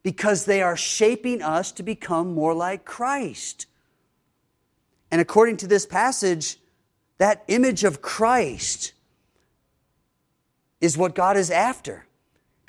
because 0.04 0.46
they 0.46 0.62
are 0.62 0.78
shaping 0.78 1.42
us 1.42 1.72
to 1.72 1.82
become 1.82 2.36
more 2.36 2.54
like 2.54 2.86
Christ. 2.86 3.66
And 5.10 5.20
according 5.20 5.58
to 5.58 5.68
this 5.68 5.88
passage, 5.88 6.60
that 7.18 7.44
image 7.48 7.84
of 7.84 8.04
Christ 8.04 8.94
is 10.80 10.96
what 10.96 11.16
God 11.16 11.38
is 11.38 11.50
after. 11.50 12.06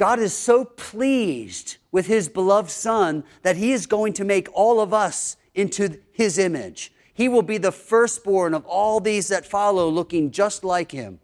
God 0.02 0.18
is 0.18 0.34
so 0.34 0.64
pleased 0.64 1.76
with 1.92 2.08
his 2.08 2.28
beloved 2.28 2.72
Son 2.72 3.22
that 3.42 3.56
he 3.56 3.70
is 3.70 3.86
going 3.86 4.14
to 4.14 4.24
make 4.24 4.48
all 4.52 4.80
of 4.80 4.92
us 4.92 5.36
into 5.54 6.00
his 6.10 6.38
image. 6.38 6.92
He 7.14 7.28
will 7.28 7.42
be 7.42 7.56
the 7.56 7.70
firstborn 7.70 8.52
of 8.52 8.66
all 8.66 8.98
these 8.98 9.28
that 9.28 9.46
follow, 9.46 9.88
looking 9.88 10.32
just 10.32 10.64
like 10.64 10.90
him. 10.90 11.20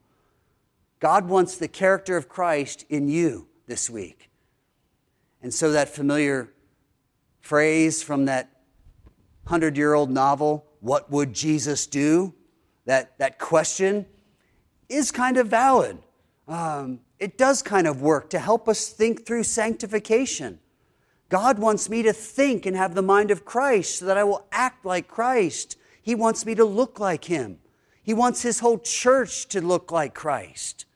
God 1.00 1.28
wants 1.28 1.56
the 1.56 1.66
character 1.66 2.16
of 2.16 2.28
Christ 2.28 2.84
in 2.88 3.08
you 3.08 3.48
this 3.66 3.90
week. 3.90 4.30
And 5.42 5.52
so, 5.52 5.72
that 5.72 5.88
familiar 5.88 6.48
phrase 7.40 8.00
from 8.00 8.26
that 8.26 8.48
hundred 9.46 9.76
year 9.76 9.94
old 9.94 10.08
novel, 10.08 10.64
What 10.78 11.10
Would 11.10 11.32
Jesus 11.32 11.84
Do? 11.88 12.32
That, 12.84 13.18
that 13.18 13.40
question 13.40 14.06
is 14.88 15.10
kind 15.10 15.36
of 15.36 15.48
valid. 15.48 15.98
Um, 16.46 17.00
it 17.18 17.36
does 17.36 17.62
kind 17.62 17.86
of 17.86 18.00
work 18.00 18.30
to 18.30 18.38
help 18.38 18.68
us 18.68 18.88
think 18.88 19.26
through 19.26 19.42
sanctification. 19.42 20.60
God 21.28 21.58
wants 21.58 21.90
me 21.90 22.02
to 22.02 22.12
think 22.12 22.64
and 22.64 22.76
have 22.76 22.94
the 22.94 23.02
mind 23.02 23.30
of 23.30 23.44
Christ 23.44 23.98
so 23.98 24.06
that 24.06 24.16
I 24.16 24.24
will 24.24 24.46
act 24.52 24.84
like 24.84 25.08
Christ. 25.08 25.76
He 26.00 26.14
wants 26.14 26.46
me 26.46 26.54
to 26.54 26.64
look 26.64 26.98
like 26.98 27.24
Him. 27.24 27.58
He 28.02 28.14
wants 28.14 28.42
His 28.42 28.60
whole 28.60 28.78
church 28.78 29.46
to 29.48 29.60
look 29.60 29.92
like 29.92 30.14
Christ. 30.14 30.86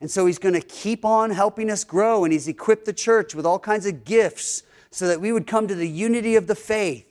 And 0.00 0.10
so 0.10 0.26
He's 0.26 0.38
going 0.38 0.54
to 0.54 0.60
keep 0.60 1.04
on 1.04 1.30
helping 1.30 1.70
us 1.70 1.84
grow, 1.84 2.24
and 2.24 2.32
He's 2.32 2.48
equipped 2.48 2.84
the 2.84 2.92
church 2.92 3.34
with 3.34 3.46
all 3.46 3.58
kinds 3.58 3.86
of 3.86 4.04
gifts 4.04 4.62
so 4.90 5.08
that 5.08 5.20
we 5.20 5.32
would 5.32 5.46
come 5.46 5.66
to 5.68 5.74
the 5.74 5.88
unity 5.88 6.36
of 6.36 6.46
the 6.46 6.54
faith 6.54 7.06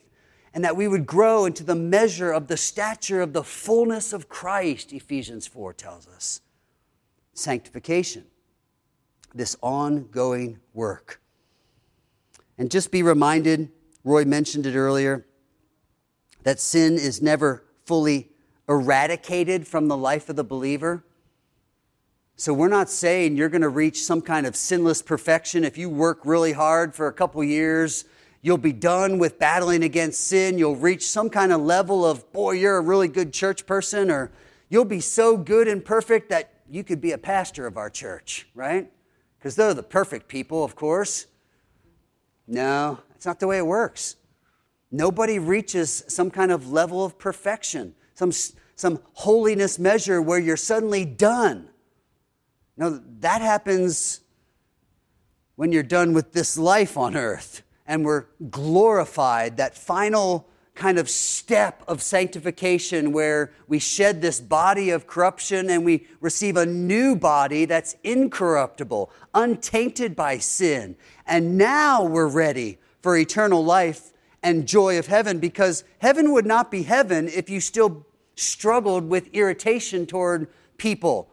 and 0.53 0.63
that 0.63 0.77
we 0.77 0.87
would 0.87 1.07
grow 1.07 1.45
into 1.45 1.63
the 1.63 1.75
measure 1.75 2.31
of 2.31 2.47
the 2.47 2.57
stature 2.57 3.21
of 3.21 3.33
the 3.33 3.43
fullness 3.43 4.13
of 4.13 4.29
Christ, 4.29 4.93
Ephesians 4.93 5.47
4 5.47 5.73
tells 5.73 6.07
us. 6.07 6.41
Sanctification, 7.33 8.25
this 9.33 9.55
ongoing 9.61 10.59
work. 10.73 11.19
And 12.57 12.69
just 12.69 12.91
be 12.91 13.01
reminded, 13.01 13.69
Roy 14.03 14.25
mentioned 14.25 14.65
it 14.65 14.75
earlier, 14.75 15.25
that 16.43 16.59
sin 16.59 16.93
is 16.93 17.21
never 17.21 17.63
fully 17.85 18.29
eradicated 18.69 19.67
from 19.67 19.87
the 19.87 19.97
life 19.97 20.29
of 20.29 20.35
the 20.35 20.43
believer. 20.43 21.03
So 22.35 22.53
we're 22.53 22.67
not 22.67 22.89
saying 22.89 23.35
you're 23.35 23.49
going 23.49 23.61
to 23.61 23.69
reach 23.69 24.03
some 24.03 24.21
kind 24.21 24.45
of 24.45 24.55
sinless 24.55 25.01
perfection 25.01 25.63
if 25.63 25.77
you 25.77 25.89
work 25.89 26.21
really 26.23 26.53
hard 26.53 26.95
for 26.95 27.07
a 27.07 27.13
couple 27.13 27.43
years. 27.43 28.05
You'll 28.41 28.57
be 28.57 28.73
done 28.73 29.19
with 29.19 29.39
battling 29.39 29.83
against 29.83 30.21
sin. 30.21 30.57
You'll 30.57 30.75
reach 30.75 31.07
some 31.07 31.29
kind 31.29 31.53
of 31.53 31.61
level 31.61 32.05
of, 32.05 32.31
boy, 32.33 32.53
you're 32.53 32.77
a 32.77 32.81
really 32.81 33.07
good 33.07 33.33
church 33.33 33.65
person, 33.65 34.11
or 34.11 34.31
you'll 34.69 34.83
be 34.85 34.99
so 34.99 35.37
good 35.37 35.67
and 35.67 35.83
perfect 35.83 36.29
that 36.29 36.52
you 36.69 36.83
could 36.83 37.01
be 37.01 37.11
a 37.11 37.17
pastor 37.17 37.67
of 37.67 37.77
our 37.77 37.89
church, 37.89 38.47
right? 38.53 38.91
Because 39.37 39.55
they're 39.55 39.73
the 39.73 39.83
perfect 39.83 40.27
people, 40.27 40.63
of 40.63 40.75
course. 40.75 41.27
No, 42.47 42.99
that's 43.09 43.25
not 43.25 43.39
the 43.39 43.47
way 43.47 43.57
it 43.57 43.65
works. 43.65 44.15
Nobody 44.91 45.39
reaches 45.39 46.03
some 46.07 46.29
kind 46.29 46.51
of 46.51 46.71
level 46.71 47.03
of 47.03 47.17
perfection, 47.17 47.95
some, 48.13 48.31
some 48.75 48.99
holiness 49.13 49.79
measure 49.79 50.21
where 50.21 50.39
you're 50.39 50.57
suddenly 50.57 51.05
done. 51.05 51.69
No, 52.77 53.01
that 53.19 53.41
happens 53.41 54.21
when 55.55 55.71
you're 55.71 55.83
done 55.83 56.13
with 56.13 56.33
this 56.33 56.57
life 56.57 56.97
on 56.97 57.15
earth 57.15 57.63
and 57.85 58.05
we're 58.05 58.25
glorified, 58.49 59.57
that 59.57 59.77
final 59.77 60.47
kind 60.75 60.97
of 60.97 61.09
step 61.09 61.83
of 61.87 62.01
sanctification 62.01 63.11
where 63.11 63.51
we 63.67 63.77
shed 63.77 64.21
this 64.21 64.39
body 64.39 64.89
of 64.89 65.05
corruption 65.05 65.69
and 65.69 65.85
we 65.85 66.07
receive 66.19 66.57
a 66.57 66.65
new 66.65 67.15
body 67.15 67.65
that's 67.65 67.95
incorruptible, 68.03 69.11
untainted 69.33 70.15
by 70.15 70.37
sin. 70.37 70.95
And 71.27 71.57
now 71.57 72.03
we're 72.03 72.27
ready 72.27 72.79
for 73.01 73.15
eternal 73.15 73.63
life 73.63 74.13
and 74.41 74.67
joy 74.67 74.97
of 74.97 75.07
heaven 75.07 75.39
because 75.39 75.83
heaven 75.99 76.31
would 76.33 76.45
not 76.45 76.71
be 76.71 76.83
heaven 76.83 77.27
if 77.27 77.49
you 77.49 77.59
still 77.59 78.05
struggled 78.35 79.07
with 79.07 79.27
irritation 79.33 80.05
toward 80.05 80.47
people 80.77 81.29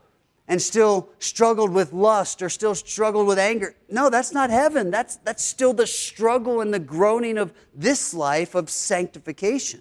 and 0.50 0.60
still 0.60 1.08
struggled 1.20 1.70
with 1.72 1.92
lust 1.92 2.42
or 2.42 2.48
still 2.48 2.74
struggled 2.74 3.28
with 3.28 3.38
anger. 3.38 3.76
No, 3.88 4.10
that's 4.10 4.32
not 4.32 4.50
heaven. 4.50 4.90
That's, 4.90 5.14
that's 5.18 5.44
still 5.44 5.72
the 5.72 5.86
struggle 5.86 6.60
and 6.60 6.74
the 6.74 6.80
groaning 6.80 7.38
of 7.38 7.52
this 7.72 8.12
life 8.12 8.56
of 8.56 8.68
sanctification. 8.68 9.80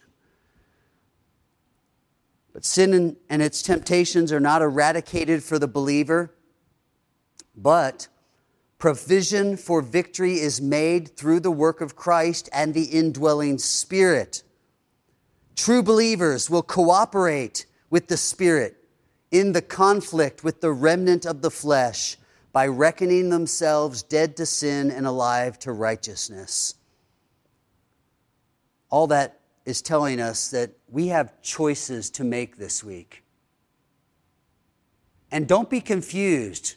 But 2.53 2.65
sin 2.65 3.17
and 3.31 3.41
its 3.41 3.63
temptations 3.63 4.31
are 4.31 4.39
not 4.39 4.61
eradicated 4.61 5.41
for 5.41 5.57
the 5.57 5.67
believer, 5.67 6.35
but 7.57 8.07
provision 8.77 9.57
for 9.57 9.81
victory 9.81 10.35
is 10.35 10.61
made 10.61 11.17
through 11.17 11.39
the 11.39 11.51
work 11.51 11.81
of 11.81 11.95
Christ 11.95 12.47
and 12.53 12.75
the 12.75 12.83
indwelling 12.83 13.57
Spirit. 13.57 14.43
True 15.55 15.81
believers 15.81 16.47
will 16.47 16.61
cooperate 16.61 17.65
with 17.89 18.07
the 18.07 18.17
Spirit 18.17 18.78
in 19.31 19.53
the 19.53 19.61
conflict 19.61 20.43
with 20.43 20.61
the 20.61 20.71
remnant 20.71 21.25
of 21.25 21.41
the 21.41 21.51
flesh 21.51 22.17
by 22.51 22.67
reckoning 22.67 23.29
themselves 23.29 24.01
dead 24.03 24.35
to 24.37 24.45
sin 24.45 24.89
and 24.89 25.05
alive 25.05 25.59
to 25.59 25.71
righteousness. 25.71 26.75
All 28.89 29.07
that 29.07 29.39
is 29.65 29.81
telling 29.81 30.19
us 30.19 30.49
that 30.49 30.71
we 30.87 31.07
have 31.07 31.41
choices 31.41 32.09
to 32.09 32.23
make 32.23 32.57
this 32.57 32.83
week. 32.83 33.23
And 35.31 35.47
don't 35.47 35.69
be 35.69 35.79
confused. 35.79 36.75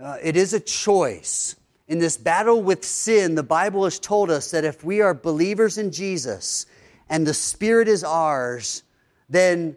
Uh, 0.00 0.18
it 0.22 0.36
is 0.36 0.54
a 0.54 0.60
choice. 0.60 1.56
In 1.88 1.98
this 1.98 2.16
battle 2.16 2.62
with 2.62 2.84
sin, 2.84 3.34
the 3.34 3.42
Bible 3.42 3.82
has 3.84 3.98
told 3.98 4.30
us 4.30 4.52
that 4.52 4.64
if 4.64 4.84
we 4.84 5.00
are 5.00 5.14
believers 5.14 5.78
in 5.78 5.90
Jesus 5.90 6.66
and 7.08 7.26
the 7.26 7.34
Spirit 7.34 7.88
is 7.88 8.04
ours, 8.04 8.84
then 9.28 9.76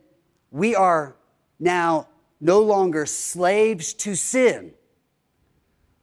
we 0.52 0.76
are 0.76 1.16
now 1.60 2.08
no 2.42 2.60
longer 2.60 3.06
slaves 3.06 3.94
to 3.94 4.16
sin, 4.16 4.74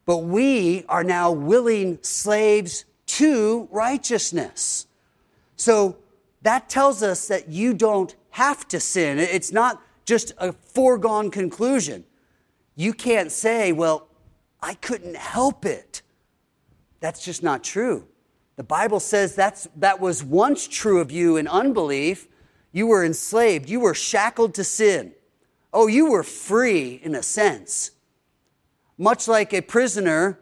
but 0.07 0.18
we 0.18 0.84
are 0.89 1.05
now 1.05 1.32
willing 1.32 1.99
slaves 2.01 2.84
to 3.07 3.68
righteousness. 3.70 4.86
So 5.57 5.99
that 6.43 6.68
tells 6.68 7.03
us 7.03 7.28
that 7.28 7.49
you 7.49 7.74
don't 7.74 8.14
have 8.30 8.68
to 8.68 8.78
sin. 8.78 9.18
It's 9.18 9.53
not 9.53 9.82
just 10.05 10.32
a 10.39 10.53
foregone 10.53 11.30
conclusion. 11.30 12.05
You 12.76 12.95
can't 12.95 13.32
say, 13.32 13.72
well, 13.72 14.07
I 14.62 14.74
couldn't 14.74 15.16
help 15.16 15.66
it. 15.66 16.03
That's 17.01 17.24
just 17.24 17.43
not 17.43 17.64
true. 17.64 18.07
The 18.57 18.64
Bible 18.64 19.01
says 19.01 19.34
that's, 19.34 19.68
that 19.76 20.01
was 20.01 20.22
once 20.22 20.66
true 20.66 21.01
of 21.01 21.11
you 21.11 21.36
in 21.36 21.47
unbelief. 21.49 22.28
You 22.72 22.86
were 22.86 23.05
enslaved, 23.05 23.68
you 23.68 23.80
were 23.80 23.95
shackled 23.95 24.55
to 24.55 24.64
sin. 24.64 25.12
Oh, 25.73 25.87
you 25.87 26.11
were 26.11 26.23
free 26.23 27.01
in 27.03 27.14
a 27.14 27.23
sense. 27.23 27.93
Much 28.97 29.29
like 29.29 29.53
a 29.53 29.61
prisoner 29.61 30.41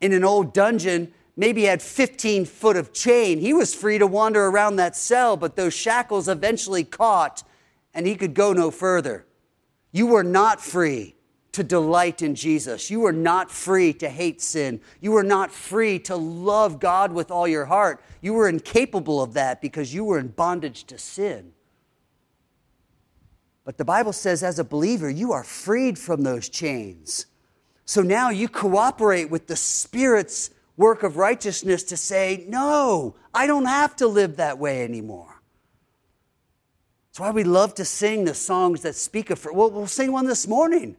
in 0.00 0.12
an 0.12 0.24
old 0.24 0.52
dungeon 0.52 1.12
maybe 1.36 1.64
had 1.64 1.80
15 1.80 2.44
foot 2.44 2.76
of 2.76 2.92
chain. 2.92 3.38
He 3.38 3.52
was 3.52 3.74
free 3.74 3.98
to 3.98 4.06
wander 4.06 4.46
around 4.46 4.76
that 4.76 4.96
cell, 4.96 5.36
but 5.36 5.56
those 5.56 5.74
shackles 5.74 6.28
eventually 6.28 6.84
caught 6.84 7.42
and 7.94 8.06
he 8.06 8.14
could 8.14 8.34
go 8.34 8.52
no 8.52 8.70
further. 8.70 9.26
You 9.92 10.06
were 10.06 10.24
not 10.24 10.60
free 10.60 11.16
to 11.52 11.64
delight 11.64 12.22
in 12.22 12.34
Jesus. 12.34 12.90
You 12.90 13.00
were 13.00 13.12
not 13.12 13.50
free 13.50 13.92
to 13.94 14.08
hate 14.08 14.40
sin. 14.40 14.80
You 15.00 15.12
were 15.12 15.24
not 15.24 15.50
free 15.50 15.98
to 16.00 16.14
love 16.14 16.78
God 16.78 17.12
with 17.12 17.30
all 17.30 17.48
your 17.48 17.64
heart. 17.64 18.00
You 18.20 18.34
were 18.34 18.48
incapable 18.48 19.22
of 19.22 19.32
that 19.34 19.60
because 19.60 19.92
you 19.94 20.04
were 20.04 20.18
in 20.18 20.28
bondage 20.28 20.84
to 20.84 20.98
sin. 20.98 21.52
But 23.68 23.76
the 23.76 23.84
Bible 23.84 24.14
says, 24.14 24.42
as 24.42 24.58
a 24.58 24.64
believer, 24.64 25.10
you 25.10 25.32
are 25.32 25.44
freed 25.44 25.98
from 25.98 26.22
those 26.22 26.48
chains. 26.48 27.26
So 27.84 28.00
now 28.00 28.30
you 28.30 28.48
cooperate 28.48 29.26
with 29.26 29.46
the 29.46 29.56
Spirit's 29.56 30.48
work 30.78 31.02
of 31.02 31.18
righteousness 31.18 31.82
to 31.82 31.96
say, 31.98 32.46
no, 32.48 33.14
I 33.34 33.46
don't 33.46 33.66
have 33.66 33.94
to 33.96 34.06
live 34.06 34.36
that 34.36 34.58
way 34.58 34.82
anymore. 34.82 35.42
That's 37.10 37.20
why 37.20 37.30
we 37.30 37.44
love 37.44 37.74
to 37.74 37.84
sing 37.84 38.24
the 38.24 38.32
songs 38.32 38.80
that 38.84 38.94
speak 38.94 39.28
of, 39.28 39.44
well, 39.44 39.70
we'll 39.70 39.86
sing 39.86 40.12
one 40.12 40.24
this 40.24 40.48
morning. 40.48 40.96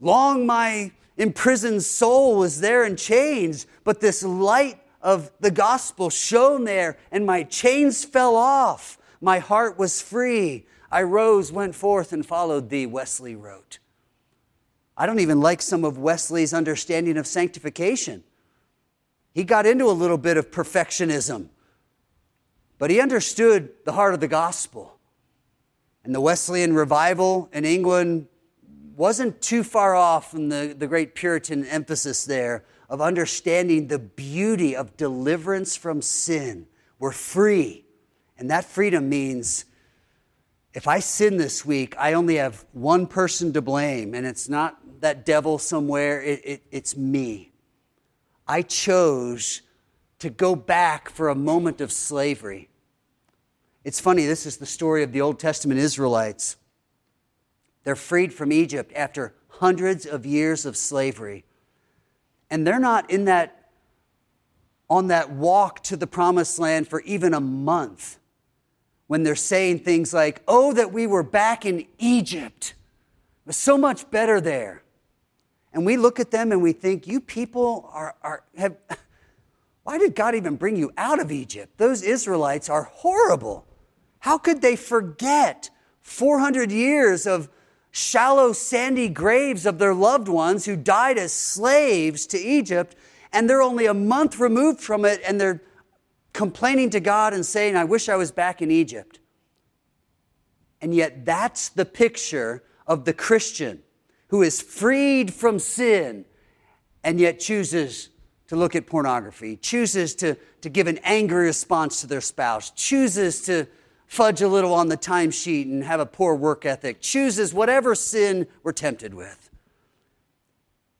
Long 0.00 0.46
my 0.46 0.90
imprisoned 1.18 1.82
soul 1.82 2.38
was 2.38 2.62
there 2.62 2.86
in 2.86 2.96
chains, 2.96 3.66
but 3.84 4.00
this 4.00 4.22
light 4.22 4.80
of 5.02 5.30
the 5.40 5.50
gospel 5.50 6.08
shone 6.08 6.64
there, 6.64 6.96
and 7.12 7.26
my 7.26 7.42
chains 7.42 8.06
fell 8.06 8.36
off. 8.36 8.96
My 9.20 9.38
heart 9.38 9.78
was 9.78 10.00
free. 10.00 10.64
I 10.90 11.02
rose, 11.02 11.52
went 11.52 11.74
forth, 11.74 12.12
and 12.12 12.24
followed 12.24 12.70
thee, 12.70 12.86
Wesley 12.86 13.36
wrote. 13.36 13.78
I 14.96 15.06
don't 15.06 15.20
even 15.20 15.40
like 15.40 15.62
some 15.62 15.84
of 15.84 15.98
Wesley's 15.98 16.52
understanding 16.52 17.16
of 17.16 17.26
sanctification. 17.26 18.24
He 19.32 19.44
got 19.44 19.66
into 19.66 19.84
a 19.84 19.92
little 19.92 20.18
bit 20.18 20.36
of 20.36 20.50
perfectionism, 20.50 21.48
but 22.78 22.90
he 22.90 23.00
understood 23.00 23.70
the 23.84 23.92
heart 23.92 24.14
of 24.14 24.20
the 24.20 24.28
gospel. 24.28 24.98
And 26.02 26.14
the 26.14 26.20
Wesleyan 26.20 26.72
revival 26.72 27.48
in 27.52 27.64
England 27.64 28.26
wasn't 28.96 29.40
too 29.40 29.62
far 29.62 29.94
off 29.94 30.30
from 30.30 30.48
the, 30.48 30.74
the 30.76 30.86
great 30.86 31.14
Puritan 31.14 31.64
emphasis 31.66 32.24
there 32.24 32.64
of 32.88 33.00
understanding 33.00 33.86
the 33.86 33.98
beauty 33.98 34.74
of 34.74 34.96
deliverance 34.96 35.76
from 35.76 36.02
sin. 36.02 36.66
We're 36.98 37.12
free. 37.12 37.84
And 38.38 38.50
that 38.50 38.64
freedom 38.64 39.08
means 39.08 39.66
if 40.74 40.86
I 40.86 41.00
sin 41.00 41.36
this 41.36 41.64
week, 41.64 41.94
I 41.98 42.12
only 42.12 42.36
have 42.36 42.64
one 42.72 43.06
person 43.06 43.52
to 43.54 43.62
blame, 43.62 44.14
and 44.14 44.26
it's 44.26 44.48
not 44.48 44.78
that 45.00 45.24
devil 45.24 45.58
somewhere, 45.58 46.22
it, 46.22 46.40
it, 46.44 46.62
it's 46.70 46.96
me. 46.96 47.52
I 48.46 48.62
chose 48.62 49.62
to 50.18 50.30
go 50.30 50.56
back 50.56 51.08
for 51.08 51.28
a 51.28 51.34
moment 51.34 51.80
of 51.80 51.92
slavery. 51.92 52.68
It's 53.84 54.00
funny, 54.00 54.26
this 54.26 54.44
is 54.44 54.56
the 54.56 54.66
story 54.66 55.02
of 55.02 55.12
the 55.12 55.20
Old 55.20 55.38
Testament 55.38 55.80
Israelites. 55.80 56.56
They're 57.84 57.96
freed 57.96 58.34
from 58.34 58.52
Egypt 58.52 58.92
after 58.94 59.34
hundreds 59.48 60.04
of 60.04 60.26
years 60.26 60.66
of 60.66 60.76
slavery. 60.76 61.44
And 62.50 62.66
they're 62.66 62.80
not 62.80 63.10
in 63.10 63.24
that 63.26 63.54
on 64.90 65.08
that 65.08 65.30
walk 65.30 65.82
to 65.84 65.96
the 65.96 66.06
promised 66.06 66.58
land 66.58 66.88
for 66.88 67.02
even 67.02 67.34
a 67.34 67.40
month 67.40 68.18
when 69.08 69.24
they're 69.24 69.34
saying 69.34 69.80
things 69.80 70.14
like, 70.14 70.42
"Oh 70.46 70.72
that 70.74 70.92
we 70.92 71.06
were 71.06 71.24
back 71.24 71.66
in 71.66 71.86
Egypt. 71.98 72.74
It 73.44 73.48
was 73.48 73.56
so 73.56 73.76
much 73.76 74.08
better 74.10 74.40
there." 74.40 74.82
And 75.72 75.84
we 75.84 75.96
look 75.96 76.20
at 76.20 76.30
them 76.30 76.52
and 76.52 76.62
we 76.62 76.72
think, 76.72 77.06
"You 77.06 77.20
people 77.20 77.90
are, 77.92 78.14
are 78.22 78.44
have 78.56 78.76
why 79.82 79.98
did 79.98 80.14
God 80.14 80.34
even 80.34 80.56
bring 80.56 80.76
you 80.76 80.92
out 80.96 81.20
of 81.20 81.32
Egypt? 81.32 81.76
Those 81.78 82.02
Israelites 82.02 82.68
are 82.68 82.84
horrible. 82.84 83.66
How 84.20 84.38
could 84.38 84.62
they 84.62 84.76
forget 84.76 85.70
400 86.02 86.70
years 86.70 87.26
of 87.26 87.48
shallow, 87.90 88.52
sandy 88.52 89.08
graves 89.08 89.66
of 89.66 89.78
their 89.78 89.94
loved 89.94 90.28
ones 90.28 90.64
who 90.64 90.76
died 90.76 91.18
as 91.18 91.32
slaves 91.32 92.26
to 92.26 92.38
Egypt, 92.38 92.94
and 93.32 93.48
they're 93.48 93.62
only 93.62 93.86
a 93.86 93.94
month 93.94 94.38
removed 94.38 94.80
from 94.80 95.04
it, 95.04 95.20
and 95.26 95.40
they're 95.40 95.60
complaining 96.38 96.88
to 96.88 97.00
God 97.00 97.34
and 97.34 97.44
saying, 97.44 97.74
I 97.74 97.82
wish 97.82 98.08
I 98.08 98.14
was 98.14 98.30
back 98.30 98.62
in 98.62 98.70
Egypt. 98.70 99.18
And 100.80 100.94
yet, 100.94 101.24
that's 101.24 101.68
the 101.68 101.84
picture 101.84 102.62
of 102.86 103.04
the 103.04 103.12
Christian 103.12 103.82
who 104.28 104.42
is 104.42 104.62
freed 104.62 105.34
from 105.34 105.58
sin 105.58 106.24
and 107.02 107.18
yet 107.18 107.40
chooses 107.40 108.10
to 108.46 108.54
look 108.54 108.76
at 108.76 108.86
pornography, 108.86 109.56
chooses 109.56 110.14
to, 110.14 110.36
to 110.60 110.68
give 110.68 110.86
an 110.86 111.00
angry 111.02 111.46
response 111.46 112.02
to 112.02 112.06
their 112.06 112.20
spouse, 112.20 112.70
chooses 112.70 113.42
to 113.42 113.66
fudge 114.06 114.40
a 114.40 114.46
little 114.46 114.72
on 114.72 114.86
the 114.86 114.96
timesheet 114.96 115.64
and 115.64 115.82
have 115.82 115.98
a 115.98 116.06
poor 116.06 116.36
work 116.36 116.64
ethic, 116.64 117.00
chooses 117.00 117.52
whatever 117.52 117.96
sin 117.96 118.46
we're 118.62 118.70
tempted 118.70 119.12
with. 119.12 119.47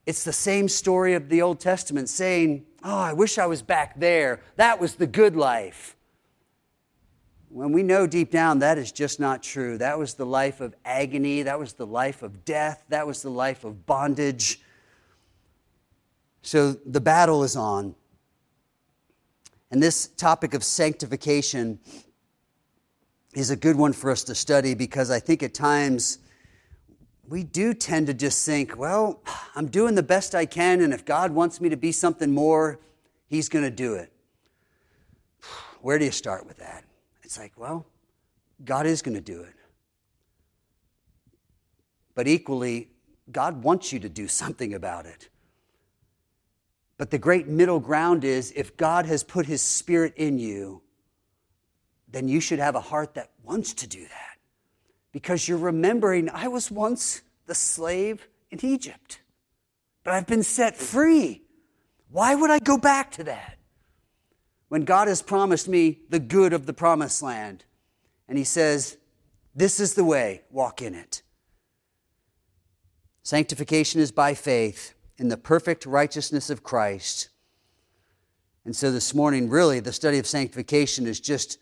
It's 0.09 0.25
the 0.25 0.33
same 0.33 0.71
story 0.71 1.13
of 1.13 1.29
the 1.29 1.43
Old 1.43 1.61
Testament 1.61 2.09
saying, 2.09 2.65
Oh, 2.83 2.97
I 2.97 3.13
wish 3.13 3.37
I 3.37 3.45
was 3.45 3.61
back 3.61 4.01
there. 4.01 4.41
That 4.57 4.81
was 4.81 4.95
the 4.95 5.07
good 5.07 5.37
life. 5.37 5.97
When 7.51 7.73
we 7.73 7.83
know 7.83 8.07
deep 8.07 8.31
down 8.31 8.61
that 8.61 8.79
is 8.79 8.91
just 8.91 9.21
not 9.21 9.43
true. 9.43 9.77
That 9.77 9.99
was 9.99 10.15
the 10.15 10.25
life 10.25 10.63
of 10.63 10.75
agony. 10.83 11.43
That 11.43 11.59
was 11.59 11.75
the 11.75 11.85
life 11.85 12.23
of 12.23 12.47
death. 12.47 12.85
That 12.89 13.07
was 13.07 13.21
the 13.21 13.31
life 13.31 13.65
of 13.65 13.85
bondage. 13.85 14.63
So 16.41 16.73
the 16.73 17.03
battle 17.03 17.45
is 17.45 17.55
on. 17.55 17.95
And 19.71 19.83
this 19.83 20.07
topic 20.07 20.55
of 20.55 20.65
sanctification 20.65 21.81
is 23.35 23.51
a 23.51 23.57
good 23.57 23.77
one 23.77 23.93
for 23.93 24.11
us 24.11 24.25
to 24.25 24.35
study 24.35 24.73
because 24.73 25.11
I 25.11 25.21
think 25.21 25.43
at 25.43 25.53
times 25.53 26.21
we 27.29 27.45
do 27.45 27.75
tend 27.75 28.07
to 28.07 28.15
just 28.15 28.45
think, 28.45 28.77
well, 28.77 29.21
I'm 29.55 29.67
doing 29.67 29.95
the 29.95 30.03
best 30.03 30.35
I 30.35 30.47
can, 30.47 30.81
and 30.81 30.95
if 30.95 31.05
God 31.05 31.31
wants 31.33 31.61
me 31.61 31.69
to 31.69 31.77
be 31.77 31.93
something 31.93 32.33
more, 32.33 32.81
He's 33.27 33.49
going 33.51 33.65
to 33.65 33.71
do 33.71 33.95
it. 33.95 34.11
Where 35.83 35.99
do 35.99 36.07
you 36.07 36.11
start 36.11 36.47
with 36.47 36.57
that? 36.57 36.85
It's 37.23 37.39
like, 37.39 37.53
well, 37.57 37.87
God 38.65 38.87
is 38.87 39.03
going 39.03 39.15
to 39.15 39.21
do 39.21 39.43
it. 39.43 39.55
But 42.15 42.27
equally, 42.27 42.89
God 43.31 43.63
wants 43.63 43.93
you 43.93 44.01
to 44.01 44.09
do 44.09 44.27
something 44.27 44.73
about 44.73 45.05
it. 45.05 45.29
But 46.97 47.11
the 47.11 47.19
great 47.19 47.47
middle 47.47 47.79
ground 47.79 48.25
is 48.25 48.53
if 48.57 48.77
God 48.77 49.05
has 49.07 49.23
put 49.23 49.47
His 49.47 49.61
Spirit 49.61 50.15
in 50.17 50.39
you, 50.39 50.83
then 52.11 52.27
you 52.27 52.41
should 52.41 52.59
have 52.59 52.75
a 52.75 52.81
heart 52.81 53.15
that 53.15 53.31
wants 53.45 53.75
to 53.75 53.87
do 53.87 54.01
that 54.01 54.28
because 55.13 55.49
you're 55.49 55.59
remembering, 55.59 56.29
I 56.31 56.49
was 56.49 56.71
once 56.71 57.23
the 57.47 57.55
slave 57.55 58.29
in 58.51 58.65
Egypt, 58.65 59.21
but 60.05 60.15
I've 60.15 60.27
been 60.27 60.43
set 60.43 60.77
free. 60.77 61.43
Why 62.11 62.35
would 62.35 62.51
I 62.51 62.59
go 62.59 62.79
back 62.79 63.11
to 63.13 63.25
that? 63.25 63.59
When 64.69 64.85
God 64.85 65.09
has 65.09 65.23
promised 65.23 65.69
me 65.69 66.01
the 66.09 66.19
good 66.19 66.53
of 66.53 66.67
the 66.67 66.73
promised 66.73 67.23
land, 67.23 67.65
and 68.29 68.37
He 68.37 68.45
says, 68.45 68.99
This 69.55 69.81
is 69.81 69.95
the 69.95 70.05
way, 70.05 70.43
walk 70.51 70.83
in 70.83 70.95
it. 70.95 71.23
Sanctification 73.23 74.01
is 74.01 74.13
by 74.13 74.35
faith 74.35 74.95
in 75.19 75.29
the 75.29 75.37
perfect 75.37 75.85
righteousness 75.85 76.49
of 76.49 76.63
Christ. 76.63 77.29
And 78.65 78.77
so 78.77 78.91
this 78.91 79.15
morning, 79.15 79.49
really, 79.49 79.81
the 79.81 79.93
study 79.93 80.19
of 80.19 80.27
sanctification 80.27 81.07
is 81.07 81.21
just 81.21 81.59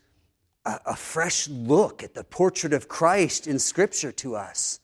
a, 0.67 0.81
a 0.87 0.95
fresh 0.95 1.47
look 1.47 2.03
at 2.03 2.13
the 2.13 2.23
portrait 2.23 2.73
of 2.73 2.87
Christ 2.87 3.47
in 3.47 3.57
Scripture 3.57 4.11
to 4.11 4.35
us. 4.35 4.79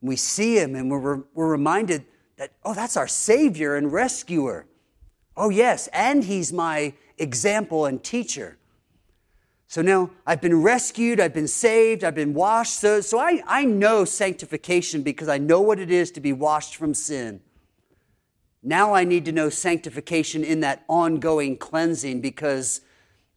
We 0.00 0.16
see 0.16 0.58
him 0.58 0.74
and 0.74 0.90
we're, 0.90 1.22
we're 1.34 1.50
reminded 1.50 2.04
that, 2.38 2.52
oh, 2.64 2.74
that's 2.74 2.96
our 2.96 3.08
Savior 3.08 3.76
and 3.76 3.92
rescuer. 3.92 4.66
Oh, 5.36 5.50
yes, 5.50 5.88
and 5.92 6.24
he's 6.24 6.52
my 6.52 6.94
example 7.18 7.84
and 7.84 8.02
teacher. 8.02 8.56
So 9.66 9.82
now 9.82 10.10
I've 10.26 10.40
been 10.40 10.62
rescued, 10.62 11.20
I've 11.20 11.34
been 11.34 11.48
saved, 11.48 12.02
I've 12.02 12.14
been 12.14 12.32
washed. 12.32 12.80
So, 12.80 13.02
so 13.02 13.18
I, 13.18 13.42
I 13.46 13.64
know 13.66 14.06
sanctification 14.06 15.02
because 15.02 15.28
I 15.28 15.36
know 15.36 15.60
what 15.60 15.78
it 15.78 15.90
is 15.90 16.10
to 16.12 16.20
be 16.20 16.32
washed 16.32 16.76
from 16.76 16.94
sin. 16.94 17.40
Now 18.62 18.94
I 18.94 19.04
need 19.04 19.26
to 19.26 19.32
know 19.32 19.50
sanctification 19.50 20.42
in 20.42 20.60
that 20.60 20.84
ongoing 20.88 21.58
cleansing 21.58 22.22
because 22.22 22.80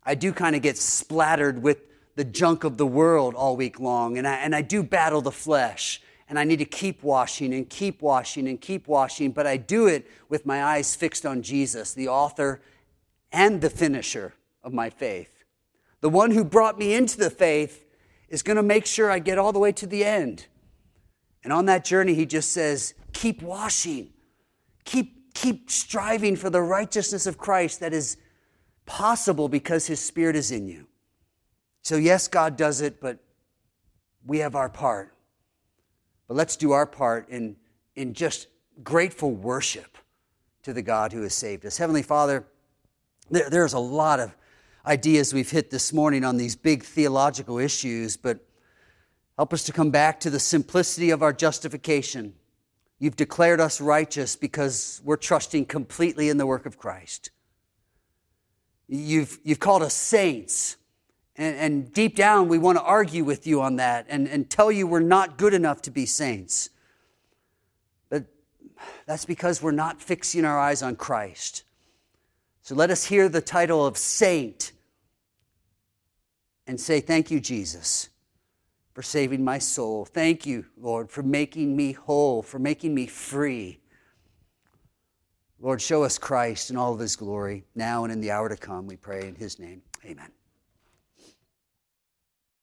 I 0.03 0.15
do 0.15 0.33
kind 0.33 0.55
of 0.55 0.61
get 0.61 0.77
splattered 0.77 1.61
with 1.61 1.79
the 2.15 2.23
junk 2.23 2.63
of 2.63 2.77
the 2.77 2.85
world 2.85 3.35
all 3.35 3.55
week 3.55 3.79
long, 3.79 4.17
and 4.17 4.27
I, 4.27 4.35
and 4.35 4.55
I 4.55 4.61
do 4.61 4.83
battle 4.83 5.21
the 5.21 5.31
flesh. 5.31 6.01
And 6.27 6.39
I 6.39 6.45
need 6.45 6.59
to 6.59 6.65
keep 6.65 7.03
washing 7.03 7.53
and 7.53 7.69
keep 7.69 8.01
washing 8.01 8.47
and 8.47 8.61
keep 8.61 8.87
washing, 8.87 9.31
but 9.31 9.45
I 9.45 9.57
do 9.57 9.87
it 9.87 10.07
with 10.29 10.45
my 10.45 10.63
eyes 10.63 10.95
fixed 10.95 11.25
on 11.25 11.41
Jesus, 11.41 11.93
the 11.93 12.07
author 12.07 12.61
and 13.33 13.59
the 13.59 13.69
finisher 13.69 14.33
of 14.63 14.71
my 14.71 14.89
faith. 14.89 15.43
The 15.99 16.07
one 16.07 16.31
who 16.31 16.45
brought 16.45 16.79
me 16.79 16.93
into 16.93 17.17
the 17.17 17.29
faith 17.29 17.83
is 18.29 18.43
going 18.43 18.55
to 18.55 18.63
make 18.63 18.85
sure 18.85 19.11
I 19.11 19.19
get 19.19 19.37
all 19.37 19.51
the 19.51 19.59
way 19.59 19.73
to 19.73 19.85
the 19.85 20.05
end. 20.05 20.47
And 21.43 21.51
on 21.51 21.65
that 21.65 21.83
journey, 21.83 22.13
he 22.13 22.25
just 22.25 22.53
says, 22.53 22.93
keep 23.11 23.41
washing, 23.41 24.11
keep, 24.85 25.33
keep 25.33 25.69
striving 25.69 26.37
for 26.37 26.49
the 26.49 26.61
righteousness 26.61 27.25
of 27.25 27.37
Christ 27.37 27.81
that 27.81 27.93
is 27.93 28.15
possible 28.85 29.49
because 29.49 29.87
his 29.87 29.99
spirit 29.99 30.35
is 30.35 30.51
in 30.51 30.67
you. 30.67 30.87
So, 31.83 31.95
yes, 31.95 32.27
God 32.27 32.57
does 32.57 32.81
it, 32.81 33.01
but 33.01 33.19
we 34.25 34.39
have 34.39 34.55
our 34.55 34.69
part. 34.69 35.15
But 36.27 36.35
let's 36.37 36.55
do 36.55 36.71
our 36.71 36.85
part 36.85 37.29
in, 37.29 37.55
in 37.95 38.13
just 38.13 38.47
grateful 38.83 39.31
worship 39.31 39.97
to 40.63 40.73
the 40.73 40.81
God 40.81 41.11
who 41.11 41.23
has 41.23 41.33
saved 41.33 41.65
us. 41.65 41.77
Heavenly 41.77 42.03
Father, 42.03 42.45
there, 43.29 43.49
there's 43.49 43.73
a 43.73 43.79
lot 43.79 44.19
of 44.19 44.35
ideas 44.85 45.33
we've 45.33 45.49
hit 45.49 45.69
this 45.71 45.91
morning 45.91 46.23
on 46.23 46.37
these 46.37 46.55
big 46.55 46.83
theological 46.83 47.57
issues, 47.57 48.17
but 48.17 48.39
help 49.37 49.53
us 49.53 49.63
to 49.63 49.71
come 49.71 49.91
back 49.91 50.19
to 50.19 50.29
the 50.29 50.39
simplicity 50.39 51.09
of 51.09 51.21
our 51.21 51.33
justification. 51.33 52.33
You've 52.99 53.15
declared 53.15 53.59
us 53.59 53.81
righteous 53.81 54.35
because 54.35 55.01
we're 55.03 55.17
trusting 55.17 55.65
completely 55.65 56.29
in 56.29 56.37
the 56.37 56.45
work 56.45 56.65
of 56.65 56.77
Christ. 56.77 57.31
You've, 58.93 59.39
you've 59.45 59.61
called 59.61 59.83
us 59.83 59.93
saints 59.93 60.75
and, 61.37 61.55
and 61.55 61.93
deep 61.93 62.15
down, 62.15 62.49
we 62.49 62.57
want 62.57 62.77
to 62.77 62.83
argue 62.83 63.23
with 63.23 63.47
you 63.47 63.61
on 63.61 63.77
that 63.77 64.05
and, 64.09 64.27
and 64.27 64.49
tell 64.49 64.71
you 64.71 64.85
we're 64.85 64.99
not 64.99 65.37
good 65.37 65.53
enough 65.53 65.81
to 65.83 65.91
be 65.91 66.05
saints. 66.05 66.69
But 68.09 68.25
that's 69.05 69.25
because 69.25 69.61
we're 69.61 69.71
not 69.71 70.01
fixing 70.01 70.45
our 70.45 70.59
eyes 70.59 70.83
on 70.83 70.95
Christ. 70.97 71.63
So 72.61 72.75
let 72.75 72.91
us 72.91 73.05
hear 73.05 73.27
the 73.27 73.41
title 73.41 73.85
of 73.85 73.97
saint 73.97 74.71
and 76.67 76.79
say, 76.79 76.99
Thank 76.99 77.31
you, 77.31 77.39
Jesus, 77.39 78.09
for 78.93 79.01
saving 79.01 79.43
my 79.43 79.57
soul. 79.57 80.05
Thank 80.05 80.45
you, 80.45 80.65
Lord, 80.77 81.09
for 81.09 81.23
making 81.23 81.75
me 81.75 81.93
whole, 81.93 82.43
for 82.43 82.59
making 82.59 82.93
me 82.93 83.07
free. 83.07 83.80
Lord, 85.61 85.79
show 85.79 86.03
us 86.03 86.17
Christ 86.17 86.71
in 86.71 86.77
all 86.77 86.93
of 86.93 86.99
his 86.99 87.15
glory 87.15 87.63
now 87.75 88.03
and 88.03 88.11
in 88.11 88.19
the 88.19 88.31
hour 88.31 88.49
to 88.49 88.57
come, 88.57 88.87
we 88.87 88.95
pray 88.95 89.27
in 89.27 89.35
his 89.35 89.59
name. 89.59 89.83
Amen. 90.03 90.31